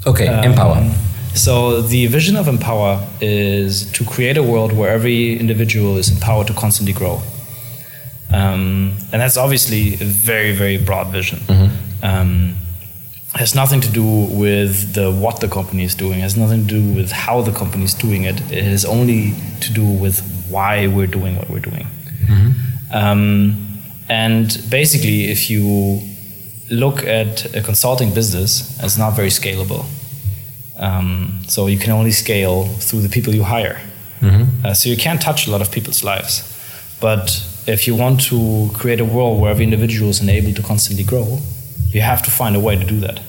Okay, 0.07 0.27
um, 0.27 0.45
Empower. 0.45 0.89
So 1.33 1.81
the 1.81 2.07
vision 2.07 2.37
of 2.37 2.47
Empower 2.47 3.05
is 3.19 3.91
to 3.91 4.05
create 4.05 4.37
a 4.37 4.43
world 4.43 4.71
where 4.71 4.89
every 4.89 5.37
individual 5.37 5.97
is 5.97 6.09
empowered 6.09 6.47
to 6.47 6.53
constantly 6.53 6.93
grow. 6.93 7.21
Um, 8.31 8.95
and 9.11 9.21
that's 9.21 9.35
obviously 9.35 9.95
a 9.95 10.05
very, 10.05 10.53
very 10.53 10.77
broad 10.77 11.07
vision. 11.07 11.39
Mm-hmm. 11.39 12.05
Um, 12.05 12.55
has 13.33 13.53
nothing 13.53 13.81
to 13.81 13.91
do 13.91 14.03
with 14.03 14.93
the 14.93 15.11
what 15.11 15.41
the 15.41 15.49
company 15.49 15.83
is 15.83 15.93
doing. 15.93 16.21
Has 16.21 16.37
nothing 16.37 16.67
to 16.67 16.79
do 16.79 16.93
with 16.93 17.11
how 17.11 17.41
the 17.41 17.51
company 17.51 17.83
is 17.83 17.93
doing 17.93 18.23
it. 18.23 18.39
It 18.49 18.63
has 18.63 18.85
only 18.85 19.33
to 19.59 19.73
do 19.73 19.85
with 19.85 20.21
why 20.49 20.87
we're 20.87 21.07
doing 21.07 21.35
what 21.35 21.49
we're 21.49 21.59
doing. 21.59 21.87
Mm-hmm. 22.25 22.51
Um, 22.93 23.81
and 24.09 24.63
basically, 24.69 25.31
if 25.31 25.49
you 25.49 26.01
look 26.69 27.03
at 27.03 27.53
a 27.55 27.61
consulting 27.61 28.13
business, 28.13 28.77
it's 28.83 28.97
not 28.97 29.11
very 29.11 29.29
scalable. 29.29 29.85
Um, 30.77 31.41
so 31.47 31.67
you 31.67 31.77
can 31.77 31.91
only 31.91 32.11
scale 32.11 32.65
through 32.65 33.01
the 33.01 33.09
people 33.09 33.33
you 33.33 33.43
hire. 33.43 33.79
Mm-hmm. 34.21 34.65
Uh, 34.65 34.73
so 34.73 34.89
you 34.89 34.97
can't 34.97 35.21
touch 35.21 35.47
a 35.47 35.51
lot 35.51 35.61
of 35.61 35.71
people's 35.71 36.03
lives. 36.03 36.51
But 36.99 37.45
if 37.67 37.87
you 37.87 37.95
want 37.95 38.21
to 38.25 38.69
create 38.73 38.99
a 38.99 39.05
world 39.05 39.41
where 39.41 39.51
every 39.51 39.63
individual 39.63 40.09
is 40.09 40.21
enabled 40.21 40.55
to 40.57 40.63
constantly 40.63 41.03
grow, 41.03 41.39
you 41.89 42.01
have 42.01 42.21
to 42.23 42.31
find 42.31 42.55
a 42.55 42.59
way 42.59 42.75
to 42.75 42.83
do 42.83 42.99
that. 42.99 43.21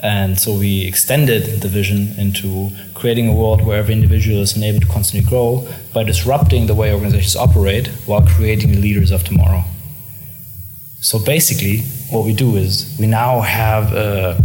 And 0.00 0.38
so 0.38 0.56
we 0.56 0.86
extended 0.86 1.60
the 1.60 1.68
vision 1.68 2.14
into 2.18 2.70
creating 2.94 3.28
a 3.28 3.32
world 3.32 3.64
where 3.64 3.78
every 3.78 3.94
individual 3.94 4.40
is 4.42 4.56
enabled 4.56 4.82
to 4.82 4.88
constantly 4.88 5.28
grow 5.28 5.66
by 5.92 6.04
disrupting 6.04 6.66
the 6.66 6.74
way 6.74 6.92
organizations 6.94 7.34
operate 7.34 7.88
while 8.06 8.24
creating 8.24 8.72
the 8.72 8.78
leaders 8.78 9.10
of 9.10 9.24
tomorrow. 9.24 9.64
So 11.00 11.18
basically, 11.18 11.78
what 12.10 12.24
we 12.24 12.32
do 12.32 12.56
is 12.56 12.96
we 12.98 13.06
now 13.06 13.40
have 13.40 13.92
a 13.92 14.40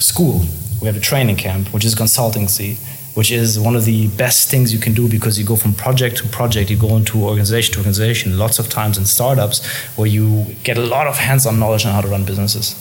school, 0.00 0.42
we 0.80 0.86
have 0.86 0.96
a 0.96 1.00
training 1.00 1.36
camp, 1.36 1.72
which 1.72 1.84
is 1.84 1.94
consultancy, 1.94 2.78
which 3.16 3.30
is 3.30 3.58
one 3.58 3.74
of 3.74 3.84
the 3.84 4.08
best 4.08 4.50
things 4.50 4.72
you 4.72 4.78
can 4.78 4.92
do 4.92 5.08
because 5.08 5.38
you 5.38 5.44
go 5.44 5.56
from 5.56 5.72
project 5.72 6.18
to 6.18 6.28
project, 6.28 6.68
you 6.68 6.76
go 6.76 6.96
into 6.96 7.24
organization 7.24 7.72
to 7.72 7.78
organization, 7.78 8.38
lots 8.38 8.58
of 8.58 8.68
times 8.68 8.98
in 8.98 9.04
startups 9.04 9.64
where 9.96 10.06
you 10.06 10.44
get 10.64 10.76
a 10.76 10.84
lot 10.84 11.06
of 11.06 11.16
hands 11.16 11.46
on 11.46 11.58
knowledge 11.58 11.86
on 11.86 11.92
how 11.92 12.00
to 12.00 12.08
run 12.08 12.24
businesses. 12.24 12.74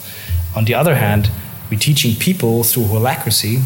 On 0.56 0.66
the 0.66 0.74
other 0.74 0.96
hand, 0.96 1.30
we're 1.70 1.80
teaching 1.80 2.16
people 2.16 2.64
through 2.64 2.84
holacracy 2.84 3.62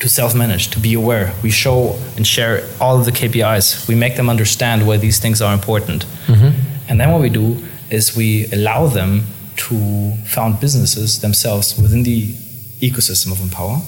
to 0.00 0.08
self-manage, 0.08 0.68
to 0.70 0.80
be 0.80 0.94
aware. 0.94 1.32
We 1.42 1.50
show 1.50 1.96
and 2.16 2.26
share 2.26 2.68
all 2.80 2.98
of 2.98 3.04
the 3.04 3.12
KPIs. 3.12 3.86
We 3.86 3.94
make 3.94 4.16
them 4.16 4.28
understand 4.28 4.86
why 4.86 4.96
these 4.96 5.20
things 5.20 5.40
are 5.40 5.54
important. 5.54 6.04
Mm-hmm. 6.26 6.50
And 6.88 7.00
then 7.00 7.12
what 7.12 7.20
we 7.20 7.30
do 7.30 7.64
is 7.88 8.16
we 8.16 8.46
allow 8.52 8.88
them 8.88 9.22
to 9.56 10.16
found 10.26 10.60
businesses 10.60 11.20
themselves 11.20 11.80
within 11.80 12.02
the 12.02 12.32
ecosystem 12.80 13.30
of 13.30 13.40
Empower. 13.40 13.80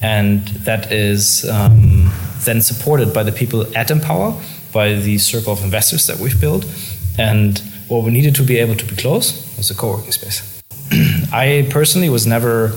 And 0.00 0.46
that 0.64 0.90
is 0.90 1.48
um, 1.48 2.10
then 2.40 2.62
supported 2.62 3.12
by 3.12 3.22
the 3.22 3.32
people 3.32 3.66
at 3.76 3.90
Empower, 3.90 4.40
by 4.72 4.94
the 4.94 5.18
circle 5.18 5.52
of 5.52 5.62
investors 5.62 6.06
that 6.06 6.18
we've 6.18 6.40
built. 6.40 6.64
And 7.18 7.58
what 7.88 8.02
we 8.02 8.10
needed 8.10 8.34
to 8.36 8.42
be 8.42 8.58
able 8.58 8.76
to 8.76 8.84
be 8.86 8.96
close 8.96 9.56
was 9.56 9.70
a 9.70 9.74
co 9.74 9.90
working 9.90 10.12
space. 10.12 10.53
I 11.32 11.66
personally 11.70 12.08
was 12.08 12.26
never 12.26 12.72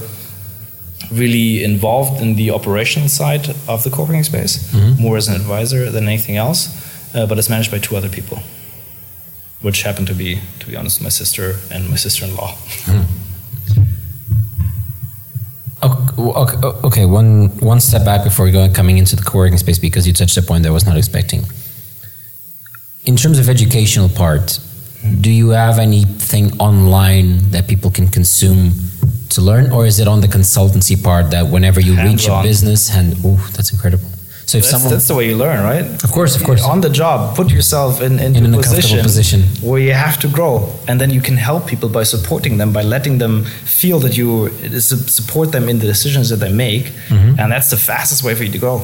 really 1.11 1.63
involved 1.63 2.21
in 2.21 2.35
the 2.35 2.51
operational 2.51 3.07
side 3.07 3.49
of 3.67 3.83
the 3.83 3.89
co-working 3.89 4.23
space, 4.23 4.71
mm-hmm. 4.71 5.01
more 5.01 5.17
as 5.17 5.27
an 5.27 5.35
advisor 5.35 5.89
than 5.89 6.05
anything 6.07 6.35
else. 6.35 6.85
Uh, 7.15 7.25
but 7.25 7.37
it's 7.37 7.49
managed 7.49 7.71
by 7.71 7.79
two 7.79 7.95
other 7.95 8.09
people, 8.09 8.39
which 9.61 9.83
happen 9.83 10.05
to 10.05 10.13
be, 10.13 10.39
to 10.59 10.67
be 10.67 10.75
honest, 10.75 11.01
my 11.01 11.09
sister 11.09 11.55
and 11.71 11.89
my 11.89 11.95
sister-in-law. 11.95 12.51
Mm. 12.85 13.05
Okay, 15.83 16.57
okay, 16.83 17.05
one 17.05 17.49
one 17.59 17.79
step 17.79 18.03
back 18.03 18.23
before 18.23 18.45
we 18.45 18.51
go 18.51 18.67
coming 18.73 18.97
into 18.97 19.15
the 19.15 19.21
co-working 19.21 19.57
space 19.57 19.77
because 19.77 20.07
you 20.07 20.13
touched 20.13 20.35
a 20.35 20.41
point 20.41 20.63
that 20.63 20.69
I 20.69 20.71
was 20.71 20.85
not 20.85 20.97
expecting. 20.97 21.43
In 23.05 23.15
terms 23.15 23.37
of 23.39 23.47
educational 23.47 24.09
part, 24.09 24.59
do 25.21 25.31
you 25.31 25.49
have 25.49 25.79
anything 25.79 26.59
online 26.59 27.51
that 27.51 27.67
people 27.67 27.91
can 27.91 28.07
consume 28.07 28.71
to 29.29 29.41
learn, 29.41 29.71
or 29.71 29.85
is 29.85 29.99
it 29.99 30.07
on 30.07 30.21
the 30.21 30.27
consultancy 30.27 31.01
part 31.01 31.31
that 31.31 31.47
whenever 31.47 31.79
you 31.79 31.93
Hands 31.93 32.11
reach 32.11 32.29
on. 32.29 32.39
a 32.39 32.47
business 32.47 32.93
and 32.95 33.15
oh, 33.25 33.35
that's 33.53 33.71
incredible. 33.71 34.09
So 34.45 34.57
if 34.57 34.63
that's, 34.63 34.71
someone, 34.71 34.91
that's 34.91 35.07
the 35.09 35.15
way 35.15 35.27
you 35.27 35.35
learn, 35.35 35.61
right? 35.61 35.85
Of 36.05 36.11
course, 36.13 36.37
of 36.37 36.43
course. 36.43 36.63
On 36.63 36.79
the 36.79 36.89
job, 36.89 37.35
put 37.35 37.51
yourself 37.51 38.01
in, 38.01 38.17
in, 38.17 38.33
in 38.37 38.53
a 38.53 38.57
position, 38.57 39.01
position 39.01 39.41
where 39.61 39.81
you 39.81 39.91
have 39.91 40.17
to 40.21 40.29
grow, 40.29 40.73
and 40.87 41.01
then 41.01 41.09
you 41.09 41.19
can 41.19 41.35
help 41.35 41.67
people 41.67 41.89
by 41.89 42.03
supporting 42.03 42.57
them, 42.57 42.71
by 42.71 42.81
letting 42.81 43.17
them 43.17 43.43
feel 43.43 43.99
that 43.99 44.15
you 44.15 44.49
support 44.79 45.51
them 45.51 45.67
in 45.67 45.79
the 45.79 45.85
decisions 45.85 46.29
that 46.29 46.37
they 46.37 46.51
make, 46.51 46.85
mm-hmm. 46.85 47.37
and 47.39 47.51
that's 47.51 47.69
the 47.69 47.77
fastest 47.77 48.23
way 48.23 48.33
for 48.35 48.43
you 48.43 48.51
to 48.51 48.57
grow 48.57 48.81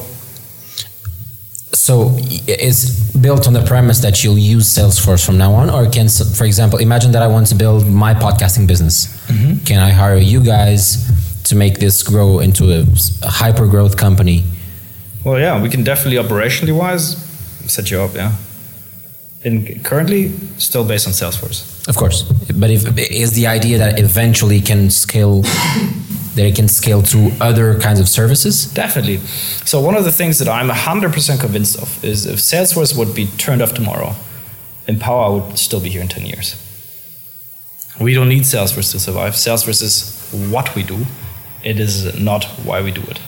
so 1.84 2.16
it's 2.46 3.12
built 3.12 3.46
on 3.46 3.52
the 3.52 3.62
premise 3.72 3.98
that 4.00 4.24
you'll 4.24 4.38
use 4.38 4.66
Salesforce 4.74 5.22
from 5.22 5.36
now 5.36 5.52
on, 5.52 5.68
or 5.68 5.84
can, 5.90 6.08
for 6.08 6.46
example, 6.46 6.78
imagine 6.78 7.12
that 7.12 7.22
I 7.22 7.26
want 7.26 7.46
to 7.48 7.54
build 7.54 7.86
my 7.86 8.14
podcasting 8.14 8.66
business. 8.66 8.96
Mm-hmm. 9.26 9.64
Can 9.66 9.80
I 9.80 9.90
hire 9.90 10.16
you 10.16 10.40
guys 10.42 10.82
to 11.44 11.54
make 11.54 11.80
this 11.80 12.02
grow 12.02 12.38
into 12.38 12.72
a, 12.72 12.86
a 13.22 13.28
hyper 13.28 13.66
growth 13.66 13.98
company? 13.98 14.44
Well, 15.26 15.38
yeah, 15.38 15.60
we 15.62 15.68
can 15.68 15.84
definitely 15.84 16.16
operationally 16.26 16.74
wise 16.74 17.18
set 17.70 17.90
you 17.90 18.00
up. 18.00 18.14
Yeah, 18.14 18.32
and 19.44 19.84
currently 19.84 20.30
still 20.56 20.86
based 20.86 21.06
on 21.06 21.12
Salesforce. 21.12 21.86
Of 21.86 21.96
course, 21.96 22.22
but 22.62 22.70
if 22.70 22.96
is 22.96 23.32
the 23.32 23.46
idea 23.46 23.76
that 23.76 24.00
eventually 24.00 24.62
can 24.62 24.88
scale 24.88 25.42
that 26.34 26.44
it 26.46 26.56
can 26.56 26.68
scale 26.68 27.02
to 27.02 27.30
other 27.40 27.78
kinds 27.80 28.00
of 28.00 28.08
services? 28.08 28.66
Definitely. 28.72 29.18
So 29.64 29.80
one 29.80 29.96
of 29.96 30.04
the 30.04 30.12
things 30.12 30.38
that 30.40 30.48
I'm 30.48 30.68
100% 30.68 31.40
convinced 31.40 31.78
of 31.80 32.04
is 32.04 32.26
if 32.26 32.38
Salesforce 32.38 32.96
would 32.98 33.14
be 33.14 33.26
turned 33.38 33.62
off 33.62 33.72
tomorrow, 33.74 34.14
Empower 34.86 35.38
would 35.38 35.58
still 35.58 35.80
be 35.80 35.88
here 35.88 36.02
in 36.02 36.08
10 36.08 36.26
years. 36.26 36.56
We 38.00 38.12
don't 38.14 38.28
need 38.28 38.42
Salesforce 38.42 38.90
to 38.92 38.98
survive. 38.98 39.34
Salesforce 39.34 39.82
is 39.82 40.50
what 40.50 40.74
we 40.74 40.82
do. 40.82 41.06
It 41.62 41.78
is 41.80 42.18
not 42.20 42.44
why 42.66 42.82
we 42.82 42.90
do 42.90 43.02
it. 43.02 43.20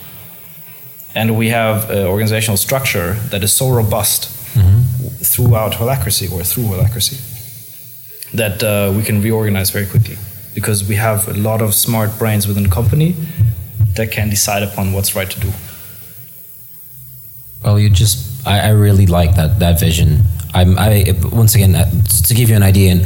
and 1.15 1.29
we 1.39 1.49
have 1.49 1.89
an 1.91 2.07
organizational 2.07 2.59
structure 2.59 3.15
that 3.31 3.43
is 3.43 3.53
so 3.61 3.67
robust 3.71 4.29
throughout 5.33 5.73
holacracy 5.81 6.27
or 6.35 6.43
through 6.45 6.65
holacracy 6.65 7.17
that 8.41 8.63
uh, 8.63 8.93
we 8.97 9.03
can 9.03 9.23
reorganize 9.23 9.71
very 9.77 9.87
quickly 9.87 10.17
because 10.57 10.89
we 10.89 10.95
have 10.95 11.29
a 11.29 11.35
lot 11.35 11.61
of 11.61 11.75
smart 11.75 12.19
brains 12.19 12.49
within 12.49 12.63
the 12.63 12.71
company 12.71 13.15
that 13.95 14.11
can 14.11 14.31
decide 14.31 14.63
upon 14.63 14.95
what's 14.95 15.15
right 15.15 15.31
to 15.31 15.39
do. 15.39 15.51
Well, 17.63 17.79
you 17.79 17.91
just, 17.91 18.47
I, 18.47 18.61
I 18.61 18.71
really 18.71 19.07
like 19.07 19.37
that, 19.37 19.59
that 19.59 19.79
vision. 19.79 20.23
I'm, 20.55 20.79
I, 20.79 21.15
once 21.31 21.55
again, 21.55 21.75
uh, 21.75 21.85
to 22.29 22.35
give 22.35 22.49
you 22.49 22.57
an 22.57 22.63
idea, 22.63 22.93
and 22.93 23.03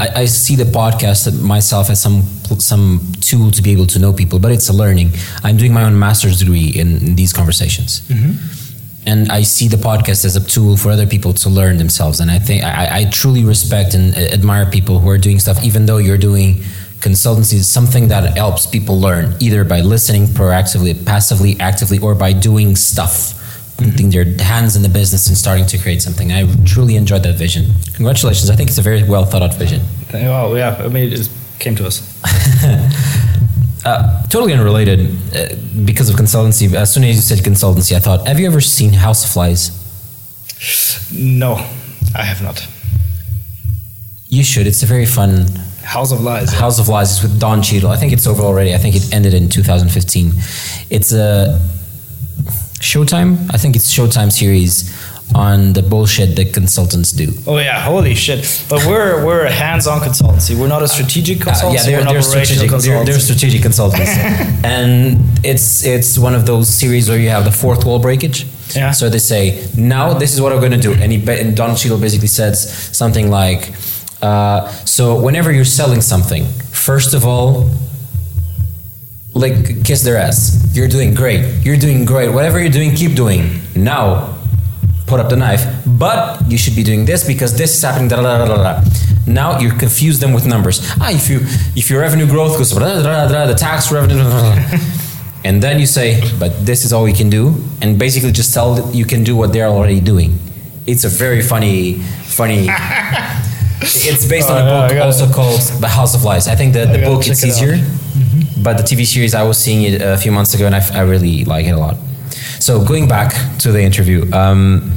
I, 0.00 0.22
I 0.22 0.24
see 0.24 0.56
the 0.56 0.64
podcast 0.64 1.42
myself 1.42 1.90
as 1.90 2.00
some, 2.00 2.22
some 2.58 3.12
tool 3.20 3.50
to 3.50 3.60
be 3.60 3.70
able 3.72 3.86
to 3.88 3.98
know 3.98 4.14
people, 4.14 4.38
but 4.38 4.50
it's 4.50 4.70
a 4.70 4.72
learning. 4.72 5.10
I'm 5.42 5.58
doing 5.58 5.74
my 5.74 5.84
own 5.84 5.98
master's 5.98 6.38
degree 6.38 6.68
in, 6.68 6.96
in 7.06 7.16
these 7.16 7.34
conversations. 7.34 8.00
And 9.06 9.30
I 9.30 9.42
see 9.42 9.68
the 9.68 9.76
podcast 9.76 10.24
as 10.24 10.36
a 10.36 10.40
tool 10.42 10.78
for 10.78 10.90
other 10.90 11.06
people 11.06 11.34
to 11.34 11.50
learn 11.50 11.76
themselves. 11.76 12.20
And 12.20 12.30
I 12.30 12.38
think 12.38 12.64
I, 12.64 13.00
I 13.00 13.04
truly 13.10 13.44
respect 13.44 13.92
and 13.92 14.14
uh, 14.14 14.20
admire 14.32 14.64
people 14.64 14.98
who 15.00 15.10
are 15.10 15.18
doing 15.18 15.38
stuff, 15.38 15.62
even 15.62 15.84
though 15.84 15.98
you're 15.98 16.16
doing 16.16 16.62
consultancy 17.04 17.54
is 17.54 17.68
something 17.68 18.08
that 18.08 18.36
helps 18.36 18.66
people 18.66 18.98
learn 18.98 19.36
either 19.38 19.62
by 19.62 19.80
listening 19.82 20.24
proactively, 20.24 20.92
passively, 21.04 21.54
actively, 21.60 21.98
or 21.98 22.14
by 22.14 22.32
doing 22.32 22.74
stuff, 22.74 23.14
putting 23.76 24.08
their 24.08 24.24
hands 24.40 24.74
in 24.74 24.82
the 24.82 24.88
business 24.88 25.28
and 25.28 25.36
starting 25.36 25.66
to 25.66 25.76
create 25.76 26.00
something. 26.00 26.32
I 26.32 26.40
truly 26.64 26.96
enjoyed 26.96 27.22
that 27.24 27.36
vision. 27.36 27.64
Congratulations! 27.92 28.48
I 28.48 28.56
think 28.56 28.70
it's 28.70 28.78
a 28.78 28.82
very 28.90 29.02
well 29.04 29.26
thought 29.26 29.42
out 29.42 29.54
vision. 29.54 29.82
Well, 30.12 30.56
yeah, 30.56 30.76
I 30.80 30.88
mean, 30.88 31.12
it 31.12 31.16
just 31.16 31.30
came 31.60 31.76
to 31.76 31.86
us. 31.86 31.96
Uh, 33.86 34.22
totally 34.28 34.54
unrelated, 34.54 35.00
uh, 35.36 35.54
because 35.84 36.08
of 36.08 36.16
consultancy. 36.16 36.72
As 36.72 36.94
soon 36.94 37.04
as 37.04 37.16
you 37.16 37.20
said 37.20 37.40
consultancy, 37.40 37.94
I 37.94 38.00
thought, 38.00 38.26
have 38.26 38.40
you 38.40 38.46
ever 38.46 38.62
seen 38.62 38.94
House 38.94 39.26
of 39.26 39.30
Flies? 39.30 39.72
No, 41.12 41.56
I 42.16 42.22
have 42.22 42.40
not. 42.40 42.66
You 44.26 44.42
should. 44.42 44.66
It's 44.66 44.82
a 44.82 44.86
very 44.86 45.04
fun 45.04 45.48
House 45.84 46.12
of 46.12 46.20
Lies. 46.22 46.52
yeah. 46.52 46.60
House 46.60 46.78
of 46.78 46.88
Lies 46.88 47.10
is 47.12 47.22
with 47.22 47.38
Don 47.38 47.62
Cheadle. 47.62 47.90
I 47.90 47.96
think 47.96 48.12
it's 48.12 48.26
over 48.26 48.42
already. 48.42 48.74
I 48.74 48.78
think 48.78 48.96
it 48.96 49.12
ended 49.12 49.34
in 49.34 49.48
2015. 49.48 50.32
It's 50.90 51.12
a 51.12 51.60
Showtime. 52.80 53.50
I 53.54 53.56
think 53.56 53.76
it's 53.76 53.92
Showtime 53.92 54.30
series 54.30 54.92
on 55.34 55.72
the 55.72 55.82
bullshit 55.82 56.36
that 56.36 56.52
consultants 56.52 57.12
do. 57.12 57.32
Oh 57.46 57.56
yeah, 57.58 57.80
holy 57.80 58.14
shit! 58.14 58.40
But 58.68 58.84
we're 58.84 59.24
we're 59.24 59.46
a 59.46 59.50
hands-on 59.50 60.00
consultancy. 60.00 60.54
We're 60.58 60.68
not 60.68 60.82
a 60.82 60.88
strategic 60.88 61.46
Uh, 61.46 61.50
consultancy. 61.52 61.74
yeah, 61.74 61.82
they're, 62.02 62.04
they're 62.12 62.22
strategic. 62.22 62.70
They're, 62.70 63.04
they're 63.04 63.18
strategic 63.18 63.62
consultants, 63.62 64.10
and 64.64 65.18
it's 65.42 65.84
it's 65.84 66.18
one 66.18 66.34
of 66.34 66.44
those 66.44 66.68
series 66.68 67.08
where 67.08 67.18
you 67.18 67.30
have 67.30 67.44
the 67.44 67.52
fourth 67.52 67.84
wall 67.86 67.98
breakage. 68.00 68.46
Yeah. 68.76 68.90
So 68.90 69.08
they 69.08 69.18
say 69.18 69.66
now 69.76 70.12
this 70.14 70.34
is 70.34 70.40
what 70.42 70.52
I'm 70.52 70.58
going 70.60 70.72
to 70.72 70.78
do, 70.78 70.92
and, 70.92 71.10
he, 71.12 71.18
and 71.40 71.56
Don 71.56 71.76
Cheadle 71.76 71.98
basically 71.98 72.28
says 72.28 72.58
something 72.96 73.30
like, 73.30 73.72
uh, 74.24 74.68
"So 74.84 75.02
whenever 75.26 75.50
you're 75.52 75.72
selling 75.80 76.00
something, 76.00 76.44
first 76.88 77.14
of 77.14 77.22
all." 77.24 77.68
Like 79.36 79.82
kiss 79.82 80.04
their 80.06 80.16
ass. 80.16 80.38
You're 80.76 80.92
doing 80.96 81.12
great. 81.12 81.42
You're 81.66 81.76
doing 81.86 82.04
great. 82.04 82.28
Whatever 82.30 82.60
you're 82.62 82.76
doing, 82.80 82.94
keep 82.94 83.16
doing. 83.16 83.42
Now, 83.74 84.34
put 85.06 85.18
up 85.20 85.28
the 85.28 85.36
knife. 85.36 85.64
But 85.86 86.22
you 86.48 86.56
should 86.56 86.76
be 86.76 86.84
doing 86.84 87.04
this 87.04 87.26
because 87.26 87.56
this 87.58 87.74
is 87.76 87.82
happening. 87.82 88.08
Da, 88.08 88.22
da, 88.22 88.46
da. 88.46 88.82
Now 89.26 89.58
you 89.58 89.70
confuse 89.70 90.18
them 90.18 90.32
with 90.32 90.46
numbers. 90.46 90.80
Ah, 91.00 91.10
if 91.10 91.28
you 91.30 91.40
if 91.74 91.90
your 91.90 92.00
revenue 92.00 92.26
growth 92.26 92.58
goes 92.58 92.70
the 92.70 93.56
tax 93.58 93.90
revenue, 93.90 94.22
and 95.44 95.62
then 95.62 95.78
you 95.78 95.86
say, 95.86 96.20
but 96.38 96.66
this 96.66 96.84
is 96.84 96.92
all 96.92 97.04
we 97.04 97.12
can 97.12 97.30
do, 97.30 97.54
and 97.80 97.98
basically 97.98 98.32
just 98.32 98.52
tell 98.52 98.90
you 98.92 99.04
can 99.04 99.24
do 99.24 99.34
what 99.36 99.52
they're 99.52 99.68
already 99.68 100.00
doing. 100.00 100.38
It's 100.86 101.04
a 101.04 101.08
very 101.08 101.42
funny, 101.42 101.94
funny. 102.38 102.68
It's 103.82 104.26
based 104.28 104.50
on 104.50 104.56
Oh, 104.56 104.60
a 104.60 104.64
book 104.82 104.92
I 104.92 104.94
got 104.94 105.06
also 105.06 105.30
called 105.32 105.60
The 105.80 105.88
House 105.88 106.14
of 106.14 106.24
Lies. 106.24 106.48
I 106.48 106.54
think 106.54 106.72
the, 106.72 106.86
the 106.86 106.98
book 107.04 107.26
it's 107.26 107.42
it 107.42 107.48
easier, 107.48 107.76
but 108.62 108.76
the 108.76 108.82
TV 108.82 109.04
series 109.06 109.34
I 109.34 109.42
was 109.42 109.58
seeing 109.58 109.82
it 109.82 110.00
a 110.00 110.16
few 110.16 110.32
months 110.32 110.54
ago, 110.54 110.66
and 110.66 110.74
I, 110.74 111.00
really 111.00 111.44
like 111.44 111.66
it 111.66 111.70
a 111.72 111.76
lot. 111.78 111.96
So 112.60 112.82
going 112.84 113.08
back 113.08 113.34
to 113.58 113.72
the 113.72 113.82
interview, 113.82 114.30
um, 114.32 114.90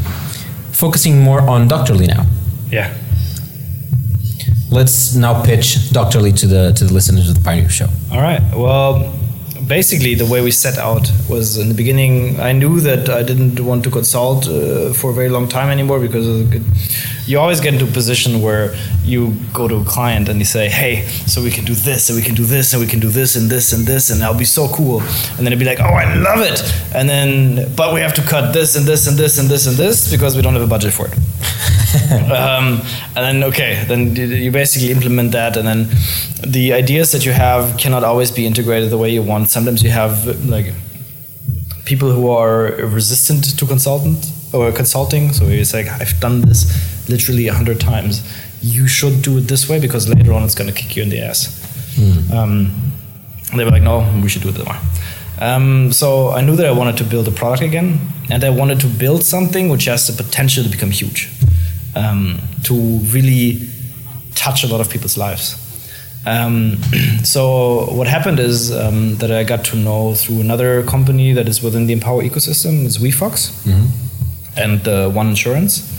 focusing 0.71 1.19
more 1.21 1.41
on 1.41 1.67
Doctorly 1.67 2.07
now. 2.07 2.25
Yeah. 2.71 2.93
Let's 4.69 5.15
now 5.15 5.43
pitch 5.43 5.75
Doctorly 5.91 6.31
to 6.39 6.47
the 6.47 6.73
to 6.73 6.85
the 6.85 6.93
listeners 6.93 7.29
of 7.29 7.35
the 7.35 7.41
Pioneer 7.43 7.69
Show. 7.69 7.87
All 8.11 8.21
right. 8.21 8.41
Well, 8.55 9.13
basically, 9.65 10.13
the 10.15 10.25
way 10.25 10.41
we 10.41 10.51
set 10.51 10.77
out 10.77 11.09
was 11.29 11.57
in 11.57 11.69
the 11.69 11.73
beginning. 11.75 12.39
I 12.39 12.51
knew 12.51 12.79
that 12.81 13.09
I 13.09 13.23
didn't 13.23 13.59
want 13.59 13.83
to 13.85 13.89
consult 13.89 14.47
uh, 14.47 14.93
for 14.93 15.11
a 15.11 15.13
very 15.13 15.29
long 15.29 15.47
time 15.47 15.69
anymore 15.69 15.99
because 15.99 16.27
of 16.27 16.51
the- 16.51 16.61
you 17.27 17.37
always 17.39 17.59
get 17.59 17.73
into 17.73 17.85
a 17.85 17.91
position 17.91 18.41
where 18.41 18.73
you 19.03 19.33
go 19.53 19.67
to 19.67 19.75
a 19.75 19.83
client 19.83 20.29
and 20.29 20.39
you 20.39 20.45
say, 20.45 20.69
"Hey, 20.69 21.05
so 21.27 21.43
we 21.43 21.51
can 21.51 21.65
do 21.65 21.75
this, 21.75 22.09
and 22.09 22.17
we 22.17 22.23
can 22.23 22.35
do 22.35 22.45
this, 22.45 22.73
and 22.73 22.81
we 22.81 22.87
can 22.87 22.99
do 23.01 23.09
this, 23.09 23.35
and 23.35 23.49
this, 23.49 23.73
and 23.73 23.85
this, 23.85 24.09
and 24.09 24.21
that'll 24.21 24.35
be 24.39 24.45
so 24.45 24.67
cool." 24.69 25.01
And 25.35 25.39
then 25.39 25.47
it'd 25.47 25.59
be 25.59 25.65
like, 25.65 25.81
"Oh, 25.81 25.93
I 26.03 26.15
love 26.15 26.39
it," 26.39 26.59
and 26.95 27.09
then, 27.09 27.73
but 27.75 27.93
we 27.93 27.99
have 27.99 28.13
to 28.15 28.21
cut 28.21 28.53
this 28.53 28.75
and 28.77 28.85
this 28.85 29.07
and 29.07 29.17
this 29.17 29.37
and 29.37 29.49
this 29.49 29.67
and 29.67 29.75
this 29.75 30.09
because 30.09 30.35
we 30.37 30.41
don't 30.41 30.53
have 30.53 30.63
a 30.63 30.67
budget 30.75 30.93
for 30.93 31.07
it. 31.07 31.13
um, 32.31 32.81
and 33.15 33.23
then 33.25 33.43
okay, 33.43 33.83
then 33.87 34.15
you- 34.15 34.51
basically 34.51 34.91
implement 34.91 35.31
that, 35.33 35.57
and 35.57 35.67
then 35.67 35.89
the 36.47 36.73
ideas 36.73 37.11
that 37.11 37.25
you 37.25 37.33
have 37.33 37.77
cannot 37.77 38.03
always 38.03 38.31
be 38.31 38.45
integrated 38.45 38.89
the 38.89 38.97
way 38.97 39.09
you 39.09 39.21
want. 39.21 39.49
Sometimes 39.49 39.83
you 39.83 39.89
have 39.89 40.25
like 40.45 40.73
people 41.83 42.11
who 42.11 42.29
are 42.29 42.71
resistant 42.97 43.57
to 43.57 43.65
consultant 43.65 44.31
or 44.53 44.71
consulting. 44.71 45.33
So 45.33 45.45
it's 45.45 45.73
like 45.73 45.87
I've 45.87 46.19
done 46.19 46.41
this 46.41 46.65
literally 47.09 47.47
a 47.47 47.53
hundred 47.53 47.79
times. 47.79 48.21
You 48.61 48.87
should 48.87 49.21
do 49.21 49.37
it 49.37 49.41
this 49.41 49.69
way 49.69 49.79
because 49.79 50.09
later 50.09 50.33
on 50.33 50.43
it's 50.43 50.55
going 50.55 50.71
to 50.73 50.75
kick 50.75 50.95
you 50.95 51.03
in 51.03 51.09
the 51.09 51.21
ass. 51.21 51.47
Um, 52.33 52.71
they 53.55 53.63
were 53.63 53.71
like, 53.71 53.83
no, 53.83 53.99
we 54.21 54.29
should 54.29 54.41
do 54.41 54.49
it 54.49 54.53
that 54.53 54.67
way. 54.67 54.77
Um, 55.39 55.91
so 55.91 56.29
I 56.29 56.41
knew 56.41 56.55
that 56.55 56.65
I 56.65 56.71
wanted 56.71 56.97
to 56.97 57.03
build 57.03 57.27
a 57.27 57.31
product 57.31 57.61
again, 57.61 57.99
and 58.29 58.43
I 58.43 58.49
wanted 58.49 58.79
to 58.81 58.87
build 58.87 59.23
something 59.23 59.69
which 59.69 59.85
has 59.85 60.07
the 60.07 60.21
potential 60.23 60.63
to 60.63 60.69
become 60.69 60.89
huge, 60.91 61.29
um, 61.95 62.39
to 62.63 62.73
really 63.13 63.59
touch 64.35 64.63
a 64.63 64.67
lot 64.67 64.81
of 64.81 64.89
people's 64.89 65.17
lives. 65.17 65.55
Um, 66.25 66.77
so 67.23 67.85
what 67.93 68.07
happened 68.07 68.39
is 68.39 68.71
um, 68.75 69.15
that 69.17 69.31
I 69.31 69.43
got 69.43 69.63
to 69.65 69.77
know 69.77 70.15
through 70.15 70.41
another 70.41 70.83
company 70.83 71.33
that 71.33 71.47
is 71.47 71.61
within 71.61 71.85
the 71.87 71.93
Empower 71.93 72.23
ecosystem, 72.23 72.85
is 72.85 72.97
WeFox, 72.97 73.65
and 74.57 74.87
uh, 74.87 75.09
One 75.09 75.29
Insurance. 75.29 75.93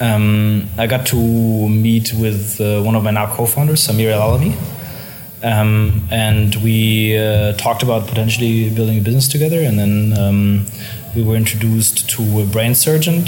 Um, 0.00 0.68
I 0.76 0.86
got 0.86 1.06
to 1.06 1.16
meet 1.16 2.12
with 2.14 2.60
uh, 2.60 2.82
one 2.82 2.96
of 2.96 3.04
my 3.04 3.10
now 3.10 3.34
co-founders, 3.34 3.86
Samir 3.86 4.12
Alami, 4.12 4.52
um, 5.44 6.06
and 6.10 6.54
we 6.56 7.16
uh, 7.16 7.52
talked 7.54 7.82
about 7.82 8.08
potentially 8.08 8.70
building 8.70 8.98
a 8.98 9.00
business 9.00 9.28
together. 9.28 9.60
And 9.60 9.78
then 9.78 10.18
um, 10.18 10.66
we 11.14 11.22
were 11.22 11.36
introduced 11.36 12.10
to 12.10 12.40
a 12.40 12.44
brain 12.44 12.74
surgeon 12.74 13.24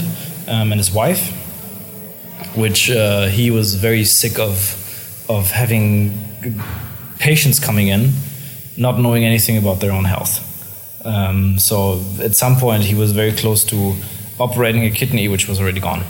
um, 0.49 0.73
and 0.73 0.81
his 0.81 0.93
wife, 0.93 1.31
which 2.57 2.91
uh, 2.91 3.27
he 3.27 3.51
was 3.51 3.75
very 3.77 4.05
sick 4.05 4.39
of 4.39 4.81
of 5.29 5.51
having 5.51 6.13
patients 7.19 7.59
coming 7.59 7.89
in 7.89 8.13
not 8.77 8.99
knowing 8.99 9.25
anything 9.25 9.57
about 9.57 9.81
their 9.81 9.93
own 9.93 10.05
health. 10.05 10.51
Um, 11.05 11.59
so 11.59 12.03
at 12.21 12.35
some 12.35 12.57
point 12.57 12.83
he 12.83 12.95
was 12.95 13.13
very 13.13 13.33
close 13.33 13.65
to 13.65 13.95
operating 14.39 14.85
a 14.85 14.91
kidney 14.91 15.29
which 15.29 15.49
was 15.49 15.61
already 15.61 15.81
gone. 15.81 16.05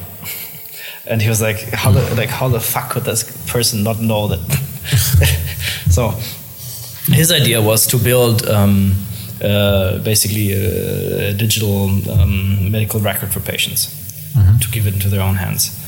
And 1.07 1.20
he 1.20 1.29
was 1.29 1.43
like, 1.43 1.59
how 1.72 1.91
the, 1.91 2.14
like 2.14 2.31
how 2.31 2.49
the 2.49 2.61
fuck 2.61 2.91
could 2.91 3.05
this 3.05 3.22
person 3.47 3.83
not 3.83 4.01
know 4.01 4.29
that? 4.29 4.41
so 5.91 6.11
his 7.12 7.31
idea 7.31 7.61
was 7.61 7.87
to 7.89 7.99
build 7.99 8.47
um, 8.49 8.95
uh, 9.43 9.99
basically 9.99 10.53
a, 10.53 11.31
a 11.31 11.35
digital 11.35 11.91
um, 12.11 12.70
medical 12.70 13.01
record 13.01 13.33
for 13.33 13.41
patients 13.41 14.01
to 14.61 14.70
give 14.70 14.87
it 14.87 14.95
into 14.95 15.09
their 15.09 15.20
own 15.20 15.35
hands. 15.35 15.81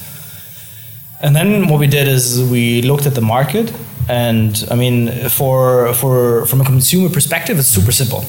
And 1.21 1.35
then 1.35 1.69
what 1.69 1.81
we 1.81 1.87
did 1.87 2.09
is 2.09 2.43
we 2.51 2.83
looked 2.83 3.07
at 3.07 3.15
the 3.15 3.23
market, 3.23 3.73
and 4.09 4.67
I 4.71 4.75
mean, 4.77 5.11
for 5.31 5.93
for 5.95 6.45
from 6.47 6.61
a 6.61 6.65
consumer 6.65 7.09
perspective, 7.09 7.59
it's 7.59 7.69
super 7.69 7.93
simple. 7.93 8.25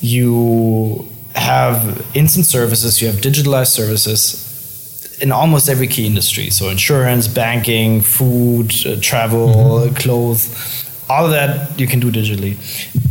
You 0.00 1.08
have 1.34 2.06
instant 2.14 2.46
services, 2.46 3.00
you 3.00 3.08
have 3.08 3.16
digitalized 3.16 3.72
services 3.72 5.18
in 5.20 5.32
almost 5.32 5.68
every 5.68 5.86
key 5.86 6.06
industry. 6.06 6.50
So 6.50 6.68
insurance, 6.68 7.28
banking, 7.28 8.00
food, 8.00 8.72
uh, 8.86 8.96
travel, 9.00 9.90
clothes, 9.94 10.84
all 11.08 11.24
of 11.24 11.30
that 11.32 11.78
you 11.78 11.86
can 11.86 12.00
do 12.00 12.10
digitally. 12.10 12.56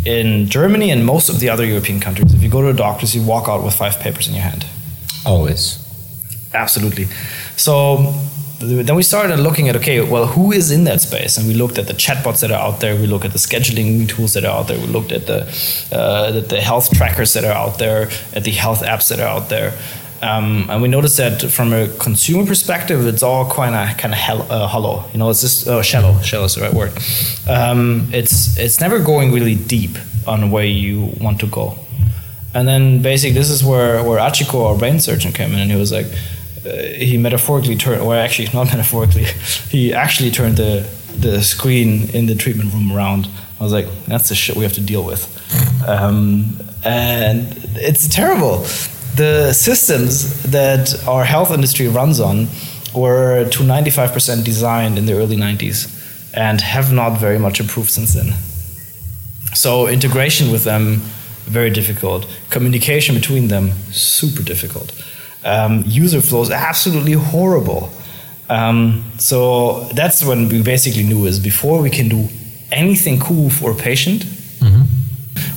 In 0.06 0.48
Germany 0.48 0.92
and 0.92 1.06
most 1.06 1.30
of 1.30 1.40
the 1.40 1.50
other 1.50 1.66
European 1.66 2.00
countries, 2.00 2.34
if 2.34 2.42
you 2.42 2.50
go 2.50 2.62
to 2.62 2.70
a 2.70 2.74
doctor's, 2.74 3.16
you 3.16 3.24
walk 3.24 3.50
out 3.50 3.64
with 3.64 3.74
five 3.74 4.00
papers 4.00 4.28
in 4.28 4.34
your 4.34 4.44
hand. 4.44 4.66
Always. 5.26 5.84
Absolutely. 6.54 7.06
So 7.56 8.14
then 8.60 8.96
we 8.96 9.04
started 9.04 9.40
looking 9.40 9.70
at 9.70 9.76
okay, 9.76 10.02
well, 10.02 10.26
who 10.26 10.52
is 10.52 10.72
in 10.72 10.86
that 10.86 11.02
space? 11.02 11.38
And 11.38 11.48
we 11.48 11.54
looked 11.54 11.78
at 11.78 11.88
the 11.88 11.94
chatbots 11.94 12.42
that 12.42 12.52
are 12.52 12.60
out 12.60 12.80
there. 12.80 12.96
We 12.96 13.06
looked 13.06 13.26
at 13.26 13.32
the 13.32 13.38
scheduling 13.38 14.10
tools 14.10 14.34
that 14.34 14.46
are 14.46 14.60
out 14.60 14.68
there. 14.68 14.80
We 14.80 14.88
looked 14.88 15.12
at 15.12 15.28
the 15.28 15.42
uh, 15.92 16.32
the, 16.32 16.42
the 16.42 16.62
health 16.62 16.90
trackers 16.98 17.34
that 17.34 17.46
are 17.46 17.54
out 17.54 17.78
there, 17.78 18.10
at 18.34 18.44
the 18.44 18.52
health 18.52 18.82
apps 18.82 19.10
that 19.10 19.20
are 19.20 19.28
out 19.28 19.50
there. 19.50 19.78
Um, 20.22 20.68
and 20.70 20.82
we 20.82 20.88
noticed 20.88 21.18
that 21.18 21.42
from 21.52 21.72
a 21.74 21.88
consumer 22.00 22.46
perspective, 22.46 23.06
it's 23.06 23.22
all 23.22 23.50
kind 23.52 23.76
of 23.76 23.98
kind 23.98 24.16
of 24.16 24.52
uh, 24.52 24.68
hollow. 24.68 25.06
You 25.14 25.20
know, 25.20 25.30
it's 25.30 25.42
just 25.42 25.68
oh, 25.68 25.82
shallow. 25.84 26.20
Shallow 26.22 26.46
is 26.46 26.56
the 26.56 26.62
right 26.62 26.74
word. 26.74 26.94
Um, 27.48 28.10
it's 28.12 28.58
it's 28.58 28.80
never 28.80 29.00
going 29.00 29.32
really 29.32 29.56
deep 29.56 29.96
on 30.26 30.50
where 30.50 30.66
you 30.66 31.14
want 31.22 31.40
to 31.42 31.48
go. 31.48 31.78
And 32.56 32.68
then 32.68 33.04
basically, 33.04 33.38
this 33.38 33.52
is 33.52 33.64
where 33.64 34.04
where 34.04 34.20
Achiko, 34.20 34.66
our 34.66 34.78
brain 34.78 35.00
surgeon, 35.00 35.32
came 35.32 35.54
in, 35.54 35.60
and 35.60 35.70
he 35.70 35.78
was 35.78 35.92
like, 35.92 36.08
he 36.96 37.18
metaphorically 37.18 37.76
turned, 37.76 38.02
or 38.02 38.16
actually 38.16 38.50
not 38.54 38.68
metaphorically, 38.68 39.26
he 39.70 39.94
actually 39.94 40.32
turned 40.32 40.58
the 40.58 40.88
the 41.20 41.42
screen 41.42 42.10
in 42.12 42.28
the 42.28 42.36
treatment 42.36 42.74
room 42.74 42.92
around. 42.92 43.28
I 43.60 43.64
was 43.64 43.74
like, 43.74 43.88
that's 44.06 44.30
the 44.30 44.36
shit 44.36 44.56
we 44.56 44.64
have 44.64 44.74
to 44.74 44.82
deal 44.82 45.04
with, 45.04 45.26
um, 45.88 46.60
and 46.84 47.48
it's 47.76 48.08
terrible 48.08 48.66
the 49.18 49.52
systems 49.52 50.44
that 50.44 50.96
our 51.08 51.26
health 51.26 51.52
industry 51.52 51.88
runs 51.88 52.20
on 52.20 52.48
were 52.94 53.50
to 53.50 53.60
95% 53.64 54.44
designed 54.44 54.98
in 54.98 55.08
the 55.08 55.14
early 55.14 55.36
90s 55.36 55.92
and 56.36 56.62
have 56.62 56.94
not 56.94 57.20
very 57.20 57.40
much 57.40 57.60
improved 57.60 57.90
since 57.90 58.14
then. 58.14 58.34
So 59.56 59.88
integration 59.88 60.52
with 60.52 60.64
them 60.64 61.02
very 61.46 61.72
difficult. 61.72 62.28
Communication 62.52 63.16
between 63.16 63.48
them 63.48 63.72
super 63.92 64.44
difficult. 64.44 64.92
Um, 65.48 65.84
user 65.86 66.22
flows 66.22 66.52
absolutely 66.52 67.14
horrible. 67.14 67.90
Um, 68.50 69.04
so 69.18 69.84
that's 69.94 70.24
when 70.24 70.50
we 70.50 70.62
basically 70.62 71.04
knew 71.04 71.26
is 71.26 71.40
before 71.40 71.82
we 71.82 71.90
can 71.90 72.10
do 72.10 72.28
anything 72.72 73.20
cool 73.20 73.50
for 73.50 73.72
a 73.72 73.76
patient, 73.76 74.24
mm-hmm. 74.24 74.84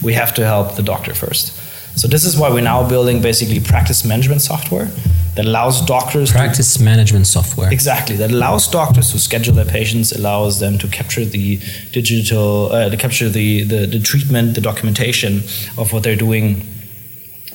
we 0.06 0.14
have 0.14 0.32
to 0.34 0.44
help 0.44 0.76
the 0.76 0.82
doctor 0.82 1.14
first. 1.14 1.56
So 1.98 2.08
this 2.08 2.24
is 2.24 2.36
why 2.36 2.50
we're 2.50 2.62
now 2.62 2.88
building 2.88 3.20
basically 3.20 3.60
practice 3.60 4.04
management 4.04 4.42
software 4.42 4.88
that 5.34 5.44
allows 5.44 5.84
doctors 5.84 6.32
practice 6.32 6.76
to, 6.76 6.82
management 6.82 7.26
software 7.26 7.72
exactly 7.72 8.16
that 8.16 8.30
allows 8.30 8.68
doctors 8.68 9.12
to 9.12 9.18
schedule 9.18 9.54
their 9.54 9.64
patients, 9.64 10.12
allows 10.12 10.60
them 10.60 10.78
to 10.78 10.88
capture 10.88 11.24
the 11.24 11.58
digital, 11.92 12.72
uh, 12.72 12.88
to 12.88 12.96
capture 12.96 13.28
the, 13.28 13.62
the 13.64 13.86
the 13.86 14.00
treatment, 14.00 14.54
the 14.54 14.60
documentation 14.60 15.38
of 15.78 15.92
what 15.92 16.02
they're 16.02 16.16
doing. 16.16 16.66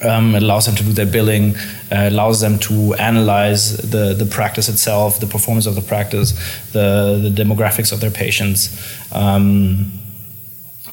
Um, 0.03 0.35
it 0.35 0.43
allows 0.43 0.65
them 0.65 0.75
to 0.75 0.83
do 0.83 0.91
their 0.91 1.05
billing, 1.05 1.55
uh, 1.91 2.09
allows 2.09 2.41
them 2.41 2.59
to 2.59 2.93
analyze 2.95 3.77
the, 3.77 4.13
the 4.13 4.25
practice 4.25 4.67
itself, 4.67 5.19
the 5.19 5.27
performance 5.27 5.65
of 5.65 5.75
the 5.75 5.81
practice, 5.81 6.31
the, 6.73 7.19
the 7.23 7.29
demographics 7.29 7.93
of 7.93 8.01
their 8.01 8.11
patients. 8.11 8.69
Um, 9.13 9.93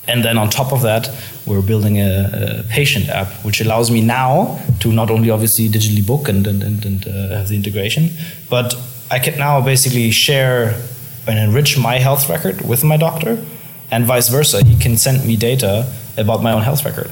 and 0.06 0.24
then 0.24 0.38
on 0.38 0.50
top 0.50 0.72
of 0.72 0.82
that, 0.82 1.08
we're 1.46 1.62
building 1.62 1.98
a, 2.00 2.60
a, 2.60 2.68
patient 2.68 3.08
app, 3.08 3.28
which 3.44 3.60
allows 3.60 3.90
me 3.90 4.00
now 4.00 4.60
to 4.80 4.92
not 4.92 5.10
only 5.10 5.30
obviously 5.30 5.68
digitally 5.68 6.04
book 6.04 6.28
and, 6.28 6.46
and, 6.46 6.62
and, 6.62 6.84
and 6.84 7.06
uh, 7.06 7.36
have 7.36 7.48
the 7.48 7.56
integration, 7.56 8.10
but 8.50 8.74
I 9.10 9.18
can 9.18 9.38
now 9.38 9.60
basically 9.60 10.10
share 10.10 10.80
and 11.26 11.38
enrich 11.38 11.78
my 11.78 11.98
health 11.98 12.28
record 12.28 12.66
with 12.68 12.82
my 12.82 12.96
doctor, 12.96 13.44
and 13.92 14.04
vice 14.06 14.28
versa. 14.28 14.64
He 14.64 14.76
can 14.76 14.96
send 14.96 15.24
me 15.24 15.36
data 15.36 15.92
about 16.16 16.42
my 16.42 16.52
own 16.52 16.62
health 16.62 16.84
record. 16.84 17.10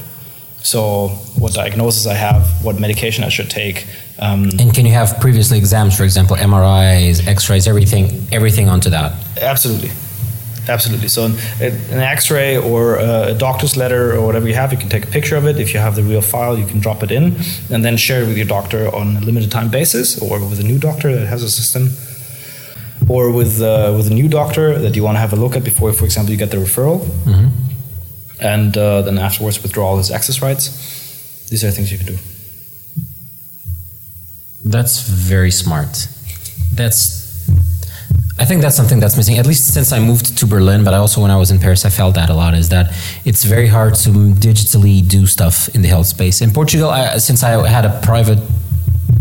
So, 0.63 1.09
what 1.39 1.55
diagnosis 1.55 2.07
I 2.07 2.15
have, 2.15 2.65
what 2.65 2.79
medication 2.79 3.25
I 3.25 3.31
should 3.31 3.51
take. 3.51 3.87
Um, 4.19 4.51
and 4.59 4.75
can 4.75 4.85
you 4.85 4.93
have 4.93 5.19
previously 5.21 5.57
exams, 5.57 5.97
for 5.97 6.05
example, 6.05 6.37
MRIs, 6.37 7.27
X-rays, 7.27 7.67
everything, 7.67 8.27
everything 8.31 8.69
onto 8.69 8.91
that? 8.91 9.15
Absolutely. 9.41 9.91
Absolutely. 10.69 11.09
So 11.09 11.27
an, 11.27 11.33
an 11.61 11.99
X-ray 11.99 12.59
or 12.59 12.97
a 12.97 13.35
doctor's 13.35 13.77
letter 13.77 14.13
or 14.15 14.25
whatever 14.25 14.47
you 14.47 14.55
have, 14.55 14.73
you 14.73 14.79
can 14.79 14.89
take 14.89 15.05
a 15.05 15.11
picture 15.11 15.37
of 15.37 15.47
it. 15.47 15.59
If 15.59 15.73
you 15.73 15.81
have 15.81 15.97
the 15.97 16.03
real 16.03 16.21
file, 16.21 16.57
you 16.57 16.67
can 16.67 16.81
drop 16.81 17.03
it 17.03 17.11
in 17.11 17.37
and 17.71 17.85
then 17.85 17.97
share 17.97 18.23
it 18.23 18.27
with 18.27 18.37
your 18.37 18.47
doctor 18.47 18.95
on 18.95 19.17
a 19.17 19.21
limited 19.21 19.51
time 19.51 19.71
basis, 19.71 20.21
or 20.21 20.39
with 20.41 20.61
a 20.61 20.63
new 20.63 20.79
doctor 20.79 21.15
that 21.15 21.27
has 21.27 21.43
a 21.43 21.51
system, 21.51 21.89
or 23.09 23.33
with 23.33 23.61
uh, 23.63 23.93
with 23.97 24.07
a 24.07 24.15
new 24.15 24.29
doctor 24.29 24.79
that 24.79 24.95
you 24.95 25.03
want 25.03 25.17
to 25.17 25.21
have 25.21 25.33
a 25.33 25.37
look 25.37 25.57
at 25.57 25.65
before, 25.65 25.93
for 25.93 26.05
example, 26.05 26.31
you 26.31 26.39
get 26.39 26.51
the 26.51 26.59
referral, 26.59 27.01
mm-hmm. 27.01 27.49
And 28.41 28.77
uh, 28.77 29.03
then 29.03 29.19
afterwards 29.19 29.63
withdraw 29.63 29.89
all 29.89 29.99
his 29.99 30.11
access 30.11 30.43
rights. 30.43 31.49
These 31.49 31.65
are 31.65 31.71
things 31.71 31.91
you 31.91 31.99
can 31.99 32.07
do. 32.07 32.19
That's 34.65 35.03
very 35.03 35.51
smart. 35.51 36.09
That's 36.73 37.21
I 38.41 38.47
think 38.47 38.63
that's 38.63 38.75
something 38.75 39.01
that's 39.01 39.19
missing, 39.19 39.37
at 39.37 39.45
least 39.45 39.75
since 39.75 39.93
I 39.93 39.99
moved 40.01 40.39
to 40.39 40.47
Berlin, 40.47 40.83
but 40.83 40.95
also 40.95 41.21
when 41.21 41.31
I 41.31 41.37
was 41.37 41.51
in 41.51 41.59
Paris, 41.59 41.85
I 41.85 41.91
felt 41.91 42.15
that 42.15 42.31
a 42.31 42.35
lot, 42.35 42.55
is 42.55 42.71
that 42.71 42.91
it's 43.27 43.45
very 43.45 43.67
hard 43.67 43.95
to 43.97 44.09
digitally 44.09 45.07
do 45.07 45.27
stuff 45.27 45.69
in 45.75 45.83
the 45.83 45.89
health 45.89 46.07
space. 46.07 46.41
In 46.41 46.51
Portugal, 46.51 46.89
I, 46.89 47.19
since 47.19 47.43
I 47.43 47.69
had 47.69 47.85
a 47.85 48.01
private 48.01 48.39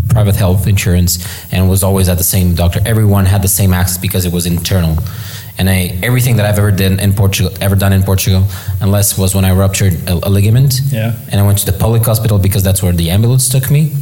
private 0.07 0.35
health 0.35 0.67
insurance 0.67 1.19
and 1.51 1.69
was 1.69 1.83
always 1.83 2.07
at 2.07 2.17
the 2.17 2.23
same 2.23 2.55
doctor, 2.55 2.79
everyone 2.85 3.25
had 3.25 3.41
the 3.41 3.47
same 3.49 3.73
access 3.73 3.97
because 3.97 4.25
it 4.25 4.31
was 4.31 4.45
internal. 4.45 4.97
And 5.59 5.69
I, 5.69 5.99
everything 6.01 6.37
that 6.37 6.45
I've 6.45 6.57
ever 6.57 6.71
done 6.71 6.99
in 6.99 7.13
Portugal, 7.13 7.51
ever 7.61 7.75
done 7.75 7.93
in 7.93 8.01
Portugal, 8.03 8.47
unless 8.81 9.17
was 9.17 9.35
when 9.35 9.45
I 9.45 9.51
ruptured 9.51 9.93
a, 10.07 10.13
a 10.13 10.29
ligament, 10.29 10.79
yeah. 10.85 11.15
and 11.31 11.39
I 11.39 11.45
went 11.45 11.59
to 11.59 11.65
the 11.71 11.77
public 11.77 12.03
hospital 12.03 12.39
because 12.39 12.63
that's 12.63 12.81
where 12.81 12.93
the 12.93 13.11
ambulance 13.11 13.49
took 13.49 13.69
me. 13.69 13.93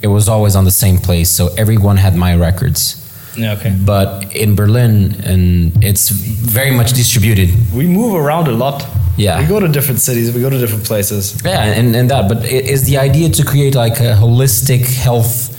It 0.00 0.06
was 0.06 0.28
always 0.28 0.54
on 0.54 0.64
the 0.64 0.70
same 0.70 0.98
place, 0.98 1.28
so 1.28 1.48
everyone 1.58 1.96
had 1.96 2.14
my 2.14 2.36
records 2.36 3.04
yeah, 3.38 3.52
okay. 3.52 3.76
But 3.84 4.34
in 4.34 4.54
Berlin, 4.54 5.14
and 5.24 5.72
it's 5.84 6.08
very 6.08 6.72
much 6.72 6.92
distributed. 6.92 7.50
We 7.72 7.86
move 7.86 8.14
around 8.14 8.48
a 8.48 8.52
lot. 8.52 8.86
Yeah. 9.16 9.40
We 9.40 9.46
go 9.46 9.60
to 9.60 9.68
different 9.68 10.00
cities. 10.00 10.34
We 10.34 10.40
go 10.40 10.50
to 10.50 10.58
different 10.58 10.84
places. 10.84 11.40
Yeah, 11.44 11.64
and, 11.64 11.94
and 11.94 12.10
that. 12.10 12.28
But 12.28 12.44
is 12.44 12.84
the 12.84 12.98
idea 12.98 13.28
to 13.30 13.44
create 13.44 13.74
like 13.74 14.00
a 14.00 14.14
holistic 14.14 14.84
health 14.86 15.54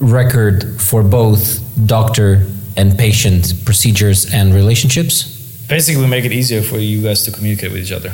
record 0.00 0.80
for 0.80 1.02
both 1.02 1.60
doctor 1.86 2.46
and 2.76 2.98
patient 2.98 3.52
procedures 3.64 4.32
and 4.32 4.54
relationships? 4.54 5.34
Basically, 5.68 6.02
we 6.02 6.08
make 6.08 6.24
it 6.24 6.32
easier 6.32 6.62
for 6.62 6.78
you 6.78 7.02
guys 7.02 7.24
to 7.24 7.30
communicate 7.30 7.72
with 7.72 7.80
each 7.80 7.92
other. 7.92 8.12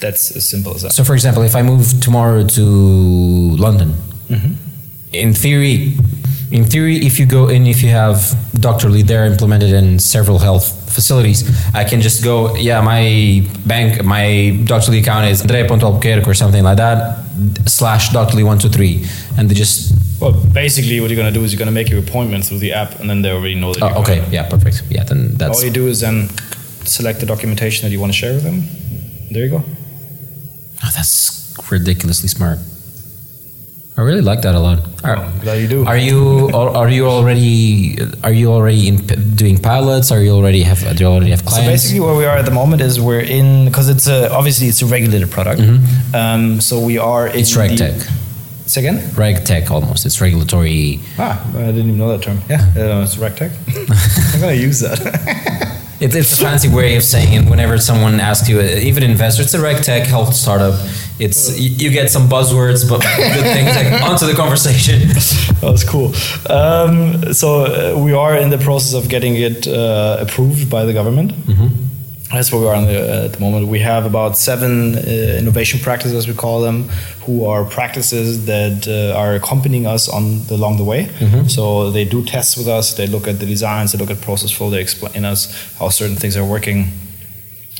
That's 0.00 0.36
as 0.36 0.48
simple 0.48 0.74
as 0.74 0.82
that. 0.82 0.92
So, 0.92 1.04
for 1.04 1.14
example, 1.14 1.42
if 1.42 1.54
I 1.54 1.62
move 1.62 2.00
tomorrow 2.00 2.44
to 2.44 2.62
London, 2.62 3.94
mm-hmm. 4.28 4.52
in 5.12 5.32
theory, 5.32 5.96
in 6.50 6.64
theory, 6.64 6.96
if 6.98 7.18
you 7.18 7.26
go 7.26 7.48
in, 7.48 7.66
if 7.66 7.82
you 7.82 7.88
have 7.88 8.16
Doctorly 8.54 9.02
there 9.02 9.24
implemented 9.24 9.72
in 9.72 9.98
several 9.98 10.38
health 10.38 10.92
facilities, 10.92 11.42
I 11.74 11.84
can 11.84 12.00
just 12.00 12.22
go, 12.22 12.54
yeah, 12.56 12.80
my 12.80 13.46
bank, 13.66 14.04
my 14.04 14.58
Doctorly 14.64 15.00
account 15.00 15.26
is 15.26 15.40
Andrea.albuquerque 15.40 16.28
or 16.28 16.34
something 16.34 16.62
like 16.62 16.76
that, 16.76 17.18
slash 17.66 18.10
Doctorly123. 18.10 19.38
And 19.38 19.48
they 19.48 19.54
just. 19.54 20.03
Well, 20.24 20.32
basically, 20.52 21.00
what 21.00 21.10
you're 21.10 21.16
going 21.16 21.32
to 21.32 21.38
do 21.38 21.44
is 21.44 21.52
you're 21.52 21.58
going 21.58 21.74
to 21.74 21.78
make 21.80 21.90
your 21.90 22.00
appointment 22.00 22.44
through 22.46 22.58
the 22.58 22.72
app, 22.72 22.98
and 22.98 23.10
then 23.10 23.20
they 23.20 23.30
already 23.30 23.54
know 23.54 23.74
that 23.74 23.82
oh, 23.82 24.00
Okay, 24.00 24.26
yeah, 24.30 24.48
perfect. 24.48 24.82
Yeah, 24.88 25.04
then 25.04 25.34
that's. 25.34 25.58
All 25.58 25.64
you 25.64 25.70
do 25.70 25.86
is 25.86 26.00
then 26.00 26.28
select 26.86 27.20
the 27.20 27.26
documentation 27.26 27.86
that 27.86 27.92
you 27.92 28.00
want 28.00 28.12
to 28.12 28.18
share 28.18 28.32
with 28.32 28.42
them. 28.42 28.62
There 29.30 29.44
you 29.44 29.50
go. 29.50 29.62
Oh, 30.82 30.90
that's 30.94 31.54
ridiculously 31.70 32.28
smart. 32.28 32.58
I 33.96 34.00
really 34.00 34.22
like 34.22 34.42
that 34.42 34.54
a 34.54 34.58
lot. 34.58 34.78
Are, 35.04 35.18
oh, 35.18 35.40
glad 35.42 35.60
you 35.60 35.68
do. 35.68 35.86
Are 35.86 35.96
you 35.96 36.50
are 36.52 36.88
you 36.88 37.06
already 37.06 37.96
are 38.24 38.32
you 38.32 38.50
already 38.50 38.88
in 38.88 38.96
doing 39.36 39.58
pilots? 39.58 40.10
Are 40.10 40.20
you 40.20 40.32
already 40.32 40.62
have 40.62 40.80
do 40.96 41.04
you 41.04 41.10
already 41.10 41.30
have 41.30 41.44
clients? 41.44 41.66
So 41.66 41.70
basically, 41.70 42.00
where 42.00 42.16
we 42.16 42.24
are 42.24 42.36
at 42.36 42.44
the 42.44 42.50
moment 42.50 42.82
is 42.82 43.00
we're 43.00 43.20
in 43.20 43.66
because 43.66 43.88
it's 43.88 44.08
a, 44.08 44.32
obviously 44.32 44.66
it's 44.66 44.82
a 44.82 44.86
regulated 44.86 45.30
product. 45.30 45.60
Mm-hmm. 45.60 46.14
Um, 46.14 46.60
so 46.60 46.80
we 46.80 46.98
are. 46.98 47.28
in 47.28 47.36
It's 47.36 47.54
RegTech. 47.56 48.23
Say 48.66 48.80
again? 48.80 48.98
RegTech 49.10 49.70
almost. 49.70 50.06
It's 50.06 50.20
regulatory. 50.20 51.00
Ah, 51.18 51.46
I 51.54 51.66
didn't 51.66 51.88
even 51.88 51.98
know 51.98 52.08
that 52.16 52.22
term. 52.22 52.38
Yeah, 52.48 52.60
uh, 52.76 53.02
it's 53.02 53.16
RegTech. 53.16 53.52
I'm 54.34 54.40
gonna 54.40 54.54
use 54.54 54.80
that. 54.80 55.70
It's, 56.00 56.14
it's 56.14 56.32
a 56.32 56.44
fancy 56.44 56.68
way 56.68 56.96
of 56.96 57.04
saying 57.04 57.48
whenever 57.48 57.78
someone 57.78 58.18
asks 58.18 58.48
you, 58.48 58.60
even 58.60 59.04
investor, 59.04 59.42
it's 59.42 59.54
a 59.54 59.58
regtech 59.58 60.04
health 60.06 60.34
startup. 60.34 60.74
It's 61.20 61.58
you 61.58 61.88
get 61.90 62.10
some 62.10 62.28
buzzwords, 62.28 62.86
but 62.86 63.00
good 63.00 63.44
things 63.54 63.76
like 63.76 64.02
onto 64.10 64.26
the 64.26 64.34
conversation. 64.34 65.08
That's 65.60 65.88
cool. 65.88 66.12
Um, 66.50 67.32
so 67.32 67.64
uh, 67.64 67.98
we 67.98 68.12
are 68.12 68.36
in 68.36 68.50
the 68.50 68.58
process 68.58 68.92
of 68.92 69.08
getting 69.08 69.36
it 69.36 69.68
uh, 69.68 70.16
approved 70.20 70.68
by 70.68 70.84
the 70.84 70.92
government. 70.92 71.32
Mm-hmm 71.32 71.93
that's 72.36 72.52
where 72.52 72.60
we 72.60 72.66
are 72.68 72.80
the, 72.80 73.22
uh, 73.22 73.24
at 73.24 73.32
the 73.34 73.40
moment. 73.40 73.68
We 73.68 73.80
have 73.80 74.06
about 74.06 74.36
seven 74.36 74.94
uh, 74.96 75.00
innovation 75.38 75.80
practices, 75.80 76.14
as 76.14 76.28
we 76.28 76.34
call 76.34 76.60
them, 76.60 76.88
who 77.24 77.46
are 77.46 77.64
practices 77.64 78.46
that 78.46 78.86
uh, 78.88 79.18
are 79.18 79.34
accompanying 79.34 79.86
us 79.86 80.08
on 80.08 80.46
the, 80.46 80.54
along 80.54 80.76
the 80.76 80.84
way. 80.84 81.04
Mm-hmm. 81.06 81.48
So 81.48 81.90
they 81.90 82.04
do 82.04 82.24
tests 82.24 82.56
with 82.56 82.68
us. 82.68 82.94
They 82.94 83.06
look 83.06 83.26
at 83.26 83.38
the 83.38 83.46
designs. 83.46 83.92
They 83.92 83.98
look 83.98 84.10
at 84.10 84.20
process 84.20 84.50
flow. 84.50 84.70
They 84.70 84.80
explain 84.80 85.24
us 85.24 85.74
how 85.78 85.88
certain 85.88 86.16
things 86.16 86.36
are 86.36 86.44
working. 86.44 86.90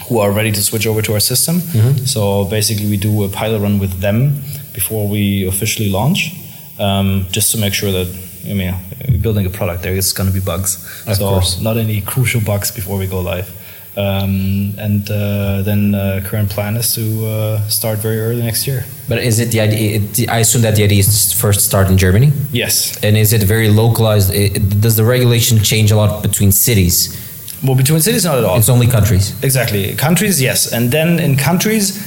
Who 0.09 0.19
are 0.19 0.33
ready 0.33 0.53
to 0.53 0.63
switch 0.63 0.87
over 0.87 1.01
to 1.03 1.15
our 1.15 1.21
system. 1.21 1.61
Mm-hmm. 1.61 2.05
So 2.05 2.45
basically, 2.45 2.91
we 2.91 2.97
do 2.97 3.25
a 3.25 3.29
pilot 3.29 3.61
run 3.61 3.79
with 3.79 4.01
them 4.01 4.43
before 4.73 5.09
we 5.09 5.47
officially 5.47 5.89
launch, 5.89 6.35
um, 6.79 7.27
just 7.31 7.53
to 7.53 7.59
make 7.59 7.73
sure 7.73 7.93
that 7.93 8.09
I 8.47 8.53
mean, 8.53 8.75
building 9.21 9.47
a 9.47 9.51
product. 9.51 9.83
There 9.83 9.95
is 9.95 10.13
going 10.13 10.29
to 10.29 10.35
be 10.35 10.45
bugs. 10.45 10.77
Of 11.07 11.17
so 11.17 11.29
course. 11.29 11.61
not 11.61 11.77
any 11.77 12.01
crucial 12.01 12.41
bugs 12.41 12.71
before 12.71 12.99
we 12.99 13.07
go 13.07 13.21
live. 13.21 13.49
Um, 13.97 14.75
and 14.77 15.09
uh, 15.09 15.63
then 15.63 15.95
uh, 15.95 16.21
current 16.25 16.51
plan 16.51 16.77
is 16.77 16.95
to 16.97 17.27
uh, 17.27 17.69
start 17.69 17.99
very 17.99 18.19
early 18.21 18.43
next 18.43 18.67
year. 18.67 18.85
But 19.09 19.19
is 19.19 19.39
it 19.39 19.53
the 19.53 19.61
idea? 19.61 20.01
It, 20.01 20.29
I 20.29 20.39
assume 20.39 20.63
that 20.63 20.75
the 20.75 20.83
idea 20.83 20.99
is 20.99 21.29
to 21.31 21.37
first 21.37 21.61
start 21.61 21.89
in 21.89 21.97
Germany. 21.97 22.33
Yes. 22.53 22.97
And 23.05 23.17
is 23.17 23.33
it 23.33 23.43
very 23.45 23.69
localized? 23.69 24.33
Does 24.81 24.97
the 24.97 25.05
regulation 25.05 25.59
change 25.59 25.93
a 25.93 25.97
lot 25.97 26.23
between 26.23 26.51
cities? 26.51 27.21
Well, 27.63 27.77
between 27.77 28.01
cities, 28.01 28.25
not 28.25 28.39
at 28.39 28.45
all. 28.45 28.59
It's 28.59 28.69
only 28.69 28.89
countries. 28.89 29.33
Exactly. 29.43 29.95
Countries, 29.95 30.43
yes. 30.43 30.73
And 30.73 30.91
then 30.91 31.19
in 31.21 31.37
countries, 31.37 31.99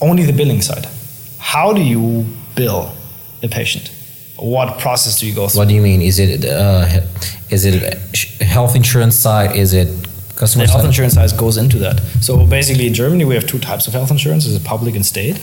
only 0.00 0.24
the 0.24 0.32
billing 0.32 0.60
side. 0.60 0.86
How 1.38 1.72
do 1.72 1.82
you 1.82 2.26
bill 2.56 2.92
a 3.42 3.48
patient? 3.48 3.90
What 4.36 4.78
process 4.80 5.20
do 5.20 5.26
you 5.26 5.34
go 5.34 5.46
through? 5.46 5.60
What 5.60 5.68
do 5.68 5.74
you 5.74 5.82
mean? 5.82 6.02
Is 6.02 6.18
it 6.18 6.44
uh, 6.44 6.86
is 7.48 7.64
it 7.64 7.94
health 8.42 8.74
insurance 8.74 9.16
side? 9.16 9.54
Is 9.54 9.72
it 9.72 9.88
customer 10.36 10.64
The 10.64 10.70
health 10.72 10.82
side? 10.82 10.88
insurance 10.88 11.14
side 11.14 11.38
goes 11.38 11.56
into 11.56 11.78
that. 11.78 12.00
So 12.20 12.46
basically, 12.46 12.86
in 12.86 12.94
Germany, 12.94 13.24
we 13.24 13.34
have 13.34 13.46
two 13.46 13.58
types 13.58 13.86
of 13.86 13.92
health 13.92 14.10
insurance: 14.10 14.46
is 14.46 14.56
a 14.56 14.60
public 14.60 14.94
and 14.96 15.04
state. 15.04 15.36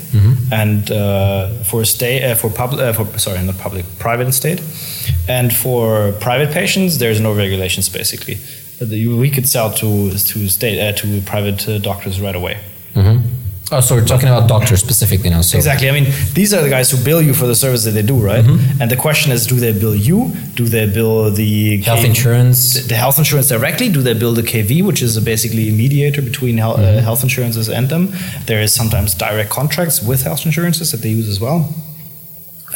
And 0.52 0.92
uh, 0.92 1.50
for 1.64 1.86
state, 1.86 2.24
uh, 2.24 2.36
for 2.36 2.50
public, 2.50 2.80
uh, 2.82 2.94
for 2.94 3.06
sorry, 3.20 3.42
not 3.44 3.58
public, 3.58 3.86
private 4.00 4.26
and 4.26 4.34
state. 4.34 4.62
And 5.28 5.54
for 5.54 6.12
private 6.20 6.52
patients, 6.52 6.98
there's 6.98 7.20
no 7.20 7.34
regulations 7.34 7.90
basically. 7.90 8.38
We 9.24 9.30
could 9.30 9.48
sell 9.48 9.70
to 9.82 10.10
to 10.32 10.50
state 10.50 10.78
uh, 10.80 10.94
to 11.02 11.22
private 11.22 11.60
uh, 11.68 11.78
doctors 11.80 12.20
right 12.22 12.36
away. 12.36 12.58
Oh, 13.72 13.82
so 13.82 13.96
we're 13.96 14.04
talking 14.06 14.28
about 14.30 14.50
doctors 14.50 14.80
specifically 14.80 15.30
now. 15.30 15.42
So 15.42 15.56
Exactly. 15.56 15.88
I 15.90 15.92
mean, 15.92 16.06
these 16.34 16.56
are 16.56 16.62
the 16.64 16.70
guys 16.72 16.90
who 16.90 16.98
bill 17.04 17.22
you 17.22 17.36
for 17.36 17.46
the 17.46 17.54
service 17.54 17.84
that 17.86 17.92
they 17.92 18.02
do, 18.02 18.16
right? 18.18 18.44
Mm-hmm. 18.44 18.82
And 18.82 18.90
the 18.90 18.96
question 18.96 19.32
is, 19.32 19.46
do 19.46 19.56
they 19.60 19.72
bill 19.74 19.96
you? 19.96 20.32
Do 20.56 20.66
they 20.68 20.88
bill 20.92 21.30
the 21.30 21.78
health 21.84 22.00
K- 22.02 22.08
insurance. 22.08 22.88
the 22.88 22.96
health 22.96 23.20
insurance 23.20 23.48
directly? 23.50 23.88
Do 23.90 24.02
they 24.02 24.16
bill 24.16 24.34
the 24.34 24.42
KV, 24.42 24.84
which 24.84 25.04
is 25.04 25.20
basically 25.20 25.70
a 25.70 25.72
mediator 25.72 26.22
between 26.24 26.58
health, 26.58 26.80
Mm-hmm. 26.80 26.98
uh, 26.98 27.02
health 27.02 27.22
insurances 27.22 27.70
and 27.70 27.90
them? 27.90 28.12
There 28.48 28.60
is 28.62 28.74
sometimes 28.74 29.14
direct 29.14 29.52
contracts 29.52 30.02
with 30.02 30.24
health 30.24 30.46
insurances 30.48 30.92
that 30.92 31.02
they 31.04 31.10
use 31.10 31.30
as 31.30 31.40
well. 31.40 31.72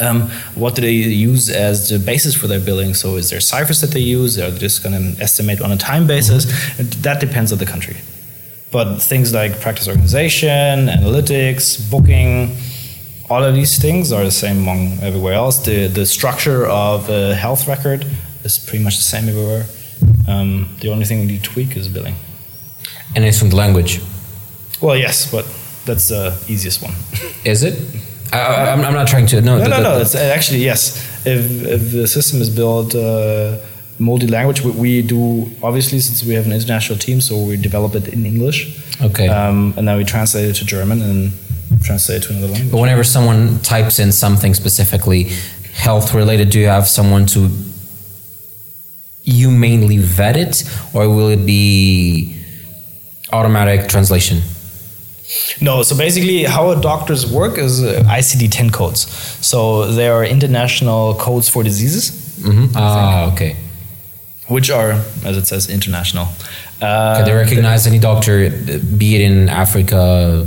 Um, 0.00 0.28
what 0.54 0.74
do 0.76 0.82
they 0.82 0.92
use 0.92 1.48
as 1.48 1.88
the 1.88 1.98
basis 1.98 2.34
for 2.36 2.46
their 2.46 2.60
billing? 2.60 2.94
So, 2.94 3.16
is 3.16 3.30
there 3.30 3.40
ciphers 3.40 3.80
that 3.80 3.90
they 3.90 4.00
use? 4.00 4.38
Are 4.38 4.50
they 4.50 4.58
just 4.58 4.82
going 4.84 4.94
to 5.14 5.20
estimate 5.22 5.60
on 5.60 5.70
a 5.72 5.76
time 5.76 6.06
basis? 6.06 6.46
Mm-hmm. 6.46 7.02
That 7.02 7.20
depends 7.20 7.52
on 7.52 7.58
the 7.58 7.66
country. 7.66 7.96
But 8.74 8.98
things 9.10 9.32
like 9.32 9.52
practice 9.60 9.86
organization, 9.86 10.88
analytics, 10.98 11.64
booking, 11.92 12.56
all 13.30 13.42
of 13.44 13.54
these 13.54 13.78
things 13.84 14.10
are 14.12 14.24
the 14.24 14.32
same 14.44 14.56
among 14.64 14.80
everywhere 15.08 15.34
else. 15.34 15.56
The 15.64 15.86
the 15.98 16.04
structure 16.16 16.66
of 16.66 17.08
a 17.08 17.34
health 17.44 17.68
record 17.68 18.04
is 18.44 18.58
pretty 18.58 18.82
much 18.86 18.96
the 18.96 19.04
same 19.14 19.28
everywhere. 19.28 19.64
Um, 20.26 20.50
the 20.80 20.88
only 20.90 21.04
thing 21.04 21.20
we 21.20 21.26
need 21.26 21.44
to 21.44 21.50
tweak 21.52 21.76
is 21.76 21.86
billing. 21.88 22.16
And 23.14 23.24
it's 23.24 23.38
from 23.38 23.50
the 23.50 23.56
language. 23.64 24.00
Well, 24.80 24.96
yes, 24.96 25.30
but 25.30 25.44
that's 25.86 26.08
the 26.08 26.32
easiest 26.48 26.82
one. 26.82 26.94
Is 27.44 27.62
it? 27.62 27.74
I, 28.32 28.72
I'm 28.72 28.80
not 29.00 29.06
trying 29.06 29.26
to. 29.28 29.40
No, 29.40 29.56
No, 29.58 29.64
the- 29.64 29.70
no, 29.70 29.76
the- 29.76 29.82
no. 29.82 30.00
It's 30.00 30.14
uh, 30.16 30.34
actually 30.36 30.64
yes. 30.64 30.82
If 31.24 31.40
if 31.76 31.92
the 31.92 32.06
system 32.08 32.40
is 32.42 32.50
built 32.50 32.94
uh, 32.94 33.58
multi-language, 33.98 34.62
we, 34.62 34.70
we 34.72 35.02
do 35.02 35.50
obviously 35.62 36.00
since 36.00 36.24
we 36.24 36.34
have 36.34 36.46
an 36.46 36.52
international 36.52 36.98
team, 36.98 37.20
so 37.20 37.38
we 37.38 37.56
develop 37.56 37.94
it 37.94 38.08
in 38.08 38.26
English. 38.26 38.80
Okay. 39.00 39.28
Um, 39.28 39.74
and 39.76 39.86
then 39.86 39.96
we 39.96 40.04
translate 40.04 40.46
it 40.48 40.54
to 40.56 40.64
German 40.64 41.02
and 41.02 41.32
translate 41.82 42.22
it 42.22 42.26
to 42.26 42.32
another 42.32 42.48
language. 42.48 42.70
But 42.72 42.78
whenever 42.78 43.04
someone 43.04 43.60
types 43.60 43.98
in 43.98 44.12
something 44.12 44.54
specifically 44.54 45.24
health 45.72 46.14
related, 46.14 46.50
do 46.50 46.60
you 46.60 46.68
have 46.68 46.88
someone 46.88 47.26
to 47.26 47.50
you 49.26 49.50
mainly 49.50 49.96
vet 49.98 50.36
it, 50.36 50.64
or 50.92 51.08
will 51.08 51.28
it 51.28 51.46
be 51.46 52.38
automatic 53.32 53.88
translation? 53.88 54.42
No, 55.62 55.82
so 55.82 55.96
basically, 55.96 56.44
how 56.44 56.74
doctors 56.74 57.30
work 57.30 57.56
is 57.56 57.82
uh, 57.82 58.02
ICD-10 58.06 58.70
codes. 58.72 59.10
So 59.44 59.90
there 59.92 60.12
are 60.12 60.24
international 60.24 61.14
codes 61.14 61.48
for 61.48 61.62
diseases, 61.62 62.20
Mm-hmm. 62.44 62.76
Ah, 62.76 63.32
okay. 63.32 63.56
Which 64.48 64.70
are, 64.70 64.92
as 65.24 65.36
it 65.36 65.46
says, 65.46 65.70
international. 65.70 66.28
Uh, 66.80 67.16
Can 67.16 67.24
they 67.24 67.32
recognize 67.32 67.86
any 67.86 67.98
doctor, 67.98 68.50
be 68.98 69.14
it 69.14 69.20
in 69.22 69.48
Africa? 69.48 70.46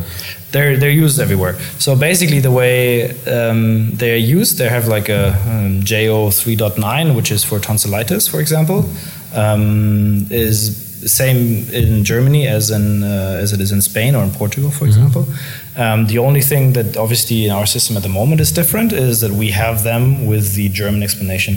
They're 0.51 0.77
they're 0.77 0.89
used 0.89 1.19
everywhere. 1.19 1.59
So 1.77 1.95
basically, 1.95 2.39
the 2.39 2.51
way 2.51 3.11
um, 3.27 3.91
they're 3.91 4.17
used, 4.17 4.57
they 4.57 4.69
have 4.69 4.87
like 4.87 5.09
a 5.09 5.33
um, 5.49 5.81
JO 5.83 6.29
3.9, 6.29 7.15
which 7.15 7.31
is 7.31 7.43
for 7.43 7.59
tonsillitis, 7.59 8.27
for 8.27 8.39
example, 8.39 8.89
um, 9.33 10.25
is 10.29 11.01
the 11.01 11.09
same 11.09 11.69
in 11.73 12.03
Germany 12.03 12.47
as 12.47 12.71
in 12.71 13.03
uh, 13.03 13.39
as 13.41 13.51
it 13.51 13.59
is 13.59 13.71
in 13.71 13.81
Spain 13.81 14.15
or 14.15 14.23
in 14.23 14.31
Portugal, 14.31 14.71
for 14.71 14.85
example. 14.85 15.27
Um, 15.75 16.07
the 16.07 16.17
only 16.17 16.41
thing 16.41 16.73
that 16.73 16.97
obviously 16.97 17.45
in 17.45 17.51
our 17.51 17.65
system 17.65 17.97
at 17.97 18.03
the 18.03 18.09
moment 18.09 18.41
is 18.41 18.51
different 18.51 18.93
is 18.93 19.19
that 19.21 19.31
we 19.31 19.51
have 19.51 19.83
them 19.83 20.25
with 20.25 20.55
the 20.55 20.69
German 20.69 21.03
explanation. 21.03 21.55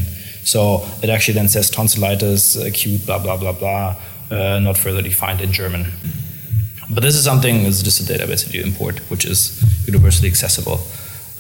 So 0.53 0.85
it 1.03 1.11
actually 1.11 1.35
then 1.35 1.49
says 1.49 1.71
tonsillitis, 1.71 2.57
acute, 2.57 3.07
blah 3.07 3.21
blah 3.25 3.37
blah 3.37 3.53
blah, 3.53 3.97
uh, 4.31 4.59
not 4.59 4.77
further 4.77 5.03
defined 5.03 5.41
in 5.41 5.53
German. 5.53 5.83
But 6.93 7.03
this 7.05 7.15
is 7.15 7.23
something, 7.23 7.55
it's 7.67 7.83
just 7.83 8.01
a 8.01 8.07
database 8.13 8.45
that 8.45 8.53
you 8.53 8.63
import, 8.63 8.99
which 9.11 9.25
is 9.25 9.63
universally 9.87 10.29
accessible. 10.29 10.81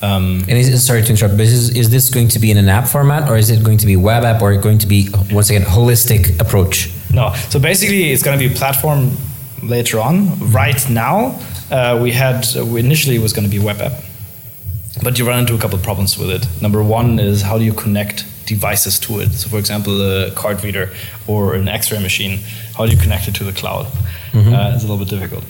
Um, 0.00 0.44
And 0.48 0.56
is, 0.56 0.86
sorry 0.86 1.02
to 1.02 1.10
interrupt, 1.10 1.36
but 1.36 1.46
is, 1.46 1.70
is 1.82 1.90
this 1.90 2.08
going 2.08 2.28
to 2.28 2.38
be 2.38 2.52
in 2.52 2.56
an 2.56 2.68
app 2.68 2.86
format, 2.86 3.28
or 3.28 3.36
is 3.36 3.50
it 3.50 3.64
going 3.64 3.78
to 3.78 3.86
be 3.86 3.96
web 3.96 4.22
app, 4.22 4.40
or 4.42 4.56
going 4.56 4.78
to 4.78 4.86
be 4.86 5.08
once 5.32 5.50
again 5.50 5.66
holistic 5.76 6.40
approach? 6.40 6.88
no, 7.12 7.34
so 7.52 7.58
basically, 7.58 8.12
it's 8.12 8.22
going 8.22 8.38
to 8.38 8.48
be 8.48 8.54
a 8.54 8.56
platform 8.56 9.10
later 9.62 9.98
on. 9.98 10.14
Right 10.52 10.80
now, 10.88 11.16
uh, 11.72 11.98
we 12.00 12.12
had, 12.12 12.46
we 12.72 12.78
initially 12.78 13.16
it 13.16 13.22
was 13.22 13.32
going 13.32 13.48
to 13.50 13.54
be 13.58 13.62
web 13.70 13.80
app, 13.80 13.96
but 15.02 15.18
you 15.18 15.26
run 15.26 15.40
into 15.40 15.54
a 15.54 15.58
couple 15.58 15.76
of 15.76 15.82
problems 15.82 16.16
with 16.16 16.30
it. 16.30 16.46
Number 16.62 16.80
one 16.80 17.18
is 17.18 17.42
how 17.42 17.58
do 17.58 17.64
you 17.64 17.74
connect 17.74 18.24
devices 18.54 18.98
to 19.06 19.20
it? 19.22 19.30
So, 19.40 19.48
for 19.52 19.58
example, 19.58 19.92
a 20.02 20.30
card 20.42 20.58
reader 20.64 20.86
or 21.26 21.54
an 21.54 21.68
x 21.68 21.92
ray 21.92 22.00
machine, 22.00 22.34
how 22.76 22.82
do 22.86 22.90
you 22.94 23.00
connect 23.04 23.24
it 23.28 23.34
to 23.40 23.44
the 23.50 23.56
cloud? 23.60 23.86
Uh, 24.54 24.74
it's 24.74 24.84
a 24.84 24.86
little 24.88 25.04
bit 25.04 25.10
difficult. 25.16 25.44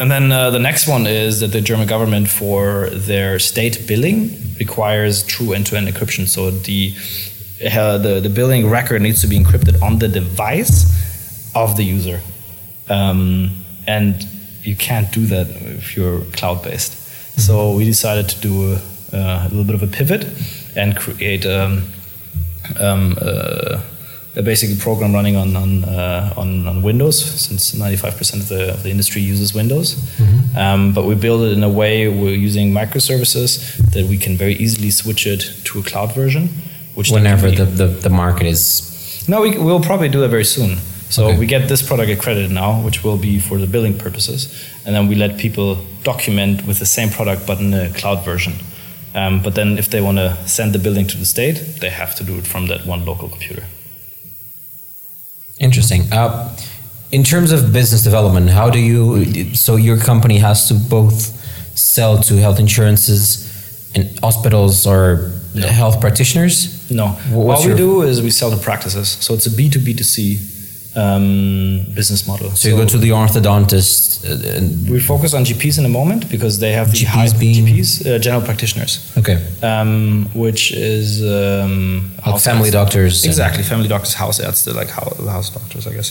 And 0.00 0.08
then 0.10 0.30
uh, 0.30 0.50
the 0.50 0.62
next 0.68 0.86
one 0.88 1.04
is 1.06 1.40
that 1.40 1.50
the 1.52 1.60
German 1.60 1.88
government, 1.88 2.28
for 2.28 2.88
their 3.10 3.38
state 3.38 3.76
billing, 3.88 4.18
requires 4.58 5.24
true 5.34 5.52
end-to-end 5.56 5.88
encryption. 5.88 6.26
So 6.26 6.50
the 6.50 6.94
uh, 7.60 7.98
the, 7.98 8.20
the 8.20 8.32
billing 8.38 8.70
record 8.70 9.02
needs 9.02 9.20
to 9.22 9.26
be 9.26 9.36
encrypted 9.36 9.82
on 9.82 9.98
the 9.98 10.08
device 10.08 10.78
of 11.54 11.76
the 11.76 11.82
user, 11.82 12.20
um, 12.88 13.50
and 13.86 14.14
you 14.62 14.76
can't 14.76 15.10
do 15.18 15.26
that 15.26 15.46
if 15.78 15.96
you're 15.96 16.20
cloud-based. 16.38 16.92
So 17.46 17.54
we 17.78 17.84
decided 17.84 18.28
to 18.34 18.36
do 18.48 18.54
a, 18.72 18.76
uh, 19.12 19.46
a 19.46 19.48
little 19.50 19.68
bit 19.70 19.74
of 19.80 19.82
a 19.82 19.90
pivot 19.98 20.22
and 20.78 20.96
create 20.96 21.44
um, 21.46 21.82
um, 22.80 23.16
uh, 23.20 23.80
a 24.36 24.42
basic 24.42 24.78
program 24.78 25.12
running 25.12 25.36
on 25.36 25.56
on, 25.56 25.84
uh, 25.84 26.32
on 26.36 26.66
on 26.68 26.82
Windows, 26.82 27.18
since 27.46 27.72
95% 27.74 28.34
of 28.40 28.48
the 28.48 28.62
of 28.74 28.82
the 28.82 28.90
industry 28.90 29.20
uses 29.32 29.52
Windows. 29.54 29.96
Um, 30.56 30.92
but 30.94 31.04
we 31.04 31.14
build 31.14 31.42
it 31.42 31.52
in 31.52 31.62
a 31.62 31.68
way 31.80 32.08
we're 32.08 32.34
using 32.48 32.72
microservices 32.72 33.76
that 33.92 34.04
we 34.06 34.16
can 34.18 34.36
very 34.36 34.54
easily 34.54 34.90
switch 34.90 35.26
it 35.26 35.40
to 35.64 35.78
a 35.80 35.82
cloud 35.82 36.14
version. 36.14 36.48
Which 36.94 37.10
Whenever 37.12 37.50
the, 37.50 37.64
the, 37.64 37.86
the 37.86 38.10
market 38.10 38.46
is 38.46 38.62
no, 39.28 39.42
we, 39.42 39.58
we'll 39.58 39.80
probably 39.90 40.08
do 40.08 40.20
that 40.20 40.30
very 40.30 40.44
soon. 40.44 40.78
So 41.10 41.26
Okay. 41.28 41.38
we 41.38 41.46
get 41.46 41.68
this 41.68 41.82
product 41.82 42.10
accredited 42.10 42.50
now, 42.50 42.70
which 42.86 42.98
will 43.04 43.16
be 43.18 43.38
for 43.40 43.56
the 43.58 43.66
billing 43.66 43.96
purposes, 43.98 44.48
and 44.84 44.94
then 44.94 45.08
we 45.08 45.14
let 45.14 45.38
people 45.38 45.76
document 46.02 46.66
with 46.66 46.78
the 46.78 46.86
same 46.86 47.08
product 47.10 47.46
but 47.46 47.58
in 47.60 47.72
a 47.74 47.88
cloud 48.00 48.24
version. 48.24 48.52
Um, 49.14 49.42
but 49.42 49.54
then, 49.54 49.78
if 49.78 49.88
they 49.88 50.00
want 50.00 50.18
to 50.18 50.36
send 50.46 50.72
the 50.72 50.78
building 50.78 51.06
to 51.08 51.16
the 51.16 51.24
state, 51.24 51.80
they 51.80 51.90
have 51.90 52.14
to 52.16 52.24
do 52.24 52.38
it 52.38 52.46
from 52.46 52.66
that 52.66 52.86
one 52.86 53.04
local 53.04 53.28
computer. 53.28 53.64
Interesting. 55.58 56.02
Uh, 56.12 56.56
in 57.10 57.24
terms 57.24 57.52
of 57.52 57.72
business 57.72 58.02
development, 58.02 58.50
how 58.50 58.70
do 58.70 58.78
you? 58.78 59.54
So 59.54 59.76
your 59.76 59.98
company 59.98 60.38
has 60.38 60.68
to 60.68 60.74
both 60.74 61.34
sell 61.76 62.18
to 62.22 62.34
health 62.34 62.58
insurances 62.58 63.48
and 63.94 64.18
hospitals 64.20 64.86
or 64.86 65.32
health 65.54 66.00
practitioners. 66.00 66.90
No, 66.90 67.08
what's 67.30 67.64
what 67.64 67.70
we 67.70 67.76
do 67.76 68.02
is 68.02 68.20
we 68.22 68.30
sell 68.30 68.50
to 68.50 68.56
practices. 68.56 69.08
So 69.08 69.34
it's 69.34 69.46
a 69.46 69.50
B 69.50 69.70
two 69.70 69.80
B 69.80 69.94
two 69.94 70.04
C 70.04 70.38
um, 70.98 71.84
business 71.94 72.26
model. 72.26 72.50
So 72.50 72.68
you 72.68 72.76
go 72.76 72.86
to 72.86 72.98
the 72.98 73.10
orthodontist. 73.10 74.24
Uh, 74.24 74.56
and, 74.56 74.90
we 74.90 75.00
focus 75.00 75.32
on 75.34 75.44
GPs 75.44 75.78
in 75.78 75.84
a 75.84 75.94
moment 76.00 76.28
because 76.28 76.58
they 76.58 76.72
have 76.72 76.90
the 76.90 76.98
GPs 76.98 77.06
high? 77.06 77.26
GPs, 77.26 77.88
uh, 78.06 78.18
general 78.18 78.42
practitioners. 78.42 78.92
okay. 79.20 79.38
um, 79.62 80.28
which 80.34 80.72
is 80.72 81.22
um, 81.22 82.10
Like 82.26 82.40
family 82.40 82.70
doctors 82.70 83.24
Exactly, 83.24 83.62
family 83.62 83.88
doctors, 83.88 84.14
house 84.14 84.40
Ärzte, 84.40 84.74
like 84.74 84.90
house, 84.90 85.16
house 85.36 85.50
doctors, 85.50 85.86
I 85.86 85.92
guess. 85.92 86.10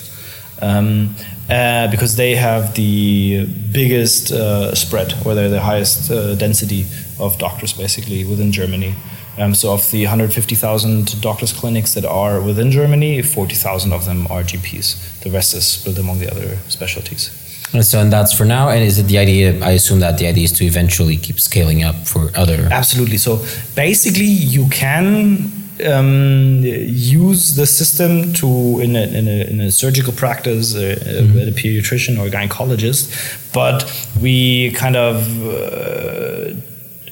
Um, 0.62 1.16
uh, 1.50 1.88
because 1.92 2.16
they 2.16 2.36
have 2.36 2.74
the 2.76 3.46
biggest 3.72 4.32
uh, 4.32 4.74
spread, 4.74 5.14
or 5.24 5.36
they're 5.36 5.50
the 5.50 5.62
highest 5.62 6.10
uh, 6.12 6.36
density 6.36 6.86
of 7.20 7.38
doctors, 7.38 7.74
basically 7.74 8.24
within 8.26 8.52
Germany. 8.52 8.96
Um, 9.38 9.54
so 9.54 9.74
of 9.74 9.90
the 9.92 10.04
150,000 10.04 11.22
doctors 11.22 11.54
clinics 11.54 11.94
that 11.94 12.06
are 12.06 12.42
within 12.42 12.72
Germany, 12.72 13.22
40,000 13.22 13.94
of 13.94 14.06
them 14.06 14.26
are 14.32 14.42
GPs. 14.42 15.20
The 15.22 15.30
rest 15.30 15.54
is 15.54 15.68
split 15.68 15.98
among 16.00 16.20
the 16.20 16.32
other 16.32 16.58
specialties. 16.68 17.30
And 17.74 17.86
so, 17.86 18.00
and 18.00 18.12
that's 18.12 18.34
for 18.34 18.46
now. 18.46 18.70
And 18.70 18.84
is 18.84 18.98
it 18.98 19.04
the 19.04 19.18
idea? 19.18 19.64
I 19.64 19.72
assume 19.72 20.00
that 20.00 20.18
the 20.18 20.28
idea 20.28 20.46
is 20.46 20.52
to 20.54 20.66
eventually 20.66 21.18
keep 21.18 21.40
scaling 21.40 21.84
up 21.84 21.96
for 22.08 22.32
other. 22.36 22.68
Absolutely. 22.72 23.18
So 23.18 23.44
basically, 23.76 24.26
you 24.26 24.68
can 24.70 25.52
um, 25.86 26.62
use 26.64 27.56
the 27.56 27.66
system 27.66 28.34
to 28.34 28.80
in 28.80 28.96
a, 28.96 29.04
in 29.04 29.28
a, 29.28 29.50
in 29.50 29.60
a 29.60 29.72
surgical 29.72 30.14
practice, 30.14 30.76
uh, 30.76 30.96
mm-hmm. 31.00 31.38
a 31.38 31.52
pediatrician 31.52 32.18
or 32.18 32.28
a 32.28 32.30
gynecologist, 32.30 33.54
but 33.54 33.86
we 34.22 34.72
kind 34.72 34.96
of 34.96 35.28
uh, 35.46 36.56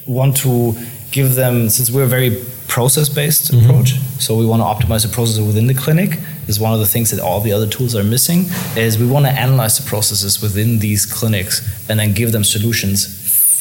want 0.07 0.37
to 0.37 0.75
give 1.11 1.35
them 1.35 1.69
since 1.69 1.89
we're 1.91 2.03
a 2.03 2.07
very 2.07 2.43
process 2.67 3.09
based 3.09 3.51
mm-hmm. 3.51 3.65
approach 3.65 3.99
so 4.19 4.35
we 4.35 4.45
want 4.45 4.61
to 4.61 4.65
optimize 4.65 5.07
the 5.07 5.13
process 5.13 5.39
within 5.39 5.67
the 5.67 5.73
clinic 5.73 6.19
is 6.47 6.59
one 6.59 6.73
of 6.73 6.79
the 6.79 6.85
things 6.85 7.11
that 7.11 7.19
all 7.19 7.39
the 7.41 7.51
other 7.51 7.67
tools 7.67 7.95
are 7.95 8.03
missing 8.03 8.45
is 8.75 8.97
we 8.97 9.07
want 9.07 9.25
to 9.25 9.31
analyze 9.31 9.77
the 9.77 9.87
processes 9.87 10.41
within 10.41 10.79
these 10.79 11.05
clinics 11.05 11.89
and 11.89 11.99
then 11.99 12.13
give 12.13 12.31
them 12.31 12.43
solutions 12.43 13.07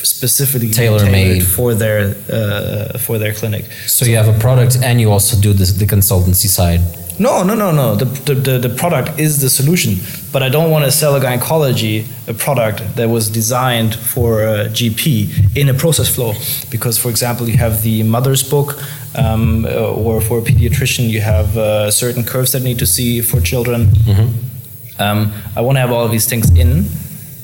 specifically 0.04 0.70
tailor 0.70 1.04
made 1.10 1.42
for 1.42 1.74
their 1.74 2.14
uh, 2.30 2.98
for 2.98 3.18
their 3.18 3.32
clinic. 3.32 3.64
So, 3.86 4.04
so, 4.04 4.10
you 4.10 4.16
have 4.16 4.28
a 4.28 4.38
product 4.38 4.76
and 4.82 5.00
you 5.00 5.10
also 5.10 5.40
do 5.40 5.52
this, 5.52 5.72
the 5.72 5.86
consultancy 5.86 6.48
side. 6.48 6.80
No, 7.18 7.44
no, 7.44 7.54
no, 7.54 7.70
no. 7.70 7.94
The, 7.94 8.06
the, 8.34 8.58
the, 8.58 8.68
product 8.68 9.20
is 9.20 9.40
the 9.40 9.48
solution, 9.48 9.96
but 10.32 10.42
I 10.42 10.48
don't 10.48 10.70
want 10.70 10.84
to 10.84 10.90
sell 10.90 11.14
a 11.14 11.20
gynecology 11.20 12.06
a 12.26 12.34
product 12.34 12.96
that 12.96 13.08
was 13.08 13.30
designed 13.30 13.94
for 13.94 14.42
a 14.42 14.66
GP 14.66 15.56
in 15.56 15.68
a 15.68 15.74
process 15.74 16.12
flow. 16.12 16.32
Because, 16.70 16.98
for 16.98 17.10
example, 17.10 17.48
you 17.48 17.56
have 17.56 17.82
the 17.82 18.02
mother's 18.02 18.42
book, 18.42 18.76
um, 19.14 19.64
or 19.64 20.20
for 20.20 20.38
a 20.38 20.42
pediatrician, 20.42 21.08
you 21.08 21.20
have 21.20 21.56
uh, 21.56 21.90
certain 21.90 22.24
curves 22.24 22.50
that 22.52 22.62
need 22.62 22.80
to 22.80 22.86
see 22.86 23.20
for 23.20 23.40
children. 23.40 23.86
Mm-hmm. 23.86 25.00
Um, 25.02 25.32
I 25.56 25.60
want 25.60 25.76
to 25.76 25.80
have 25.80 25.92
all 25.92 26.04
of 26.04 26.10
these 26.10 26.28
things 26.28 26.50
in 26.50 26.86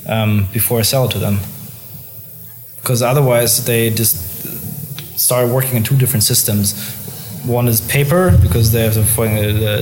um, 0.07 0.47
before 0.51 0.79
I 0.79 0.81
sell 0.81 1.05
it 1.05 1.11
to 1.11 1.19
them 1.19 1.39
because 2.81 3.01
otherwise 3.01 3.63
they 3.65 3.89
just 3.89 4.17
start 5.17 5.47
working 5.49 5.77
in 5.77 5.83
two 5.83 5.95
different 5.95 6.23
systems. 6.23 6.73
One 7.45 7.67
is 7.67 7.81
paper 7.81 8.37
because 8.41 8.71
they 8.71 8.83
have 8.83 8.95
the 8.95 9.01
the, 9.01 9.73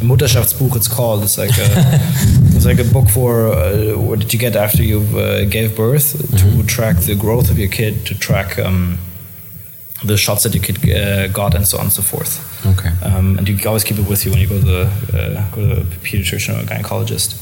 the 0.00 0.04
Mutterschaftsbuch. 0.04 0.74
It's 0.76 0.88
called. 0.88 1.22
It's 1.22 1.38
like 1.38 1.50
a, 1.50 1.68
it's 2.56 2.66
like 2.66 2.80
a 2.80 2.84
book 2.92 3.08
for 3.08 3.48
uh, 3.48 3.96
what 3.96 4.18
did 4.18 4.32
you 4.32 4.38
get 4.38 4.56
after 4.56 4.82
you 4.82 5.00
uh, 5.16 5.44
gave 5.44 5.76
birth 5.76 6.14
mm-hmm. 6.14 6.60
to 6.60 6.66
track 6.66 6.96
the 6.96 7.14
growth 7.14 7.50
of 7.50 7.58
your 7.58 7.68
kid, 7.68 8.06
to 8.06 8.18
track 8.18 8.58
um, 8.58 8.98
the 10.04 10.16
shots 10.16 10.42
that 10.42 10.54
your 10.54 10.64
kid 10.64 10.78
uh, 10.90 11.28
got, 11.28 11.54
and 11.54 11.66
so 11.66 11.78
on 11.78 11.84
and 11.84 11.92
so 11.92 12.02
forth. 12.02 12.32
Okay. 12.66 12.90
Um, 13.06 13.38
and 13.38 13.48
you 13.48 13.56
always 13.68 13.84
keep 13.84 13.98
it 13.98 14.08
with 14.08 14.24
you 14.24 14.32
when 14.32 14.40
you 14.40 14.48
go 14.48 14.58
to 14.58 14.64
the 14.64 14.84
uh, 15.14 15.50
go 15.54 15.74
to 15.74 15.80
a 15.80 15.84
pediatrician 15.84 16.56
or 16.56 16.62
a 16.62 16.64
gynecologist. 16.64 17.36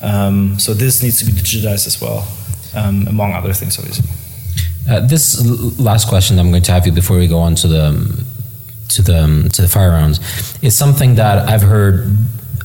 Um, 0.00 0.58
so 0.58 0.74
this 0.74 1.02
needs 1.02 1.18
to 1.18 1.26
be 1.26 1.32
digitized 1.32 1.86
as 1.86 2.00
well, 2.00 2.26
um, 2.74 3.06
among 3.08 3.32
other 3.34 3.52
things, 3.52 3.78
obviously. 3.78 4.08
Uh, 4.88 5.00
this 5.00 5.44
last 5.78 6.08
question 6.08 6.38
I'm 6.38 6.50
going 6.50 6.62
to 6.62 6.72
have 6.72 6.86
you 6.86 6.92
before 6.92 7.18
we 7.18 7.26
go 7.26 7.38
on 7.38 7.54
to 7.56 7.68
the 7.68 8.24
to 8.88 9.02
the 9.02 9.50
to 9.52 9.62
the 9.62 9.68
fire 9.68 9.90
rounds 9.90 10.18
is 10.62 10.76
something 10.76 11.14
that 11.16 11.48
I've 11.48 11.62
heard 11.62 12.10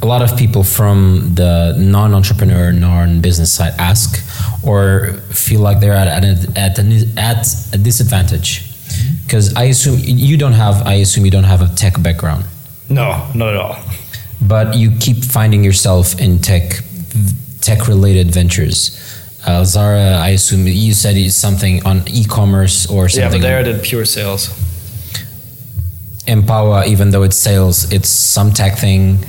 a 0.01 0.05
lot 0.05 0.21
of 0.21 0.37
people 0.37 0.63
from 0.63 1.31
the 1.35 1.75
non-entrepreneur, 1.79 2.73
non-business 2.73 3.53
side 3.53 3.73
ask 3.77 4.19
or 4.63 5.13
feel 5.31 5.61
like 5.61 5.79
they're 5.79 5.93
at 5.93 6.07
at 6.07 6.23
a, 6.23 6.59
at 6.59 6.77
a, 6.79 7.13
at 7.17 7.47
a 7.73 7.77
disadvantage 7.77 8.69
because 9.25 9.53
I 9.55 9.63
assume 9.63 9.99
you 10.03 10.37
don't 10.37 10.53
have 10.53 10.85
I 10.85 10.95
assume 10.95 11.25
you 11.25 11.31
don't 11.31 11.45
have 11.45 11.61
a 11.61 11.73
tech 11.75 12.01
background. 12.01 12.45
No, 12.89 13.27
not 13.33 13.49
at 13.49 13.55
all. 13.55 13.77
But 14.41 14.75
you 14.75 14.91
keep 14.99 15.23
finding 15.23 15.63
yourself 15.63 16.19
in 16.19 16.39
tech 16.39 16.83
tech 17.61 17.87
related 17.87 18.31
ventures. 18.31 18.99
Uh, 19.45 19.61
Lesara, 19.61 20.17
I 20.19 20.29
assume 20.29 20.67
you 20.67 20.93
said 20.93 21.15
something 21.31 21.85
on 21.85 22.03
e-commerce 22.07 22.89
or 22.89 23.09
something. 23.09 23.41
Yeah, 23.41 23.53
but 23.53 23.63
they're 23.63 23.73
the 23.73 23.81
pure 23.81 24.05
sales. 24.05 24.49
Empower, 26.25 26.85
even 26.85 27.11
though 27.11 27.23
it's 27.23 27.35
sales, 27.35 27.91
it's 27.91 28.09
some 28.09 28.51
tech 28.51 28.77
thing. 28.77 29.25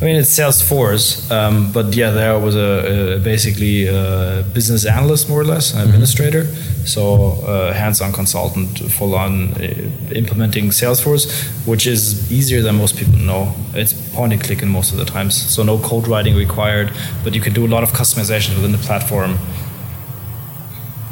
I 0.00 0.04
mean, 0.04 0.16
it's 0.16 0.36
Salesforce, 0.36 1.30
um, 1.30 1.70
but 1.72 1.94
yeah, 1.94 2.10
there 2.10 2.38
was 2.38 2.56
a, 2.56 3.16
a, 3.16 3.18
basically 3.20 3.86
a 3.86 4.44
business 4.52 4.84
analyst, 4.84 5.28
more 5.28 5.40
or 5.40 5.44
less, 5.44 5.72
an 5.72 5.78
mm-hmm. 5.78 5.88
administrator. 5.88 6.44
Mm-hmm. 6.44 6.84
So, 6.84 7.44
a 7.46 7.72
hands-on 7.72 8.12
consultant, 8.12 8.78
full-on 8.90 9.52
uh, 9.54 10.12
implementing 10.12 10.70
Salesforce, 10.70 11.24
which 11.66 11.86
is 11.86 12.30
easier 12.32 12.60
than 12.62 12.76
most 12.76 12.96
people 12.96 13.14
know. 13.14 13.54
It's 13.74 13.92
point 14.12 14.32
and 14.32 14.42
click 14.42 14.62
in 14.62 14.68
most 14.68 14.90
of 14.90 14.98
the 14.98 15.04
times, 15.04 15.40
so 15.40 15.62
no 15.62 15.78
code 15.78 16.08
writing 16.08 16.34
required. 16.34 16.90
But 17.22 17.34
you 17.34 17.40
can 17.40 17.52
do 17.52 17.64
a 17.64 17.68
lot 17.68 17.84
of 17.84 17.90
customization 17.90 18.56
within 18.56 18.72
the 18.72 18.78
platform. 18.78 19.38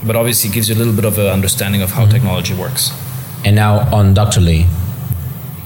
But 0.05 0.16
obviously, 0.16 0.51
it 0.51 0.55
gives 0.55 0.68
you 0.68 0.74
a 0.74 0.78
little 0.78 0.95
bit 0.95 1.05
of 1.05 1.18
an 1.18 1.26
understanding 1.26 1.83
of 1.83 1.93
how 1.93 2.03
mm-hmm. 2.03 2.12
technology 2.12 2.55
works. 2.55 2.91
And 3.45 3.55
now 3.55 3.89
on 3.95 4.14
Doctorly, 4.14 4.66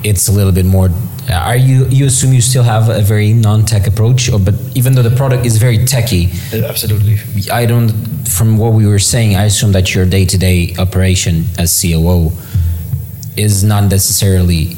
it's 0.05 0.29
a 0.29 0.33
little 0.33 0.53
bit 0.53 0.67
more 0.67 0.91
are 1.33 1.57
you 1.57 1.87
you 1.87 2.07
assume 2.07 2.33
you 2.33 2.41
still 2.43 2.63
have 2.63 2.89
a 2.89 3.01
very 3.01 3.33
non-tech 3.33 3.87
approach 3.87 4.31
or 4.31 4.39
but 4.39 4.55
even 4.75 4.95
though 4.95 5.03
the 5.03 5.17
product 5.17 5.47
is 5.47 5.57
very 5.57 5.85
techy 5.85 6.31
absolutely. 6.53 7.19
I 7.51 7.65
don't 7.67 7.91
from 8.29 8.59
what 8.59 8.73
we 8.75 8.87
were 8.87 8.99
saying 8.99 9.37
i 9.37 9.45
assume 9.45 9.73
that 9.73 9.95
your 9.95 10.07
day-to-day 10.07 10.77
operation 10.79 11.45
as 11.59 11.81
coo 11.81 12.31
is 13.37 13.65
not 13.65 13.85
necessarily 13.91 14.77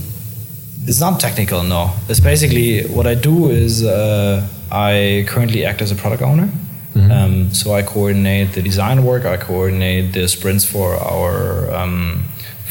it's 0.89 1.01
not 1.01 1.18
technical 1.18 1.64
no. 1.64 1.91
It's 2.09 2.20
basically 2.20 2.87
what 2.87 3.07
i 3.07 3.14
do 3.14 3.51
is 3.51 3.85
uh, 3.85 4.47
i 4.70 5.24
currently 5.27 5.64
act 5.64 5.83
as 5.83 5.91
a 5.91 5.97
product 5.97 6.22
owner. 6.22 6.49
Mm-hmm. 6.95 7.11
um, 7.11 7.51
so 7.53 7.74
i 7.74 7.83
coordinate 7.83 8.53
the 8.55 8.62
design 8.62 9.05
work 9.05 9.27
i 9.27 9.37
coordinate 9.37 10.14
the 10.14 10.27
sprints 10.29 10.64
for 10.64 10.95
our 10.95 11.70
um, 11.74 12.24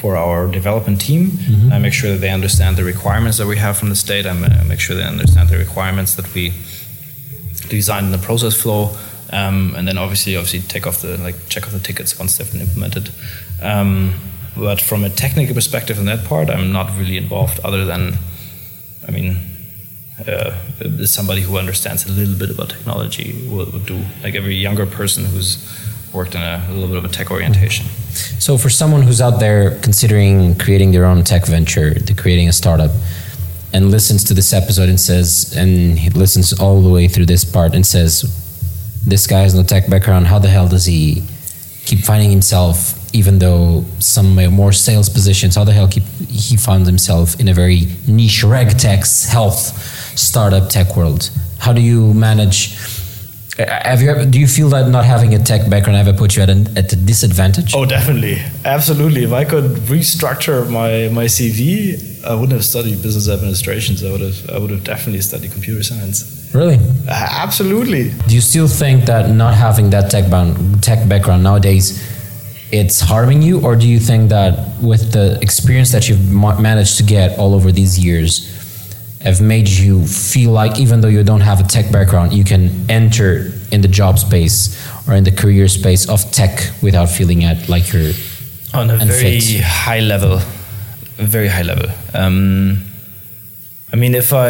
for 0.06 0.16
our 0.16 0.48
development 0.48 1.02
team. 1.02 1.22
Mm-hmm. 1.32 1.74
I 1.74 1.80
make 1.80 1.94
sure 2.00 2.12
that 2.12 2.22
they 2.26 2.30
understand 2.30 2.78
the 2.78 2.84
requirements 2.84 3.40
that 3.40 3.48
we 3.48 3.58
have 3.58 3.76
from 3.76 3.90
the 3.90 3.96
state. 3.96 4.28
I 4.28 4.34
make 4.74 4.80
sure 4.80 4.96
they 4.96 5.10
understand 5.16 5.50
the 5.50 5.58
requirements 5.58 6.14
that 6.18 6.28
we 6.36 6.54
design 7.70 8.04
in 8.06 8.12
the 8.12 8.24
process 8.30 8.54
flow. 8.62 8.96
Um, 9.32 9.74
and 9.76 9.88
then 9.88 9.98
obviously, 9.98 10.36
obviously 10.36 10.62
take 10.74 10.86
off 10.86 10.98
the 11.02 11.18
like 11.28 11.38
check 11.50 11.64
off 11.66 11.72
the 11.72 11.80
tickets 11.80 12.20
once 12.20 12.38
they've 12.38 12.52
been 12.52 12.62
implemented. 12.62 13.06
Um, 13.64 14.14
but 14.56 14.80
from 14.80 15.04
a 15.04 15.10
technical 15.10 15.56
perspective 15.56 15.98
in 15.98 16.06
that 16.06 16.24
part, 16.32 16.52
I'm 16.52 16.72
not 16.72 16.88
really 17.00 17.18
involved. 17.18 17.58
Other 17.68 17.84
than, 17.92 18.20
I 19.08 19.12
mean, 19.12 19.30
uh, 20.28 20.52
somebody 21.06 21.42
who 21.42 21.58
understands 21.58 22.06
a 22.06 22.12
little 22.12 22.38
bit 22.38 22.52
about 22.52 22.70
technology 22.70 23.28
would, 23.50 23.74
would 23.74 23.88
do. 23.88 24.00
Like 24.22 24.36
every 24.36 24.58
younger 24.68 24.86
person 24.86 25.26
who's 25.26 25.50
worked 26.16 26.34
in 26.34 26.42
a, 26.42 26.66
a, 26.70 26.72
little 26.72 26.88
bit 26.88 26.98
of 26.98 27.06
a 27.06 27.10
tech 27.10 27.30
orientation. 27.30 27.86
So, 28.40 28.58
for 28.58 28.70
someone 28.70 29.02
who's 29.04 29.22
out 29.22 29.40
there 29.40 29.78
considering 29.80 30.58
creating 30.58 30.92
their 30.92 31.06
own 31.06 31.24
tech 31.24 31.46
venture, 31.46 31.94
the 31.94 32.14
creating 32.14 32.48
a 32.48 32.54
startup, 32.54 32.92
and 33.74 33.92
listens 33.92 34.24
to 34.24 34.34
this 34.34 34.54
episode 34.54 34.88
and 34.88 35.00
says, 35.00 35.54
and 35.56 36.00
he 36.00 36.10
listens 36.10 36.58
all 36.60 36.82
the 36.82 36.90
way 36.90 37.08
through 37.08 37.26
this 37.26 37.44
part 37.44 37.76
and 37.76 37.86
says, 37.86 38.24
"This 39.06 39.28
guy 39.28 39.42
has 39.42 39.54
no 39.54 39.64
tech 39.64 39.90
background. 39.90 40.28
How 40.28 40.40
the 40.40 40.50
hell 40.50 40.68
does 40.68 40.86
he 40.86 41.24
keep 41.86 42.00
finding 42.00 42.32
himself?" 42.32 43.00
Even 43.14 43.40
though 43.40 43.86
some 44.00 44.36
more 44.54 44.74
sales 44.74 45.08
positions, 45.08 45.56
how 45.56 45.64
the 45.64 45.72
hell 45.72 45.88
keep, 45.88 46.04
he 46.30 46.58
found 46.58 46.86
himself 46.86 47.40
in 47.40 47.48
a 47.48 47.54
very 47.54 47.88
niche 48.08 48.44
reg 48.44 48.78
tech 48.78 49.06
health 49.30 49.62
startup 50.18 50.70
tech 50.70 50.98
world? 50.98 51.30
How 51.60 51.72
do 51.74 51.82
you 51.82 52.14
manage? 52.14 52.76
Have 53.58 54.02
you 54.02 54.10
ever, 54.10 54.26
do 54.26 54.38
you 54.38 54.48
feel 54.48 54.68
that 54.70 54.90
not 54.90 55.06
having 55.06 55.34
a 55.34 55.40
tech 55.40 55.70
background 55.70 55.98
ever 55.98 56.18
put 56.18 56.36
you 56.36 56.44
at, 56.44 56.50
an, 56.50 56.78
at 56.78 56.92
a 56.92 56.96
disadvantage? 56.98 57.74
Oh, 57.74 57.86
definitely, 57.86 58.38
absolutely. 58.66 59.24
If 59.24 59.32
I 59.32 59.46
could 59.46 59.72
restructure 59.88 60.70
my, 60.70 61.08
my 61.14 61.26
CV, 61.26 62.22
I 62.26 62.34
wouldn't 62.34 62.52
have 62.52 62.66
studied 62.66 63.02
business 63.02 63.30
administration. 63.30 63.96
So 63.96 64.10
I 64.10 64.12
would 64.12 64.22
have 64.22 64.50
I 64.50 64.58
would 64.58 64.72
have 64.72 64.84
definitely 64.84 65.22
studied 65.22 65.52
computer 65.54 65.84
science. 65.84 66.52
Really? 66.54 66.76
Uh, 67.08 67.28
absolutely. 67.32 68.12
Do 68.28 68.36
you 68.36 68.42
still 68.42 68.68
think 68.68 69.06
that 69.06 69.30
not 69.30 69.54
having 69.54 69.90
that 69.92 70.12
tech 70.12 70.30
background, 70.30 70.84
tech 70.84 71.08
background 71.08 71.44
nowadays, 71.44 72.04
it's 72.72 73.00
harming 73.00 73.42
you, 73.42 73.62
or 73.62 73.78
do 73.78 73.88
you 73.88 74.00
think 74.00 74.30
that 74.30 74.82
with 74.82 75.14
the 75.14 75.40
experience 75.42 75.94
that 75.94 76.10
you've 76.10 76.30
managed 76.32 76.98
to 76.98 77.04
get 77.04 77.40
all 77.40 77.54
over 77.54 77.72
these 77.72 77.98
years? 77.98 78.52
Have 79.26 79.42
made 79.42 79.68
you 79.68 80.06
feel 80.06 80.52
like 80.52 80.80
even 80.80 81.02
though 81.02 81.10
you 81.10 81.24
don't 81.24 81.42
have 81.42 81.60
a 81.60 81.64
tech 81.64 81.92
background, 81.92 82.32
you 82.32 82.44
can 82.44 82.70
enter 82.90 83.52
in 83.72 83.82
the 83.82 83.88
job 83.88 84.20
space 84.20 84.58
or 85.08 85.16
in 85.16 85.24
the 85.24 85.32
career 85.32 85.68
space 85.68 86.08
of 86.08 86.32
tech 86.32 86.72
without 86.82 87.10
feeling 87.10 87.44
at 87.44 87.68
like 87.68 87.92
you're 87.92 88.14
on 88.74 88.90
a 88.92 88.98
very 88.98 89.42
high 89.62 90.00
level, 90.00 90.40
very 91.18 91.48
high 91.48 91.64
level. 91.64 91.90
Um, 92.14 92.86
I 93.92 93.96
mean, 93.98 94.14
if 94.14 94.32
I, 94.34 94.50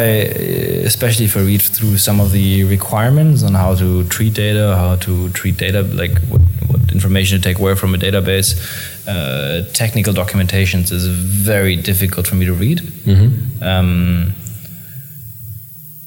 especially 0.90 1.24
if 1.26 1.36
I 1.36 1.40
read 1.40 1.62
through 1.62 1.96
some 1.98 2.20
of 2.20 2.32
the 2.32 2.64
requirements 2.64 3.42
on 3.42 3.54
how 3.54 3.74
to 3.76 4.04
treat 4.08 4.34
data, 4.34 4.74
how 4.76 4.96
to 4.96 5.30
treat 5.30 5.56
data, 5.56 5.82
like 5.82 6.18
what, 6.28 6.40
what 6.68 6.92
information 6.92 7.38
to 7.38 7.42
take 7.42 7.58
away 7.58 7.74
from 7.76 7.94
a 7.94 7.98
database. 7.98 8.50
Uh, 9.06 9.70
technical 9.72 10.12
documentations 10.12 10.90
is 10.90 11.06
very 11.06 11.76
difficult 11.76 12.26
for 12.26 12.34
me 12.34 12.44
to 12.44 12.52
read. 12.52 12.80
Um, 13.62 14.34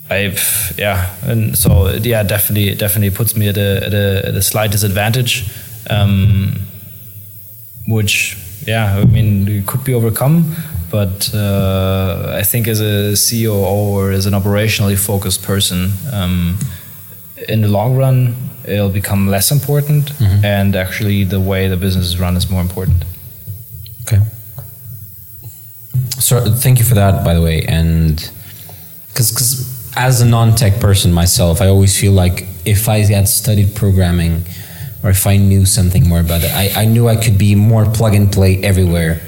I 0.10 0.36
yeah, 0.78 1.16
and 1.24 1.58
so 1.58 1.90
yeah, 1.90 2.24
definitely 2.24 2.76
definitely 2.76 3.12
puts 3.16 3.36
me 3.36 3.48
at 3.48 3.58
a 3.58 3.86
at 3.86 3.94
a, 3.94 4.28
at 4.30 4.36
a 4.36 4.42
slight 4.42 4.72
disadvantage, 4.72 5.50
um, 5.90 6.54
which 7.88 8.38
yeah, 8.66 8.98
I 8.98 9.06
mean 9.06 9.48
it 9.48 9.68
could 9.68 9.84
be 9.84 9.94
overcome, 9.94 10.56
but 10.90 11.30
uh, 11.34 12.34
I 12.36 12.44
think 12.44 12.68
as 12.68 12.82
a 12.82 13.14
CEO 13.14 13.54
or 13.54 14.12
as 14.12 14.26
an 14.26 14.34
operationally 14.34 14.98
focused 14.98 15.44
person, 15.44 15.92
um, 16.12 16.58
in 17.48 17.62
the 17.62 17.68
long 17.68 17.96
run, 17.96 18.36
it'll 18.66 18.90
become 18.90 19.28
less 19.28 19.52
important, 19.52 20.12
and 20.44 20.76
actually 20.76 21.24
the 21.24 21.40
way 21.40 21.68
the 21.68 21.78
business 21.78 22.08
is 22.08 22.20
run 22.20 22.36
is 22.36 22.50
more 22.50 22.62
important. 22.62 23.06
Okay. 24.08 24.24
So 26.20 26.52
thank 26.52 26.80
you 26.80 26.86
for 26.86 26.96
that, 26.96 27.24
by 27.24 27.34
the 27.34 27.42
way. 27.42 27.64
And 27.64 28.18
because 29.08 29.79
as 29.96 30.22
a 30.22 30.26
non-tech 30.26 30.80
person 30.80 31.12
myself, 31.12 31.62
I 31.62 31.68
always 31.68 32.00
feel 32.00 32.12
like 32.12 32.48
if 32.66 32.88
I 32.88 33.00
had 33.00 33.28
studied 33.28 33.76
programming 33.76 34.44
or 35.04 35.10
if 35.10 35.26
I 35.26 35.38
knew 35.38 35.66
something 35.66 36.08
more 36.08 36.20
about 36.20 36.44
it, 36.44 36.52
I, 36.52 36.84
I 36.84 36.86
knew 36.86 37.08
I 37.08 37.16
could 37.16 37.38
be 37.38 37.56
more 37.56 37.86
plug 37.86 38.14
and 38.14 38.32
play 38.32 38.62
everywhere. 38.64 39.22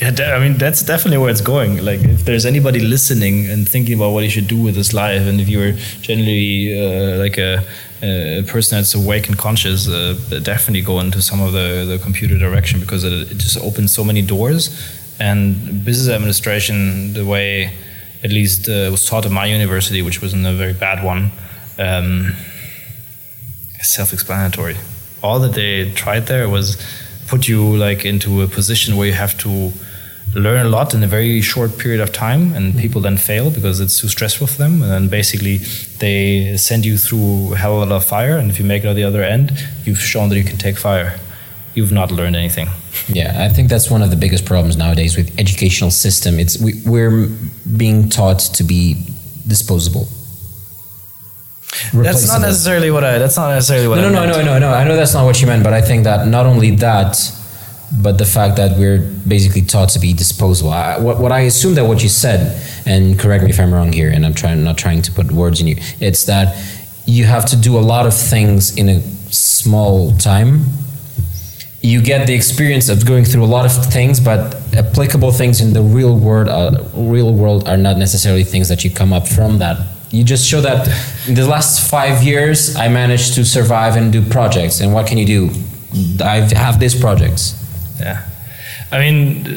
Yeah, 0.00 0.36
I 0.36 0.38
mean 0.38 0.58
that's 0.58 0.82
definitely 0.82 1.18
where 1.18 1.30
it's 1.30 1.40
going. 1.40 1.84
Like, 1.84 2.00
if 2.00 2.24
there's 2.24 2.46
anybody 2.46 2.78
listening 2.78 3.50
and 3.50 3.68
thinking 3.68 3.96
about 3.96 4.10
what 4.10 4.22
he 4.22 4.30
should 4.30 4.46
do 4.46 4.62
with 4.62 4.76
his 4.76 4.94
life, 4.94 5.22
and 5.22 5.40
if 5.40 5.48
you're 5.48 5.72
generally 6.02 6.78
uh, 6.80 7.18
like 7.18 7.36
a, 7.36 7.64
a 8.00 8.42
person 8.44 8.78
that's 8.78 8.94
awake 8.94 9.26
and 9.26 9.36
conscious, 9.36 9.88
uh, 9.88 10.14
definitely 10.42 10.82
go 10.82 11.00
into 11.00 11.20
some 11.20 11.40
of 11.40 11.52
the, 11.52 11.84
the 11.84 11.98
computer 12.00 12.38
direction 12.38 12.78
because 12.78 13.02
it, 13.02 13.12
it 13.12 13.38
just 13.38 13.58
opens 13.58 13.92
so 13.92 14.04
many 14.04 14.22
doors. 14.22 14.70
And 15.18 15.84
business 15.84 16.08
administration, 16.14 17.12
the 17.12 17.26
way 17.26 17.72
at 18.22 18.30
least 18.30 18.68
uh, 18.68 18.88
was 18.90 19.04
taught 19.04 19.24
at 19.26 19.32
my 19.32 19.46
university, 19.46 20.02
which 20.02 20.20
wasn't 20.22 20.46
a 20.46 20.52
very 20.52 20.72
bad 20.72 21.04
one, 21.04 21.30
um, 21.78 22.34
self-explanatory. 23.80 24.76
All 25.22 25.40
that 25.40 25.54
they 25.54 25.90
tried 25.92 26.26
there 26.26 26.48
was 26.48 26.76
put 27.26 27.46
you 27.46 27.76
like 27.76 28.04
into 28.04 28.42
a 28.42 28.48
position 28.48 28.96
where 28.96 29.06
you 29.06 29.12
have 29.12 29.36
to 29.38 29.72
learn 30.34 30.66
a 30.66 30.68
lot 30.68 30.94
in 30.94 31.02
a 31.02 31.06
very 31.06 31.40
short 31.40 31.78
period 31.78 32.00
of 32.00 32.12
time, 32.12 32.52
and 32.54 32.76
people 32.76 33.00
then 33.00 33.16
fail 33.16 33.50
because 33.50 33.80
it's 33.80 34.00
too 34.00 34.08
stressful 34.08 34.46
for 34.46 34.58
them. 34.58 34.82
And 34.82 34.90
then 34.90 35.08
basically 35.08 35.58
they 35.98 36.56
send 36.56 36.84
you 36.84 36.96
through 36.98 37.54
a 37.54 37.56
hell 37.56 37.82
of 37.82 37.88
a 37.88 37.90
lot 37.92 37.96
of 37.96 38.04
fire, 38.04 38.36
and 38.36 38.50
if 38.50 38.58
you 38.58 38.64
make 38.64 38.84
it 38.84 38.88
out 38.88 38.94
the 38.94 39.04
other 39.04 39.22
end, 39.22 39.52
you've 39.84 40.00
shown 40.00 40.28
that 40.28 40.36
you 40.36 40.44
can 40.44 40.58
take 40.58 40.76
fire. 40.76 41.18
You've 41.78 41.92
not 41.92 42.10
learned 42.10 42.34
anything. 42.34 42.68
Yeah, 43.06 43.46
I 43.46 43.48
think 43.54 43.68
that's 43.68 43.88
one 43.88 44.02
of 44.02 44.10
the 44.10 44.16
biggest 44.16 44.44
problems 44.44 44.76
nowadays 44.76 45.16
with 45.16 45.28
educational 45.38 45.92
system. 45.92 46.40
It's 46.40 46.58
we, 46.58 46.72
we're 46.84 47.28
being 47.76 48.08
taught 48.08 48.40
to 48.58 48.64
be 48.64 48.82
disposable. 49.46 50.08
That's 51.94 52.26
not 52.26 52.40
necessarily 52.40 52.90
what 52.90 53.04
I. 53.04 53.18
That's 53.18 53.36
not 53.36 53.50
necessarily 53.54 53.86
what 53.86 53.96
No, 54.00 54.08
I. 54.08 54.10
no, 54.10 54.26
no, 54.26 54.32
no, 54.32 54.44
no, 54.44 54.58
no. 54.58 54.70
I 54.70 54.82
know 54.82 54.96
that's 54.96 55.14
not 55.14 55.24
what 55.24 55.40
you 55.40 55.46
meant, 55.46 55.62
but 55.62 55.72
I 55.72 55.80
think 55.80 56.02
that 56.02 56.26
not 56.26 56.46
only 56.46 56.70
that, 56.86 57.12
but 58.02 58.18
the 58.18 58.24
fact 58.24 58.56
that 58.56 58.76
we're 58.76 58.98
basically 59.28 59.62
taught 59.62 59.90
to 59.90 60.00
be 60.00 60.12
disposable. 60.12 60.70
I, 60.72 60.98
what, 60.98 61.20
what 61.20 61.30
I 61.30 61.40
assume 61.50 61.74
that 61.76 61.84
what 61.86 62.02
you 62.02 62.08
said, 62.08 62.40
and 62.86 63.16
correct 63.22 63.44
me 63.44 63.50
if 63.50 63.60
I'm 63.60 63.72
wrong 63.72 63.92
here, 63.92 64.10
and 64.10 64.26
I'm 64.26 64.34
trying 64.34 64.64
not 64.64 64.78
trying 64.78 65.02
to 65.02 65.12
put 65.12 65.30
words 65.30 65.60
in 65.60 65.68
you. 65.68 65.76
It's 66.00 66.24
that 66.24 66.46
you 67.06 67.24
have 67.34 67.44
to 67.52 67.56
do 67.56 67.78
a 67.78 67.84
lot 67.92 68.04
of 68.04 68.14
things 68.14 68.76
in 68.76 68.88
a 68.88 69.00
small 69.30 70.16
time. 70.16 70.64
You 71.80 72.02
get 72.02 72.26
the 72.26 72.34
experience 72.34 72.88
of 72.88 73.06
going 73.06 73.24
through 73.24 73.44
a 73.44 73.52
lot 73.56 73.64
of 73.64 73.72
things, 73.86 74.18
but 74.18 74.56
applicable 74.74 75.30
things 75.30 75.60
in 75.60 75.72
the 75.72 75.82
real 75.82 76.16
world, 76.16 76.48
uh, 76.48 76.82
real 76.94 77.32
world, 77.32 77.68
are 77.68 77.76
not 77.76 77.96
necessarily 77.96 78.44
things 78.44 78.68
that 78.68 78.84
you 78.84 78.90
come 78.90 79.12
up 79.12 79.28
from 79.28 79.58
that. 79.58 79.76
You 80.10 80.24
just 80.24 80.48
show 80.48 80.60
that 80.62 80.88
in 81.28 81.34
the 81.34 81.46
last 81.46 81.88
five 81.88 82.22
years, 82.22 82.74
I 82.74 82.88
managed 82.88 83.34
to 83.34 83.44
survive 83.44 83.96
and 83.96 84.12
do 84.12 84.22
projects. 84.28 84.80
And 84.80 84.92
what 84.92 85.06
can 85.06 85.18
you 85.18 85.26
do? 85.26 85.50
I 86.24 86.40
have 86.54 86.80
these 86.80 86.98
projects. 86.98 87.54
Yeah, 88.00 88.26
I 88.90 88.98
mean, 88.98 89.46
uh, 89.46 89.50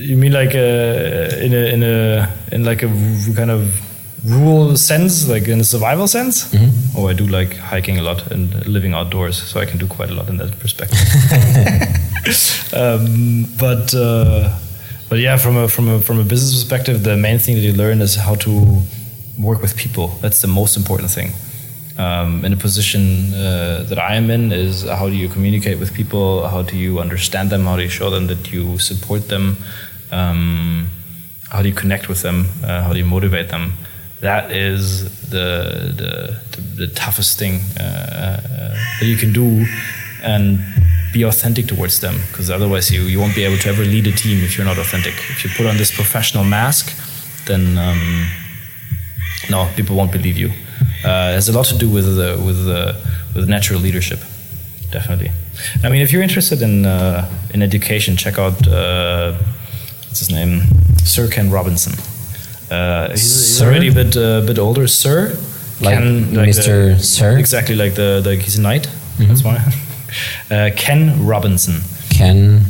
you 0.00 0.16
mean 0.16 0.32
like 0.32 0.54
uh, 0.54 1.44
in 1.44 1.52
a 1.52 1.72
in 1.74 1.82
a 1.82 2.32
in 2.52 2.64
like 2.64 2.82
a 2.82 2.88
kind 3.36 3.50
of 3.50 3.80
rural 4.26 4.76
sense, 4.76 5.28
like 5.28 5.48
in 5.48 5.60
a 5.60 5.64
survival 5.64 6.06
sense? 6.08 6.52
Oh, 6.96 7.08
I 7.08 7.12
do 7.12 7.26
like 7.26 7.56
hiking 7.56 7.98
a 7.98 8.02
lot 8.02 8.30
and 8.30 8.66
living 8.66 8.92
outdoors, 8.94 9.40
so 9.42 9.60
I 9.60 9.66
can 9.66 9.78
do 9.78 9.86
quite 9.86 10.10
a 10.10 10.14
lot 10.14 10.28
in 10.28 10.36
that 10.38 10.58
perspective. 10.58 10.98
um, 12.74 13.46
but 13.58 13.94
uh, 13.94 14.58
but 15.08 15.18
yeah, 15.18 15.36
from 15.36 15.56
a 15.56 15.68
from 15.68 15.88
a 15.88 16.00
from 16.00 16.18
a 16.18 16.24
business 16.24 16.54
perspective, 16.54 17.04
the 17.04 17.16
main 17.16 17.38
thing 17.38 17.54
that 17.54 17.62
you 17.62 17.72
learn 17.72 18.00
is 18.00 18.16
how 18.16 18.34
to 18.36 18.82
work 19.38 19.62
with 19.62 19.76
people. 19.76 20.08
That's 20.20 20.40
the 20.40 20.48
most 20.48 20.76
important 20.76 21.10
thing. 21.10 21.32
Um, 21.98 22.44
in 22.44 22.52
a 22.52 22.56
position 22.56 23.32
uh, 23.32 23.84
that 23.88 23.98
I 23.98 24.16
am 24.16 24.30
in 24.30 24.52
is 24.52 24.82
how 24.82 25.08
do 25.08 25.14
you 25.14 25.28
communicate 25.28 25.78
with 25.78 25.94
people? 25.94 26.46
How 26.46 26.62
do 26.62 26.76
you 26.76 27.00
understand 27.00 27.48
them? 27.50 27.64
How 27.64 27.76
do 27.76 27.82
you 27.82 27.88
show 27.88 28.10
them 28.10 28.26
that 28.26 28.52
you 28.52 28.78
support 28.78 29.28
them? 29.28 29.56
Um, 30.10 30.88
how 31.48 31.62
do 31.62 31.68
you 31.68 31.74
connect 31.74 32.08
with 32.08 32.22
them? 32.22 32.48
Uh, 32.62 32.82
how 32.82 32.92
do 32.92 32.98
you 32.98 33.06
motivate 33.06 33.48
them? 33.48 33.72
That 34.20 34.50
is 34.50 35.04
the 35.30 35.92
the, 35.96 36.40
the, 36.56 36.86
the 36.86 36.94
toughest 36.94 37.38
thing 37.38 37.60
uh, 37.78 37.82
uh, 37.82 38.74
that 39.00 39.06
you 39.06 39.16
can 39.16 39.32
do, 39.32 39.66
and 40.22 40.58
be 41.12 41.22
authentic 41.24 41.66
towards 41.66 42.00
them. 42.00 42.16
Because 42.28 42.50
otherwise, 42.50 42.90
you 42.90 43.02
you 43.02 43.20
won't 43.20 43.34
be 43.34 43.44
able 43.44 43.58
to 43.58 43.68
ever 43.68 43.84
lead 43.84 44.06
a 44.06 44.12
team 44.12 44.42
if 44.42 44.56
you're 44.56 44.66
not 44.66 44.78
authentic. 44.78 45.14
If 45.30 45.44
you 45.44 45.50
put 45.50 45.66
on 45.66 45.76
this 45.76 45.94
professional 45.94 46.44
mask, 46.44 46.96
then 47.46 47.76
um, 47.78 48.26
no, 49.50 49.68
people 49.76 49.96
won't 49.96 50.12
believe 50.12 50.38
you. 50.38 50.48
Uh, 51.04 51.32
it 51.32 51.34
has 51.34 51.48
a 51.48 51.52
lot 51.52 51.66
to 51.66 51.76
do 51.76 51.88
with 51.90 52.06
with 52.46 52.66
with 53.34 53.48
natural 53.48 53.80
leadership, 53.80 54.20
definitely. 54.90 55.30
I 55.84 55.88
mean, 55.90 56.00
if 56.02 56.10
you're 56.10 56.22
interested 56.22 56.62
in 56.62 56.86
uh, 56.86 57.28
in 57.52 57.62
education, 57.62 58.16
check 58.16 58.38
out 58.38 58.66
what's 60.06 60.20
his 60.20 60.30
name, 60.30 60.62
Sir 61.04 61.28
Ken 61.28 61.50
Robinson. 61.50 61.92
Uh, 62.70 63.10
he's, 63.10 63.20
he's 63.22 63.62
already 63.62 63.88
a 63.88 63.92
bit 63.92 64.16
uh, 64.16 64.40
bit 64.46 64.58
older, 64.58 64.86
Sir. 64.86 65.36
Like 65.80 65.98
Ken, 65.98 66.24
Mr. 66.32 66.96
the- 66.96 66.98
Sir? 67.02 67.38
Exactly 67.38 67.74
like 67.76 67.94
the 67.94 68.22
like 68.24 68.40
he's 68.40 68.58
a 68.58 68.62
knight. 68.62 68.88
That's 69.18 69.42
why. 69.44 69.58
Uh, 70.50 70.70
Ken 70.76 71.26
Robinson. 71.26 71.82
Ken 72.10 72.64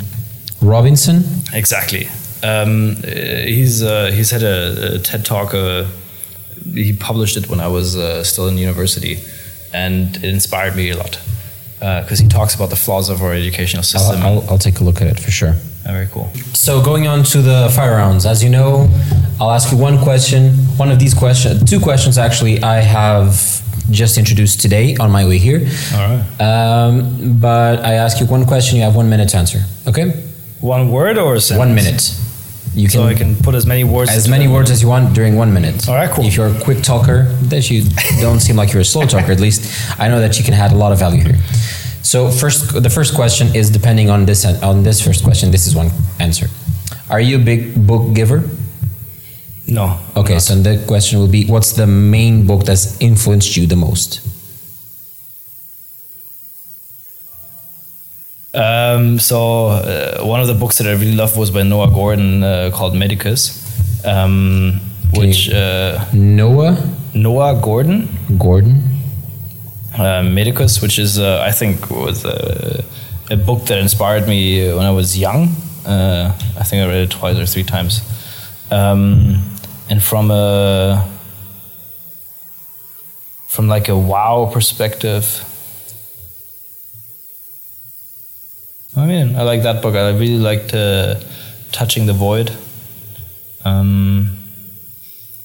Robinson. 0.63 1.23
Exactly. 1.53 2.09
Um, 2.43 2.97
uh, 3.05 3.07
he's 3.47 3.83
uh, 3.83 4.11
he's 4.11 4.31
had 4.31 4.43
a, 4.43 4.95
a 4.95 4.99
TED 4.99 5.25
talk. 5.25 5.55
Uh, 5.55 5.85
he 6.75 6.93
published 6.97 7.37
it 7.37 7.49
when 7.49 7.61
I 7.61 7.69
was 7.69 7.95
uh, 7.97 8.25
still 8.25 8.49
in 8.49 8.57
university, 8.59 9.19
and 9.73 10.17
it 10.17 10.25
inspired 10.25 10.75
me 10.77 10.91
a 10.91 10.97
lot 10.97 11.21
because 11.79 12.19
he 12.19 12.27
talks 12.27 12.55
about 12.55 12.71
the 12.71 12.77
flaws 12.77 13.11
of 13.11 13.23
our 13.23 13.35
educational 13.35 13.81
I'll, 13.81 13.85
system. 13.85 14.23
I'll, 14.23 14.43
I'll 14.51 14.59
take 14.59 14.81
a 14.81 14.85
look 14.85 15.01
at 15.01 15.07
it 15.07 15.21
for 15.21 15.31
sure. 15.31 15.53
Very 15.85 16.09
cool. 16.09 16.33
So 16.55 16.83
going 16.83 17.07
on 17.07 17.23
to 17.25 17.43
the 17.43 17.71
fire 17.77 17.93
rounds, 17.97 18.27
as 18.27 18.43
you 18.43 18.51
know, 18.51 18.89
I'll 19.41 19.51
ask 19.51 19.71
you 19.73 19.79
one 19.79 19.99
question. 20.03 20.53
One 20.79 20.91
of 20.91 20.99
these 20.99 21.15
questions, 21.15 21.69
two 21.69 21.81
questions 21.81 22.17
actually, 22.19 22.63
I 22.63 22.81
have 22.81 23.31
just 23.91 24.19
introduced 24.19 24.61
today 24.61 24.97
on 24.97 25.11
my 25.11 25.25
way 25.27 25.39
here. 25.39 25.61
All 25.95 25.99
right. 26.17 26.41
Um, 26.41 27.39
but 27.39 27.81
I 27.81 27.95
ask 27.95 28.19
you 28.21 28.27
one 28.27 28.45
question, 28.47 28.77
you 28.79 28.83
have 28.85 28.97
one 28.97 29.09
minute 29.11 29.29
to 29.31 29.37
answer. 29.37 29.61
Okay? 29.87 30.11
One 30.61 30.91
word 30.91 31.19
or 31.19 31.35
a 31.35 31.41
sentence? 31.41 31.59
One 31.59 31.75
minute. 31.75 32.21
You 32.75 32.89
can, 32.89 33.01
So 33.01 33.05
I 33.05 33.15
can 33.15 33.37
put 33.37 33.55
as 33.55 33.65
many 33.67 33.85
words. 33.85 34.11
as 34.11 34.29
many 34.29 34.49
words 34.49 34.71
as 34.71 34.83
you 34.83 34.89
want 34.89 35.15
during 35.15 35.37
one 35.37 35.53
minute. 35.55 35.89
All 35.89 35.95
right, 35.95 36.11
cool. 36.11 36.25
If 36.27 36.37
you're 36.37 36.49
a 36.49 36.61
quick 36.61 36.83
talker, 36.83 37.25
that 37.49 37.71
you 37.71 37.85
don't 38.21 38.41
seem 38.41 38.57
like 38.57 38.73
you're 38.73 38.83
a 38.83 38.85
slow 38.85 39.07
talker. 39.15 39.33
At 39.33 39.41
least 39.41 39.63
I 39.99 40.09
know 40.09 40.21
that 40.21 40.39
you 40.39 40.45
can 40.45 40.53
add 40.55 40.73
a 40.73 40.77
lot 40.77 40.93
of 40.93 40.99
value 40.99 41.23
here. 41.23 41.37
So 42.03 42.31
first, 42.31 42.83
the 42.83 42.91
first 42.91 43.15
question 43.15 43.55
is 43.55 43.71
depending 43.71 44.11
on 44.11 44.27
this 44.27 44.45
on 44.63 44.83
this 44.83 45.01
first 45.01 45.25
question. 45.25 45.51
This 45.51 45.67
is 45.67 45.75
one 45.75 45.91
answer. 46.21 46.49
Are 47.09 47.21
you 47.21 47.37
a 47.37 47.45
big 47.45 47.87
book 47.87 48.15
giver? 48.15 48.43
No. 49.69 49.99
Okay, 50.17 50.39
so 50.39 50.55
the 50.55 50.85
question 50.87 51.19
will 51.19 51.29
be 51.29 51.45
what's 51.47 51.73
the 51.73 51.87
main 51.87 52.47
book 52.47 52.65
that's 52.65 53.01
influenced 53.01 53.57
you 53.57 53.67
the 53.67 53.77
most? 53.77 54.21
Um, 58.55 59.19
so 59.19 59.67
uh, 59.69 60.25
one 60.25 60.41
of 60.41 60.47
the 60.47 60.55
books 60.55 60.79
that 60.79 60.87
I 60.87 60.93
really 60.93 61.15
loved 61.15 61.37
was 61.37 61.51
by 61.51 61.63
Noah 61.63 61.91
Gordon 61.91 62.43
uh, 62.43 62.71
called 62.73 62.95
Medicus, 62.97 63.63
um, 64.07 64.81
which 65.15 65.51
uh, 65.51 66.05
Noah 66.15 66.77
Noah 67.15 67.61
Gordon 67.61 68.09
Gordon. 68.39 68.83
uh, 69.99 70.23
Medicus, 70.23 70.81
which 70.83 70.99
is 70.99 71.19
uh, 71.19 71.43
I 71.47 71.53
think 71.53 71.91
was 71.91 72.25
a, 72.25 72.85
a 73.31 73.37
book 73.37 73.67
that 73.67 73.79
inspired 73.79 74.27
me 74.29 74.73
when 74.73 74.85
I 74.87 74.91
was 74.91 75.19
young. 75.19 75.49
Uh, 75.87 76.33
I 76.59 76.65
think 76.65 76.83
I 76.83 76.87
read 76.89 77.03
it 77.05 77.11
twice 77.11 77.37
or 77.37 77.47
three 77.47 77.63
times, 77.63 78.01
um, 78.71 79.37
and 79.89 80.03
from 80.03 80.31
a 80.31 81.09
from 83.49 83.69
like 83.69 83.89
a 83.89 83.97
wow 83.97 84.51
perspective. 84.53 85.43
I 88.97 89.07
mean, 89.07 89.37
I 89.37 89.43
like 89.43 89.63
that 89.63 89.83
book. 89.83 89.95
I 89.95 90.11
really 90.11 90.39
liked 90.39 90.75
uh, 90.75 91.21
Touching 91.73 92.07
the 92.07 92.13
Void. 92.13 92.51
Um, 93.65 94.39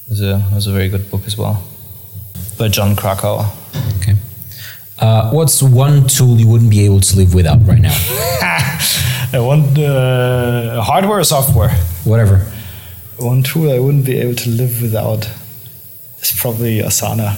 it 0.08 0.10
was 0.10 0.22
a, 0.22 0.46
was 0.54 0.68
a 0.68 0.72
very 0.72 0.90
good 0.90 1.10
book 1.10 1.22
as 1.26 1.38
well. 1.38 1.64
By 2.58 2.68
Jon 2.68 2.96
Krakauer. 2.96 3.46
Okay. 3.98 4.16
Uh, 5.00 5.32
what's 5.32 5.64
one 5.64 6.08
tool 6.08 6.38
you 6.38 6.48
wouldn't 6.48 6.70
be 6.70 6.86
able 6.86 7.00
to 7.00 7.16
live 7.16 7.34
without 7.34 7.66
right 7.66 7.80
now? 7.80 7.96
I 9.34 9.40
want 9.40 9.78
uh, 9.80 10.82
hardware 10.82 11.20
or 11.20 11.24
software. 11.24 11.70
Whatever. 12.04 12.51
One 13.22 13.44
tool 13.44 13.72
I 13.72 13.78
wouldn't 13.78 14.06
be 14.06 14.18
able 14.18 14.36
to 14.36 14.50
live 14.50 14.82
without 14.82 15.30
is 16.20 16.32
probably 16.36 16.80
Asana. 16.80 17.36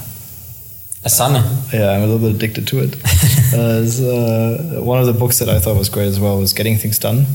Asana. 1.04 1.74
Yeah, 1.74 1.92
I'm 1.92 2.04
a 2.04 2.08
little 2.08 2.20
bit 2.20 2.36
addicted 2.36 2.68
to 2.68 2.80
it. 2.80 2.96
uh, 3.54 4.80
uh, 4.80 4.82
one 4.82 5.00
of 5.00 5.08
the 5.08 5.14
books 5.14 5.40
that 5.40 5.50
I 5.50 5.60
thought 5.60 5.78
was 5.78 5.90
great 5.90 6.08
as 6.08 6.20
well 6.20 6.40
was 6.40 6.54
Getting 6.54 6.78
Things 6.78 6.98
Done. 7.00 7.26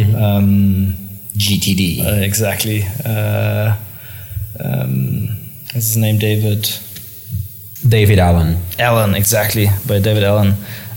Um, 0.00 0.94
GTD. 1.36 2.04
uh, 2.04 2.24
exactly. 2.24 2.82
Uh, 3.04 3.76
um, 4.58 5.28
what's 5.72 5.86
his 5.86 5.96
name? 5.96 6.18
David 6.18 6.68
David 7.88 8.18
Allen. 8.18 8.58
Allen, 8.80 9.14
exactly, 9.14 9.68
by 9.86 10.00
David 10.00 10.24
Allen. 10.24 10.54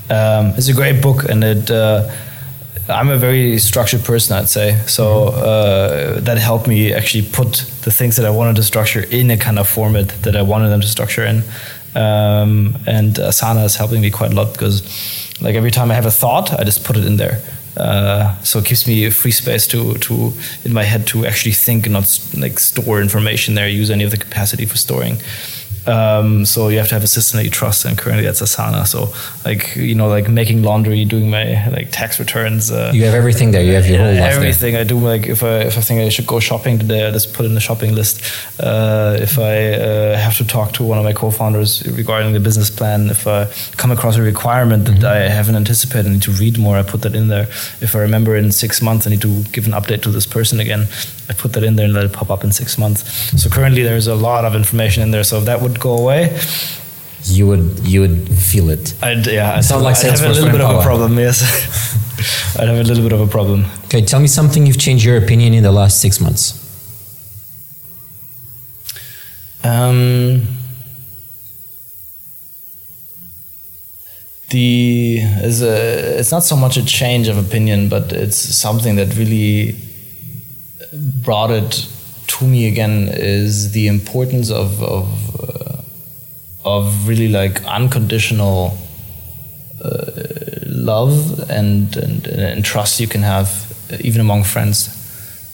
Um, 0.10 0.54
it's 0.58 0.70
a 0.70 0.74
great 0.74 1.02
book, 1.04 1.26
and 1.30 1.44
it. 1.44 1.70
I'm 2.88 3.10
a 3.10 3.18
very 3.18 3.58
structured 3.58 4.04
person, 4.04 4.38
I'd 4.38 4.50
say. 4.50 4.80
So 4.86 5.30
uh, 5.30 6.20
that 6.20 6.38
helped 6.38 6.68
me 6.68 6.94
actually 6.94 7.28
put 7.28 7.66
the 7.82 7.92
things 7.92 8.16
that 8.18 8.26
I 8.26 8.30
wanted 8.30 8.56
to 8.58 8.64
structure 8.64 9.04
in 9.10 9.32
a 9.32 9.38
kind 9.38 9.58
of 9.58 9.68
format 9.68 10.10
that 10.24 10.36
I 10.36 10.42
wanted 10.42 10.70
them 10.70 10.82
to 10.82 10.88
structure 10.88 11.26
in. 11.26 11.44
Um, 11.96 12.78
and 12.86 13.16
Asana 13.16 13.64
is 13.66 13.76
helping 13.76 14.02
me 14.02 14.12
quite 14.12 14.34
a 14.34 14.36
lot 14.36 14.52
because, 14.54 14.84
like, 15.42 15.56
every 15.56 15.72
time 15.72 15.92
I 15.92 15.96
have 15.96 16.06
a 16.06 16.12
thought, 16.12 16.54
I 16.54 16.64
just 16.64 16.84
put 16.84 16.98
it 16.98 17.06
in 17.06 17.18
there. 17.18 17.42
Uh, 17.78 18.38
so 18.42 18.60
it 18.60 18.66
gives 18.66 18.88
me 18.88 19.06
a 19.06 19.12
free 19.12 19.32
space 19.32 19.68
to, 19.68 19.96
to 19.96 20.32
in 20.64 20.74
my 20.74 20.84
head 20.84 21.08
to 21.08 21.26
actually 21.26 21.52
think 21.52 21.86
and 21.86 21.94
not 21.94 22.20
like 22.38 22.60
store 22.60 23.02
information 23.02 23.56
there, 23.56 23.68
use 23.68 23.92
any 23.92 24.04
of 24.04 24.12
the 24.12 24.18
capacity 24.18 24.66
for 24.66 24.78
storing. 24.78 25.18
Um, 25.88 26.46
so 26.46 26.70
you 26.70 26.78
have 26.80 26.88
to 26.90 26.96
have 26.96 27.04
a 27.04 27.08
system 27.08 27.38
that 27.38 27.44
you 27.44 27.52
trust, 27.52 27.86
and 27.86 27.98
currently 27.98 28.26
that's 28.26 28.42
Asana. 28.42 28.86
So 28.88 29.14
like 29.46 29.76
you 29.76 29.96
know, 29.96 30.08
like 30.08 30.28
making 30.30 30.64
laundry, 30.64 31.06
doing 31.06 31.30
my 31.30 31.68
like 31.70 31.92
tax 31.92 32.20
returns. 32.20 32.72
Uh, 32.72 32.92
You 32.94 33.06
have 33.06 33.14
everything 33.14 33.52
there. 33.52 33.64
You 33.64 33.74
have 33.74 33.88
your 33.88 34.00
whole 34.00 34.08
life 34.08 34.18
there. 34.20 34.32
everything 34.36 34.76
I 34.76 34.84
do. 34.84 34.98
Like 34.98 35.28
if 35.28 35.44
I 35.44 35.60
if 35.70 35.78
I 35.78 35.82
think 35.82 36.02
I 36.02 36.10
should 36.10 36.28
go 36.28 36.40
shopping 36.40 36.80
today, 36.80 37.08
I 37.08 37.12
just 37.12 37.34
put 37.34 37.46
in 37.46 37.54
the 37.54 37.62
shopping 37.62 37.94
list. 37.94 38.22
Uh, 38.60 39.18
if 39.20 39.38
I 39.38 39.74
uh, 39.74 40.18
have 40.18 40.36
to 40.38 40.46
talk 40.46 40.72
to 40.74 40.84
one 40.84 40.98
of 40.98 41.04
my 41.04 41.14
co-founders 41.14 41.86
regarding 41.98 42.34
the 42.34 42.40
business 42.40 42.70
plan, 42.70 43.10
if 43.10 43.28
I 43.28 43.46
come 43.78 43.92
across 43.92 44.18
a 44.18 44.22
requirement 44.22 44.86
that 44.86 45.04
I 45.04 45.30
haven't 45.30 45.56
anticipated, 45.56 46.08
I 46.08 46.14
need 46.14 46.24
to 46.24 46.32
read 46.32 46.58
more. 46.58 46.78
I 46.78 46.84
put 46.84 47.02
that 47.02 47.16
in 47.16 47.28
there. 47.28 47.48
If 47.82 47.96
I 47.96 48.00
remember 48.00 48.36
in 48.36 48.52
six 48.52 48.82
months, 48.82 49.06
I 49.06 49.10
need 49.12 49.22
to 49.22 49.44
give 49.52 49.66
an 49.68 49.74
update 49.74 50.02
to 50.04 50.10
this 50.12 50.26
person 50.26 50.60
again. 50.60 50.88
I 51.30 51.34
put 51.34 51.54
that 51.54 51.64
in 51.64 51.76
there 51.76 51.86
and 51.86 51.94
let 51.94 52.06
it 52.06 52.14
pop 52.14 52.30
up 52.30 52.44
in 52.44 52.52
six 52.52 52.78
months. 52.78 53.04
So 53.42 53.50
currently, 53.50 53.84
there's 53.84 54.08
a 54.08 54.16
lot 54.16 54.46
of 54.46 54.56
information 54.56 55.02
in 55.04 55.12
there. 55.12 55.24
So 55.24 55.40
that 55.42 55.62
would 55.62 55.75
go 55.80 55.98
away, 55.98 56.38
You 57.24 57.48
would 57.48 57.80
you 57.84 58.02
would 58.02 58.30
feel 58.30 58.70
it. 58.70 58.94
I'd 59.02 59.26
yeah, 59.28 59.56
I'd, 59.56 59.66
Sound 59.66 59.84
like 59.84 59.98
I'd 59.98 60.12
have 60.12 60.24
a 60.24 60.34
little 60.34 60.52
bit 60.52 60.62
of 60.62 60.80
a 60.80 60.82
problem. 60.82 61.18
Yes, 61.18 61.42
I'd 62.60 62.68
have 62.68 62.78
a 62.78 62.84
little 62.84 63.04
bit 63.04 63.14
of 63.14 63.22
a 63.22 63.28
problem. 63.28 63.66
Okay, 63.86 64.02
tell 64.02 64.20
me 64.20 64.28
something 64.28 64.66
you've 64.66 64.78
changed 64.78 65.04
your 65.06 65.18
opinion 65.18 65.54
in 65.54 65.64
the 65.64 65.72
last 65.72 66.02
six 66.02 66.20
months. 66.20 66.62
Um, 69.64 70.46
the 74.52 75.18
is 75.42 75.64
a, 75.64 76.20
it's 76.20 76.32
not 76.32 76.44
so 76.44 76.56
much 76.56 76.78
a 76.78 76.86
change 76.86 77.28
of 77.28 77.38
opinion, 77.38 77.90
but 77.90 78.12
it's 78.14 78.38
something 78.38 78.96
that 78.98 79.16
really 79.18 79.76
brought 81.24 81.50
it 81.50 81.90
to 82.28 82.46
me 82.46 82.68
again 82.68 83.10
is 83.12 83.72
the 83.72 83.88
importance 83.88 84.52
of 84.52 84.82
of 84.84 85.08
uh, 85.40 85.65
of 86.66 87.08
really 87.08 87.28
like 87.30 87.64
unconditional 87.66 88.76
uh, 89.84 90.12
love 90.66 91.50
and, 91.50 91.96
and 91.98 92.28
and 92.28 92.66
trust 92.66 93.00
you 93.00 93.08
can 93.08 93.22
have 93.22 93.50
uh, 93.92 93.98
even 94.02 94.20
among 94.22 94.44
friends. 94.44 94.90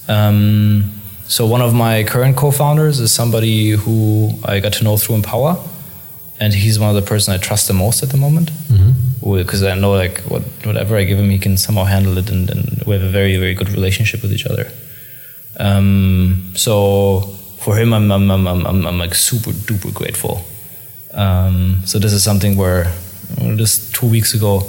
Um, 0.07 0.91
so 1.27 1.45
one 1.45 1.61
of 1.61 1.73
my 1.73 2.03
current 2.03 2.35
co-founders 2.35 2.99
is 2.99 3.11
somebody 3.13 3.71
who 3.71 4.31
I 4.43 4.59
got 4.59 4.73
to 4.73 4.83
know 4.83 4.97
through 4.97 5.15
Empower, 5.15 5.57
and 6.39 6.53
he's 6.53 6.79
one 6.79 6.89
of 6.89 6.95
the 6.95 7.07
person 7.07 7.33
I 7.33 7.37
trust 7.37 7.67
the 7.67 7.73
most 7.73 8.03
at 8.03 8.09
the 8.09 8.17
moment. 8.17 8.51
Because 9.43 9.63
I 9.63 9.75
know 9.75 9.91
like 9.93 10.19
what 10.31 10.41
whatever 10.65 10.97
I 10.97 11.03
give 11.03 11.19
him, 11.19 11.29
he 11.29 11.39
can 11.39 11.57
somehow 11.57 11.83
handle 11.83 12.17
it, 12.17 12.29
and, 12.29 12.49
and 12.49 12.83
we 12.85 12.95
have 12.95 13.03
a 13.03 13.09
very 13.11 13.37
very 13.37 13.53
good 13.53 13.69
relationship 13.69 14.21
with 14.23 14.31
each 14.33 14.45
other. 14.45 14.65
Um, 15.59 16.51
so 16.55 17.21
for 17.59 17.75
him, 17.77 17.93
I'm 17.93 18.11
I'm, 18.11 18.31
I'm, 18.31 18.47
I'm, 18.47 18.65
I'm 18.65 18.87
I'm 18.87 18.97
like 18.97 19.13
super 19.15 19.51
duper 19.51 19.93
grateful. 19.93 20.43
Um, 21.13 21.81
so 21.85 21.99
this 21.99 22.13
is 22.13 22.23
something 22.23 22.55
where 22.55 22.85
uh, 23.39 23.55
just 23.55 23.93
two 23.93 24.07
weeks 24.07 24.33
ago 24.33 24.61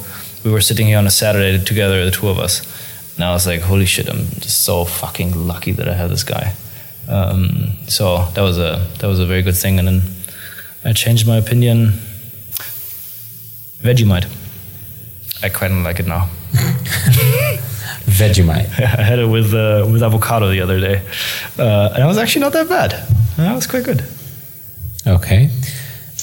we 0.44 0.50
were 0.50 0.60
sitting 0.60 0.86
here 0.86 0.98
on 0.98 1.06
a 1.06 1.10
Saturday 1.10 1.62
together, 1.64 2.04
the 2.04 2.10
two 2.10 2.28
of 2.28 2.38
us, 2.38 2.62
and 3.14 3.24
I 3.24 3.32
was 3.32 3.46
like, 3.46 3.60
"Holy 3.60 3.86
shit! 3.86 4.08
I'm 4.08 4.26
just 4.40 4.64
so 4.64 4.84
fucking 4.84 5.46
lucky 5.46 5.72
that 5.72 5.88
I 5.88 5.94
have 5.94 6.10
this 6.10 6.24
guy." 6.24 6.54
Um, 7.08 7.72
so 7.86 8.26
that 8.34 8.42
was 8.42 8.58
a 8.58 8.86
that 8.98 9.06
was 9.06 9.20
a 9.20 9.26
very 9.26 9.42
good 9.42 9.56
thing, 9.56 9.78
and 9.78 9.86
then 9.86 10.02
I 10.84 10.92
changed 10.92 11.26
my 11.26 11.36
opinion. 11.36 11.92
Vegemite. 13.82 14.26
I 15.42 15.48
quite 15.48 15.72
like 15.72 15.98
it 15.98 16.06
now. 16.06 16.28
Vegemite. 18.06 18.68
I 18.98 19.02
had 19.02 19.18
it 19.18 19.26
with 19.26 19.54
uh, 19.54 19.86
with 19.90 20.02
avocado 20.02 20.50
the 20.50 20.60
other 20.60 20.80
day, 20.80 21.02
uh, 21.58 21.90
and 21.94 22.02
it 22.02 22.06
was 22.06 22.18
actually 22.18 22.42
not 22.42 22.52
that 22.52 22.68
bad. 22.68 22.92
That 23.36 23.54
was 23.54 23.66
quite 23.66 23.84
good. 23.84 24.04
Okay. 25.06 25.50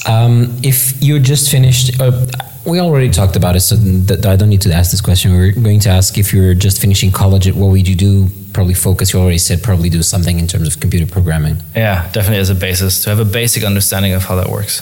Um, 0.08 0.58
if 0.64 1.02
you 1.02 1.20
just 1.20 1.52
finished, 1.52 2.00
uh, 2.00 2.26
we 2.66 2.80
already 2.80 3.10
talked 3.10 3.36
about 3.36 3.56
it, 3.56 3.62
so 3.62 3.76
th- 3.76 4.26
I 4.26 4.36
don't 4.36 4.50
need 4.50 4.62
to 4.62 4.74
ask 4.74 4.91
this 4.91 5.02
question. 5.02 5.32
We're 5.34 5.52
going 5.52 5.80
to 5.82 5.89
ask 5.89 6.18
if 6.18 6.34
you're 6.34 6.54
just 6.54 6.80
finishing 6.82 7.12
college, 7.12 7.52
what 7.52 7.72
would 7.72 7.88
you 7.88 7.95
do? 7.95 8.28
Probably 8.54 8.74
focus. 8.74 9.14
You 9.14 9.20
already 9.20 9.38
said 9.38 9.62
probably 9.64 9.89
do 9.89 10.02
something 10.02 10.39
in 10.39 10.47
terms 10.47 10.68
of 10.68 10.80
computer 10.80 11.06
programming. 11.12 11.58
Yeah, 11.76 12.10
definitely 12.12 12.39
as 12.39 12.50
a 12.50 12.56
basis 12.56 13.04
to 13.04 13.10
have 13.10 13.20
a 13.20 13.26
basic 13.26 13.64
understanding 13.64 14.14
of 14.14 14.24
how 14.24 14.36
that 14.36 14.50
works. 14.50 14.82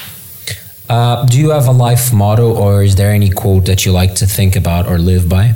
Uh, 0.89 1.25
do 1.25 1.37
you 1.39 1.49
have 1.49 1.67
a 1.67 1.71
life 1.71 2.13
motto, 2.13 2.55
or 2.55 2.83
is 2.83 2.95
there 2.95 3.11
any 3.11 3.29
quote 3.29 3.65
that 3.65 3.85
you 3.85 3.91
like 3.91 4.15
to 4.15 4.25
think 4.25 4.55
about 4.55 4.87
or 4.87 4.97
live 4.97 5.27
by? 5.27 5.53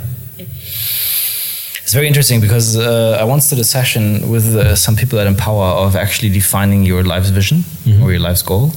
It's 1.82 1.94
very 1.94 2.06
interesting 2.06 2.40
because 2.40 2.76
uh, 2.76 3.18
I 3.20 3.24
once 3.24 3.50
did 3.50 3.58
a 3.58 3.64
session 3.64 4.30
with 4.30 4.46
uh, 4.56 4.74
some 4.76 4.96
people 4.96 5.18
at 5.18 5.26
Empower 5.26 5.84
of 5.86 5.94
actually 5.94 6.30
defining 6.30 6.84
your 6.84 7.02
life's 7.02 7.28
vision 7.28 7.64
or 8.02 8.10
your 8.12 8.20
life's 8.20 8.40
goal, 8.42 8.70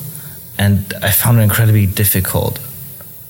and 0.57 0.93
I 1.01 1.11
found 1.11 1.39
it 1.39 1.41
incredibly 1.43 1.85
difficult 1.85 2.59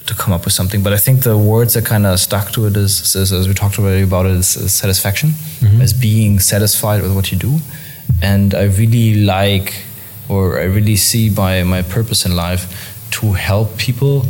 to 0.08 0.14
come 0.14 0.34
up 0.34 0.46
with 0.46 0.54
something. 0.54 0.84
But 0.84 0.94
I 0.94 0.98
think 0.98 1.24
the 1.24 1.38
words 1.38 1.74
that 1.74 1.86
kind 1.86 2.06
of 2.06 2.20
stuck 2.20 2.52
to 2.52 2.68
it 2.68 2.78
is, 2.78 3.16
is, 3.16 3.32
as 3.32 3.48
we 3.48 3.54
talked 3.54 3.80
already 3.80 4.04
about 4.04 4.26
it, 4.28 4.34
is, 4.34 4.56
is 4.56 4.74
satisfaction, 4.74 5.32
as 5.82 5.94
being 5.94 6.40
satisfied 6.40 7.02
with 7.02 7.16
what 7.16 7.32
you 7.32 7.38
do, 7.38 7.58
and 8.22 8.54
I 8.54 8.64
really 8.66 9.24
like, 9.26 9.84
or 10.30 10.60
I 10.60 10.66
really 10.66 10.96
see 10.96 11.30
my 11.30 11.64
my 11.64 11.82
purpose 11.82 12.26
in 12.26 12.36
life 12.36 12.68
to 13.12 13.34
help 13.34 13.78
people 13.78 14.26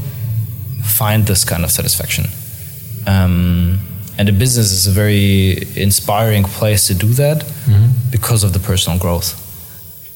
find 0.84 1.26
this 1.26 1.44
kind 1.44 1.64
of 1.64 1.72
satisfaction. 1.72 2.26
Um, 3.08 3.80
and 4.18 4.28
the 4.30 4.32
business 4.32 4.72
is 4.72 4.88
a 4.88 4.92
very 4.92 5.58
inspiring 5.76 6.44
place 6.44 6.88
to 6.88 6.94
do 6.94 7.08
that 7.16 7.44
because 8.12 8.46
of 8.46 8.54
the 8.54 8.60
personal 8.60 8.98
growth. 8.98 9.36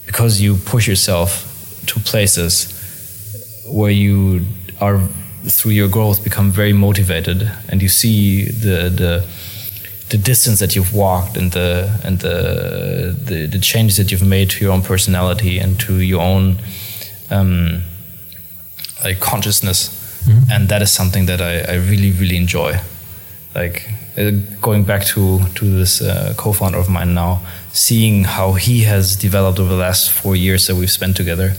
Because 0.06 0.40
you 0.42 0.56
push 0.56 0.88
yourself 0.88 1.46
to 1.90 2.00
places 2.00 2.54
where 3.68 3.92
you 3.92 4.46
are, 4.80 5.00
through 5.48 5.72
your 5.72 5.90
growth, 5.90 6.24
become 6.24 6.52
very 6.52 6.74
motivated 6.74 7.52
and 7.70 7.82
you 7.82 7.90
see 7.90 8.46
the, 8.46 8.90
the, 8.90 9.26
the 10.10 10.18
distance 10.18 10.60
that 10.60 10.76
you've 10.76 10.94
walked 10.94 11.38
and 11.38 11.52
the 11.52 12.00
and 12.04 12.20
the, 12.20 13.16
the 13.26 13.48
the 13.48 13.60
changes 13.60 13.96
that 13.98 14.12
you've 14.12 14.26
made 14.28 14.50
to 14.50 14.66
your 14.66 14.74
own 14.74 14.82
personality 14.82 15.60
and 15.60 15.80
to 15.80 15.94
your 16.02 16.22
own 16.22 16.58
um, 17.30 17.84
like 19.04 19.20
consciousness, 19.20 19.90
and 20.52 20.68
that 20.70 20.82
is 20.82 20.92
something 20.92 21.28
that 21.28 21.42
I, 21.42 21.74
I 21.74 21.76
really 21.76 22.12
really 22.12 22.38
enjoy. 22.38 22.80
Like 23.56 23.88
uh, 24.18 24.32
going 24.62 24.84
back 24.84 25.05
to 25.05 25.39
to 25.55 25.66
this 25.66 26.01
uh, 26.01 26.34
co-founder 26.38 26.78
of 26.78 26.89
mine 26.89 27.14
now, 27.14 27.41
seeing 27.72 28.24
how 28.24 28.53
he 28.53 28.82
has 28.84 29.16
developed 29.16 29.60
over 29.60 29.70
the 29.70 29.80
last 29.80 30.10
four 30.10 30.36
years 30.36 30.68
that 30.68 30.76
we've 30.76 30.91
spent 30.91 31.16
together 31.16 31.53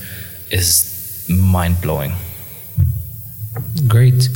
is 0.51 1.27
mind 1.29 1.81
blowing. 1.81 2.13
Great. 3.87 4.29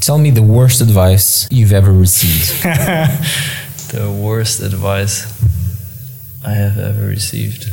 Tell 0.00 0.18
me 0.18 0.30
the 0.30 0.42
worst 0.42 0.80
advice 0.80 1.48
you've 1.50 1.72
ever 1.72 1.92
received. 1.92 2.62
the 3.92 4.10
worst 4.10 4.60
advice 4.60 5.26
I 6.44 6.52
have 6.52 6.78
ever 6.78 7.06
received. 7.06 7.66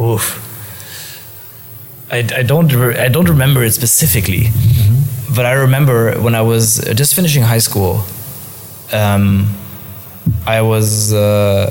Oof. 0.00 0.53
I, 2.14 2.18
I 2.40 2.42
don't 2.44 2.72
re- 2.72 2.98
I 3.06 3.08
don't 3.08 3.28
remember 3.28 3.60
it 3.64 3.72
specifically, 3.72 4.44
but 5.36 5.44
I 5.46 5.54
remember 5.66 5.98
when 6.24 6.34
I 6.34 6.42
was 6.42 6.66
just 7.00 7.14
finishing 7.14 7.42
high 7.42 7.62
school, 7.68 7.92
um, 8.92 9.48
I 10.46 10.60
was 10.62 11.12
uh, 11.12 11.66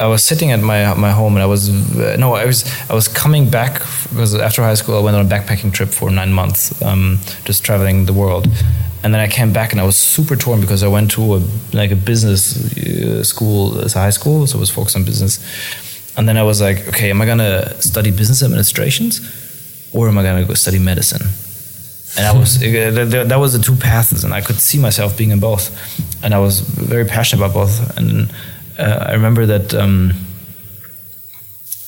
I 0.00 0.06
was 0.06 0.24
sitting 0.24 0.50
at 0.52 0.60
my 0.60 0.94
my 0.94 1.12
home 1.20 1.34
and 1.36 1.42
I 1.42 1.46
was 1.54 1.68
uh, 1.68 2.16
no 2.18 2.28
I 2.34 2.46
was 2.46 2.64
I 2.90 2.94
was 2.94 3.06
coming 3.22 3.50
back 3.50 3.74
because 4.10 4.34
after 4.34 4.62
high 4.62 4.76
school 4.80 4.96
I 5.00 5.02
went 5.02 5.16
on 5.16 5.26
a 5.26 5.28
backpacking 5.28 5.72
trip 5.72 5.90
for 5.90 6.10
nine 6.10 6.32
months, 6.32 6.60
um, 6.82 7.18
just 7.44 7.64
traveling 7.64 8.06
the 8.06 8.14
world, 8.14 8.46
and 9.02 9.12
then 9.12 9.20
I 9.20 9.28
came 9.28 9.52
back 9.52 9.72
and 9.72 9.80
I 9.80 9.84
was 9.84 9.98
super 9.98 10.36
torn 10.36 10.60
because 10.60 10.82
I 10.82 10.88
went 10.88 11.10
to 11.12 11.22
a 11.36 11.40
like 11.74 11.90
a 11.92 11.96
business 12.10 12.42
uh, 12.56 13.22
school 13.24 13.78
as 13.84 13.94
a 13.94 13.98
high 13.98 14.14
school, 14.18 14.46
so 14.46 14.56
I 14.58 14.60
was 14.60 14.70
focused 14.70 14.96
on 14.96 15.04
business, 15.04 15.38
and 16.18 16.28
then 16.28 16.36
I 16.36 16.42
was 16.42 16.60
like, 16.60 16.86
okay, 16.88 17.08
am 17.10 17.22
I 17.22 17.26
gonna 17.26 17.80
study 17.80 18.10
business 18.10 18.42
administrations, 18.42 19.20
or 19.94 20.08
am 20.08 20.18
I 20.18 20.22
gonna 20.22 20.44
go 20.44 20.54
study 20.54 20.78
medicine? 20.78 21.22
and 22.18 22.26
I 22.26 22.36
was 22.36 22.58
that 22.58 23.38
was 23.38 23.52
the 23.52 23.60
two 23.60 23.76
paths, 23.76 24.24
and 24.24 24.34
I 24.34 24.40
could 24.40 24.56
see 24.56 24.78
myself 24.78 25.16
being 25.16 25.30
in 25.30 25.40
both, 25.40 25.70
and 26.22 26.34
I 26.34 26.38
was 26.38 26.60
very 26.60 27.04
passionate 27.04 27.44
about 27.44 27.54
both. 27.54 27.96
And 27.96 28.32
uh, 28.78 29.06
I 29.08 29.12
remember 29.12 29.46
that 29.46 29.74
um, 29.74 30.12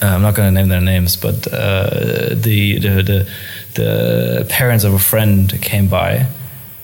uh, 0.02 0.06
I'm 0.06 0.22
not 0.22 0.34
going 0.34 0.52
to 0.52 0.60
name 0.60 0.68
their 0.68 0.80
names, 0.80 1.16
but 1.16 1.46
uh, 1.52 2.34
the, 2.34 2.78
the, 2.78 3.02
the 3.02 3.28
the 3.74 4.46
parents 4.48 4.84
of 4.84 4.94
a 4.94 4.98
friend 4.98 5.60
came 5.62 5.88
by, 5.88 6.26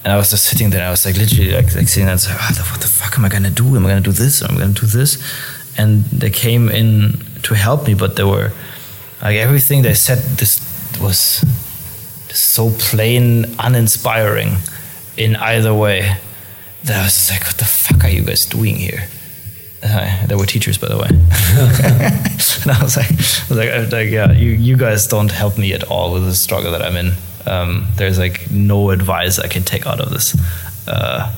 and 0.03 0.13
I 0.13 0.17
was 0.17 0.31
just 0.31 0.45
sitting 0.45 0.71
there. 0.71 0.87
I 0.87 0.91
was 0.91 1.05
like 1.05 1.17
literally 1.17 1.53
like, 1.53 1.75
like 1.75 1.89
sitting 1.89 2.07
there 2.07 2.13
and 2.13 2.21
saying, 2.21 2.39
oh, 2.41 2.73
"What 2.73 2.81
the 2.81 2.89
fuck 2.89 3.19
am 3.19 3.25
I 3.25 3.29
going 3.29 3.45
to 3.45 3.51
do? 3.51 3.77
Am 3.77 3.87
I 3.87 3.91
going 3.91 4.03
to 4.03 4.11
do 4.11 4.13
this? 4.13 4.43
Am 4.43 4.57
I 4.57 4.59
going 4.59 4.75
to 4.75 4.81
do 4.81 4.87
this?" 4.87 5.23
And 5.79 6.05
they 6.07 6.31
came 6.31 6.69
in 6.71 7.26
to 7.43 7.55
help 7.55 7.87
me, 7.87 7.95
but 7.95 8.17
they 8.17 8.25
were 8.25 8.53
like 9.23 9.37
everything 9.37 9.83
they 9.83 9.95
said. 9.95 10.19
This 10.39 10.61
was 11.01 11.45
so 12.31 12.71
plain 12.79 13.47
uninspiring 13.59 14.57
in 15.17 15.37
either 15.37 15.75
way 15.75 16.17
that 16.85 17.01
I 17.01 17.05
was 17.05 17.31
like, 17.31 17.45
what 17.45 17.57
the 17.57 17.65
fuck 17.65 18.05
are 18.05 18.11
you 18.11 18.23
guys 18.23 18.45
doing 18.45 18.77
here? 18.77 19.09
Uh, 19.83 20.27
they 20.27 20.35
were 20.35 20.47
teachers, 20.47 20.79
by 20.79 20.89
the 20.89 20.97
way. 20.97 21.09
and 22.63 22.71
I 22.71 22.83
was 22.83 22.97
like, 22.97 23.11
I 23.11 23.49
was 23.49 23.51
like, 23.51 23.71
I 23.71 23.79
was 23.81 23.93
like, 23.93 24.11
yeah, 24.11 24.33
you, 24.33 24.51
you 24.51 24.77
guys 24.77 25.07
don't 25.07 25.31
help 25.31 25.59
me 25.59 25.73
at 25.73 25.85
all 25.85 26.13
with 26.13 26.25
the 26.25 26.35
struggle 26.35 26.73
that 26.73 26.83
I'm 26.83 26.97
in. 26.97 27.13
Um, 27.47 27.87
there's 27.97 28.19
like 28.19 28.51
no 28.51 28.91
advice 28.91 29.39
I 29.39 29.49
can 29.49 29.63
take 29.63 29.87
out 29.87 30.01
of 30.01 30.11
this. 30.11 30.37
Uh, 30.89 31.35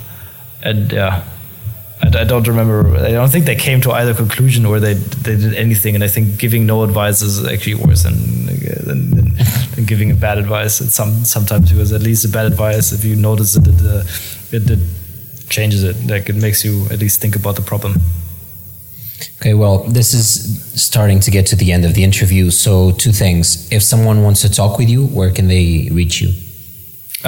and 0.62 0.92
yeah, 0.92 1.24
I, 2.03 2.20
I, 2.20 2.24
don't 2.24 2.46
remember. 2.46 2.96
I 2.96 3.11
don't 3.11 3.28
think 3.28 3.44
they 3.46 3.57
came 3.57 3.80
to 3.82 3.92
either 3.92 4.14
conclusion 4.14 4.64
or 4.66 4.80
they 4.80 4.94
they 4.94 5.36
did 5.36 5.55
anything. 5.55 5.94
And 5.94 6.05
I 6.05 6.09
think 6.09 6.38
giving 6.38 6.66
no 6.66 6.82
advice 6.82 7.22
is 7.22 7.44
actually 7.46 7.76
worse 7.76 8.03
than 8.05 8.46
than, 8.86 9.11
than, 9.11 9.34
than 9.74 9.84
giving 9.84 10.11
a 10.11 10.14
bad 10.14 10.38
advice. 10.38 10.80
It's 10.80 10.94
some 10.94 11.24
sometimes 11.24 11.72
it 11.72 11.76
was 11.76 11.92
at 11.92 12.03
least 12.03 12.24
a 12.24 12.28
bad 12.28 12.46
advice 12.46 12.92
if 12.92 13.05
you 13.05 13.16
notice 13.16 13.55
that 13.55 13.66
it, 13.66 13.80
uh, 13.82 14.57
it, 14.57 14.70
it 14.70 15.49
changes 15.49 15.82
it. 15.84 15.96
Like 16.09 16.28
it 16.28 16.36
makes 16.36 16.64
you 16.64 16.86
at 16.90 16.99
least 17.01 17.20
think 17.20 17.36
about 17.36 17.57
the 17.57 17.62
problem. 17.62 17.94
Okay, 19.40 19.55
well, 19.55 19.84
this 19.84 20.14
is 20.14 20.80
starting 20.80 21.20
to 21.20 21.30
get 21.30 21.46
to 21.46 21.57
the 21.57 21.72
end 21.72 21.84
of 21.84 21.94
the 21.94 22.03
interview. 22.03 22.51
So, 22.51 22.92
two 22.92 23.12
things. 23.12 23.70
If 23.72 23.82
someone 23.82 24.22
wants 24.22 24.40
to 24.42 24.51
talk 24.51 24.78
with 24.78 24.88
you, 24.88 25.07
where 25.07 25.30
can 25.30 25.46
they 25.46 25.88
reach 25.92 26.20
you? 26.20 26.32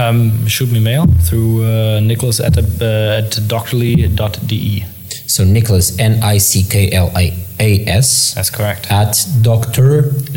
Um, 0.01 0.47
shoot 0.47 0.73
me 0.73 0.81
mail 0.81 1.05
through 1.29 1.65
uh, 1.65 2.01
Nicholas 2.01 2.41
at, 2.41 2.57
uh, 2.57 3.19
at 3.19 3.39
doctorly.de. 3.47 4.85
So 5.27 5.45
Nicholas, 5.45 5.99
N 5.99 6.23
I 6.23 6.39
C 6.39 6.63
K 6.63 6.91
L 6.91 7.13
I 7.15 7.37
A 7.59 7.85
S. 7.87 8.35
That's 8.35 8.49
correct. 8.49 8.91
At 8.91 9.23
doctorly.de. 9.43 10.31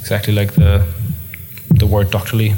Exactly 0.00 0.32
like 0.32 0.54
the 0.54 0.86
the 1.70 1.86
word 1.86 2.10
doctorly. 2.12 2.54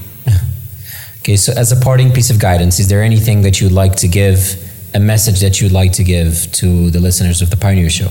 okay, 1.20 1.36
so 1.36 1.52
as 1.56 1.72
a 1.72 1.76
parting 1.76 2.12
piece 2.12 2.28
of 2.28 2.38
guidance, 2.38 2.78
is 2.78 2.88
there 2.88 3.02
anything 3.02 3.40
that 3.42 3.58
you'd 3.60 3.72
like 3.72 3.96
to 3.96 4.08
give, 4.08 4.56
a 4.94 5.00
message 5.00 5.40
that 5.40 5.60
you'd 5.60 5.72
like 5.72 5.92
to 5.92 6.04
give 6.04 6.52
to 6.52 6.90
the 6.90 7.00
listeners 7.00 7.40
of 7.40 7.48
the 7.48 7.56
Pioneer 7.56 7.88
Show? 7.88 8.10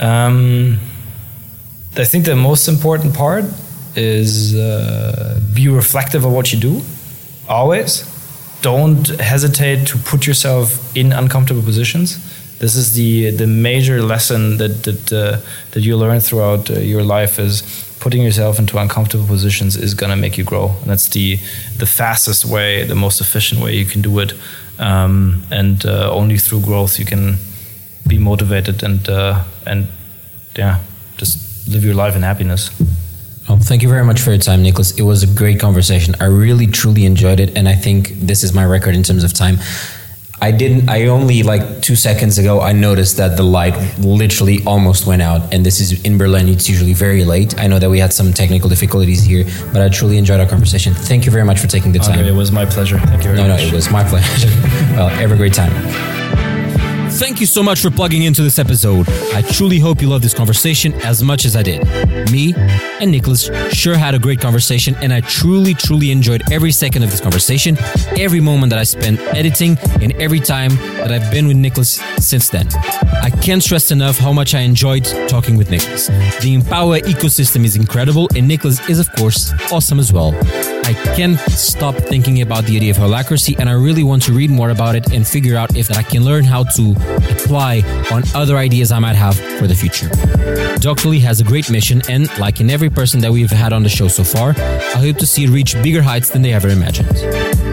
Um, 0.00 0.78
I 1.96 2.04
think 2.04 2.24
the 2.24 2.34
most 2.34 2.66
important 2.66 3.14
part 3.14 3.44
is 3.96 4.54
uh, 4.54 5.40
be 5.52 5.68
reflective 5.68 6.24
of 6.24 6.32
what 6.32 6.52
you 6.52 6.58
do. 6.58 6.82
Always. 7.48 8.10
Don't 8.62 9.06
hesitate 9.20 9.86
to 9.88 9.98
put 9.98 10.26
yourself 10.26 10.96
in 10.96 11.12
uncomfortable 11.12 11.62
positions. 11.62 12.18
This 12.58 12.76
is 12.76 12.94
the 12.94 13.30
the 13.30 13.46
major 13.46 14.02
lesson 14.02 14.56
that 14.56 14.84
that 14.84 15.12
uh, 15.12 15.40
that 15.72 15.82
you 15.82 15.96
learn 15.96 16.20
throughout 16.20 16.70
uh, 16.70 16.78
your 16.78 17.02
life 17.02 17.38
is 17.38 17.62
putting 18.00 18.22
yourself 18.22 18.58
into 18.58 18.78
uncomfortable 18.78 19.26
positions 19.26 19.76
is 19.76 19.94
to 20.10 20.16
make 20.16 20.38
you 20.38 20.44
grow. 20.44 20.68
And 20.80 20.90
that's 20.90 21.08
the 21.08 21.36
the 21.78 21.86
fastest 21.86 22.44
way 22.44 22.84
the 22.84 22.94
most 22.94 23.20
efficient 23.20 23.60
way 23.60 23.74
you 23.74 23.86
can 23.86 24.02
do 24.02 24.18
it. 24.20 24.32
Um, 24.78 25.42
and 25.50 25.84
uh, 25.84 26.10
only 26.10 26.38
through 26.38 26.62
growth 26.62 26.98
you 26.98 27.04
can 27.04 27.36
be 28.06 28.18
motivated 28.18 28.82
and 28.82 29.08
uh, 29.08 29.44
and 29.66 29.86
yeah 30.56 30.78
just 31.16 31.68
live 31.68 31.84
your 31.84 31.94
life 31.94 32.16
in 32.16 32.22
happiness 32.22 32.70
well, 33.48 33.58
thank 33.58 33.82
you 33.82 33.88
very 33.88 34.04
much 34.04 34.20
for 34.20 34.30
your 34.30 34.38
time, 34.38 34.62
Nicholas. 34.62 34.92
It 34.98 35.02
was 35.02 35.22
a 35.22 35.26
great 35.26 35.60
conversation. 35.60 36.14
I 36.20 36.26
really, 36.26 36.66
truly 36.66 37.04
enjoyed 37.04 37.40
it, 37.40 37.56
and 37.56 37.68
I 37.68 37.74
think 37.74 38.08
this 38.20 38.42
is 38.42 38.54
my 38.54 38.64
record 38.64 38.94
in 38.94 39.02
terms 39.02 39.24
of 39.24 39.32
time. 39.32 39.58
I 40.40 40.50
didn't. 40.50 40.88
I 40.88 41.06
only 41.06 41.42
like 41.42 41.80
two 41.80 41.96
seconds 41.96 42.38
ago. 42.38 42.60
I 42.60 42.72
noticed 42.72 43.16
that 43.18 43.36
the 43.36 43.42
light 43.42 43.74
literally 43.98 44.62
almost 44.66 45.06
went 45.06 45.22
out, 45.22 45.54
and 45.54 45.64
this 45.64 45.80
is 45.80 46.02
in 46.04 46.18
Berlin. 46.18 46.48
It's 46.48 46.68
usually 46.68 46.92
very 46.92 47.24
late. 47.24 47.58
I 47.58 47.66
know 47.66 47.78
that 47.78 47.88
we 47.88 47.98
had 47.98 48.12
some 48.12 48.32
technical 48.32 48.68
difficulties 48.68 49.22
here, 49.22 49.44
but 49.72 49.80
I 49.80 49.88
truly 49.88 50.18
enjoyed 50.18 50.40
our 50.40 50.46
conversation. 50.46 50.92
Thank 50.92 51.24
you 51.24 51.32
very 51.32 51.44
much 51.44 51.60
for 51.60 51.66
taking 51.66 51.92
the 51.92 51.98
time. 51.98 52.18
Okay, 52.18 52.28
it 52.28 52.34
was 52.34 52.50
my 52.50 52.66
pleasure. 52.66 52.98
Thank 52.98 53.24
you 53.24 53.34
very 53.34 53.36
no, 53.36 53.48
much. 53.48 53.60
No, 53.60 53.66
no, 53.66 53.72
it 53.72 53.74
was 53.74 53.90
my 53.90 54.04
pleasure. 54.08 54.48
well, 54.96 55.08
have 55.08 55.32
a 55.32 55.36
great 55.36 55.54
time. 55.54 56.53
Thank 57.14 57.38
you 57.38 57.46
so 57.46 57.62
much 57.62 57.80
for 57.80 57.92
plugging 57.92 58.24
into 58.24 58.42
this 58.42 58.58
episode. 58.58 59.08
I 59.32 59.42
truly 59.42 59.78
hope 59.78 60.02
you 60.02 60.08
loved 60.08 60.24
this 60.24 60.34
conversation 60.34 60.92
as 61.04 61.22
much 61.22 61.44
as 61.44 61.54
I 61.54 61.62
did. 61.62 61.84
Me 62.32 62.54
and 63.00 63.12
Nicholas 63.12 63.48
sure 63.72 63.96
had 63.96 64.16
a 64.16 64.18
great 64.18 64.40
conversation, 64.40 64.96
and 64.96 65.12
I 65.12 65.20
truly, 65.20 65.74
truly 65.74 66.10
enjoyed 66.10 66.42
every 66.50 66.72
second 66.72 67.04
of 67.04 67.12
this 67.12 67.20
conversation, 67.20 67.78
every 68.18 68.40
moment 68.40 68.70
that 68.70 68.80
I 68.80 68.82
spent 68.82 69.20
editing, 69.20 69.78
and 70.02 70.12
every 70.14 70.40
time 70.40 70.70
that 70.98 71.12
I've 71.12 71.30
been 71.30 71.46
with 71.46 71.56
Nicholas 71.56 72.02
since 72.18 72.48
then. 72.48 72.68
I 73.22 73.30
can't 73.30 73.62
stress 73.62 73.92
enough 73.92 74.18
how 74.18 74.32
much 74.32 74.52
I 74.56 74.60
enjoyed 74.60 75.04
talking 75.28 75.56
with 75.56 75.70
Nicholas. 75.70 76.08
The 76.40 76.52
Empower 76.52 76.98
ecosystem 76.98 77.64
is 77.64 77.76
incredible, 77.76 78.28
and 78.34 78.48
Nicholas 78.48 78.86
is, 78.88 78.98
of 78.98 79.10
course, 79.12 79.52
awesome 79.70 80.00
as 80.00 80.12
well. 80.12 80.32
I 80.86 80.92
can't 81.16 81.38
stop 81.38 81.94
thinking 81.94 82.42
about 82.42 82.64
the 82.64 82.76
idea 82.76 82.90
of 82.90 82.98
holacracy, 82.98 83.58
and 83.58 83.70
I 83.70 83.72
really 83.72 84.02
want 84.02 84.22
to 84.24 84.34
read 84.34 84.50
more 84.50 84.68
about 84.68 84.94
it 84.94 85.14
and 85.14 85.26
figure 85.26 85.56
out 85.56 85.74
if 85.76 85.90
I 85.90 86.02
can 86.02 86.24
learn 86.24 86.44
how 86.44 86.64
to 86.64 86.90
apply 87.30 87.80
on 88.12 88.22
other 88.34 88.58
ideas 88.58 88.92
I 88.92 88.98
might 88.98 89.16
have 89.16 89.34
for 89.58 89.66
the 89.66 89.74
future. 89.74 90.08
Doctorly 90.80 91.20
has 91.20 91.40
a 91.40 91.44
great 91.44 91.70
mission, 91.70 92.02
and 92.10 92.28
like 92.38 92.60
in 92.60 92.68
every 92.68 92.90
person 92.90 93.20
that 93.20 93.32
we've 93.32 93.50
had 93.50 93.72
on 93.72 93.82
the 93.82 93.88
show 93.88 94.08
so 94.08 94.24
far, 94.24 94.50
I 94.58 94.98
hope 94.98 95.16
to 95.18 95.26
see 95.26 95.44
it 95.44 95.50
reach 95.50 95.74
bigger 95.82 96.02
heights 96.02 96.28
than 96.28 96.42
they 96.42 96.52
ever 96.52 96.68
imagined. 96.68 97.16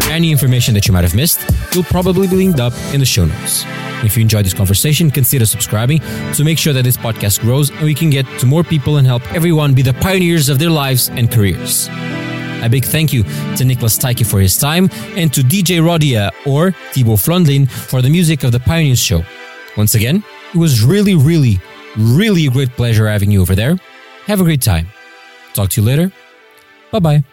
Any 0.09 0.32
information 0.32 0.74
that 0.76 0.88
you 0.88 0.93
might 0.93 1.03
have 1.03 1.16
missed 1.16 1.39
will 1.76 1.84
probably 1.84 2.30
be 2.30 2.38
linked 2.38 2.62
up 2.62 2.74
in 2.93 3.01
the 3.01 3.05
show 3.05 3.26
notes. 3.26 3.66
If 4.05 4.16
you 4.16 4.22
enjoyed 4.22 4.45
this 4.45 4.53
conversation, 4.53 5.12
consider 5.12 5.45
subscribing 5.45 5.99
to 6.34 6.45
make 6.45 6.57
sure 6.57 6.72
that 6.72 6.84
this 6.84 6.95
podcast 6.95 7.41
grows 7.41 7.72
and 7.72 7.82
we 7.82 7.93
can 7.93 8.09
get 8.09 8.26
to 8.39 8.45
more 8.45 8.64
people 8.64 8.97
and 8.97 9.05
help 9.05 9.22
everyone 9.34 9.74
be 9.74 9.82
the 9.82 9.93
pioneers 9.95 10.48
of 10.48 10.60
their 10.60 10.69
lives 10.69 11.10
and 11.10 11.30
careers. 11.30 11.90
A 12.62 12.70
big 12.70 12.86
thank 12.86 13.12
you 13.12 13.24
to 13.58 13.66
Nicholas 13.66 13.98
Tyke 13.98 14.26
for 14.26 14.40
his 14.40 14.58
time 14.58 14.90
and 15.16 15.34
to 15.34 15.42
DJ 15.42 15.82
Rodia 15.82 16.32
or 16.46 16.72
Thibaut 16.94 17.20
Flondlin 17.20 17.70
for 17.70 18.02
the 18.02 18.10
music 18.10 18.44
of 18.44 18.52
the 18.52 18.60
Pioneers 18.60 19.00
Show. 19.00 19.24
Once 19.78 19.96
again, 19.96 20.24
it 20.54 20.58
was 20.58 20.84
really, 20.84 21.16
really, 21.16 21.60
really 21.98 22.48
a 22.48 22.52
great 22.52 22.70
pleasure 22.72 23.08
having 23.08 23.32
you 23.32 23.42
over 23.42 23.56
there. 23.56 23.78
Have 24.26 24.42
a 24.42 24.44
great 24.44 24.62
time. 24.62 24.88
Talk 25.54 25.70
to 25.72 25.82
you 25.82 25.88
later. 25.88 26.12
Bye 26.92 27.00
bye. 27.00 27.24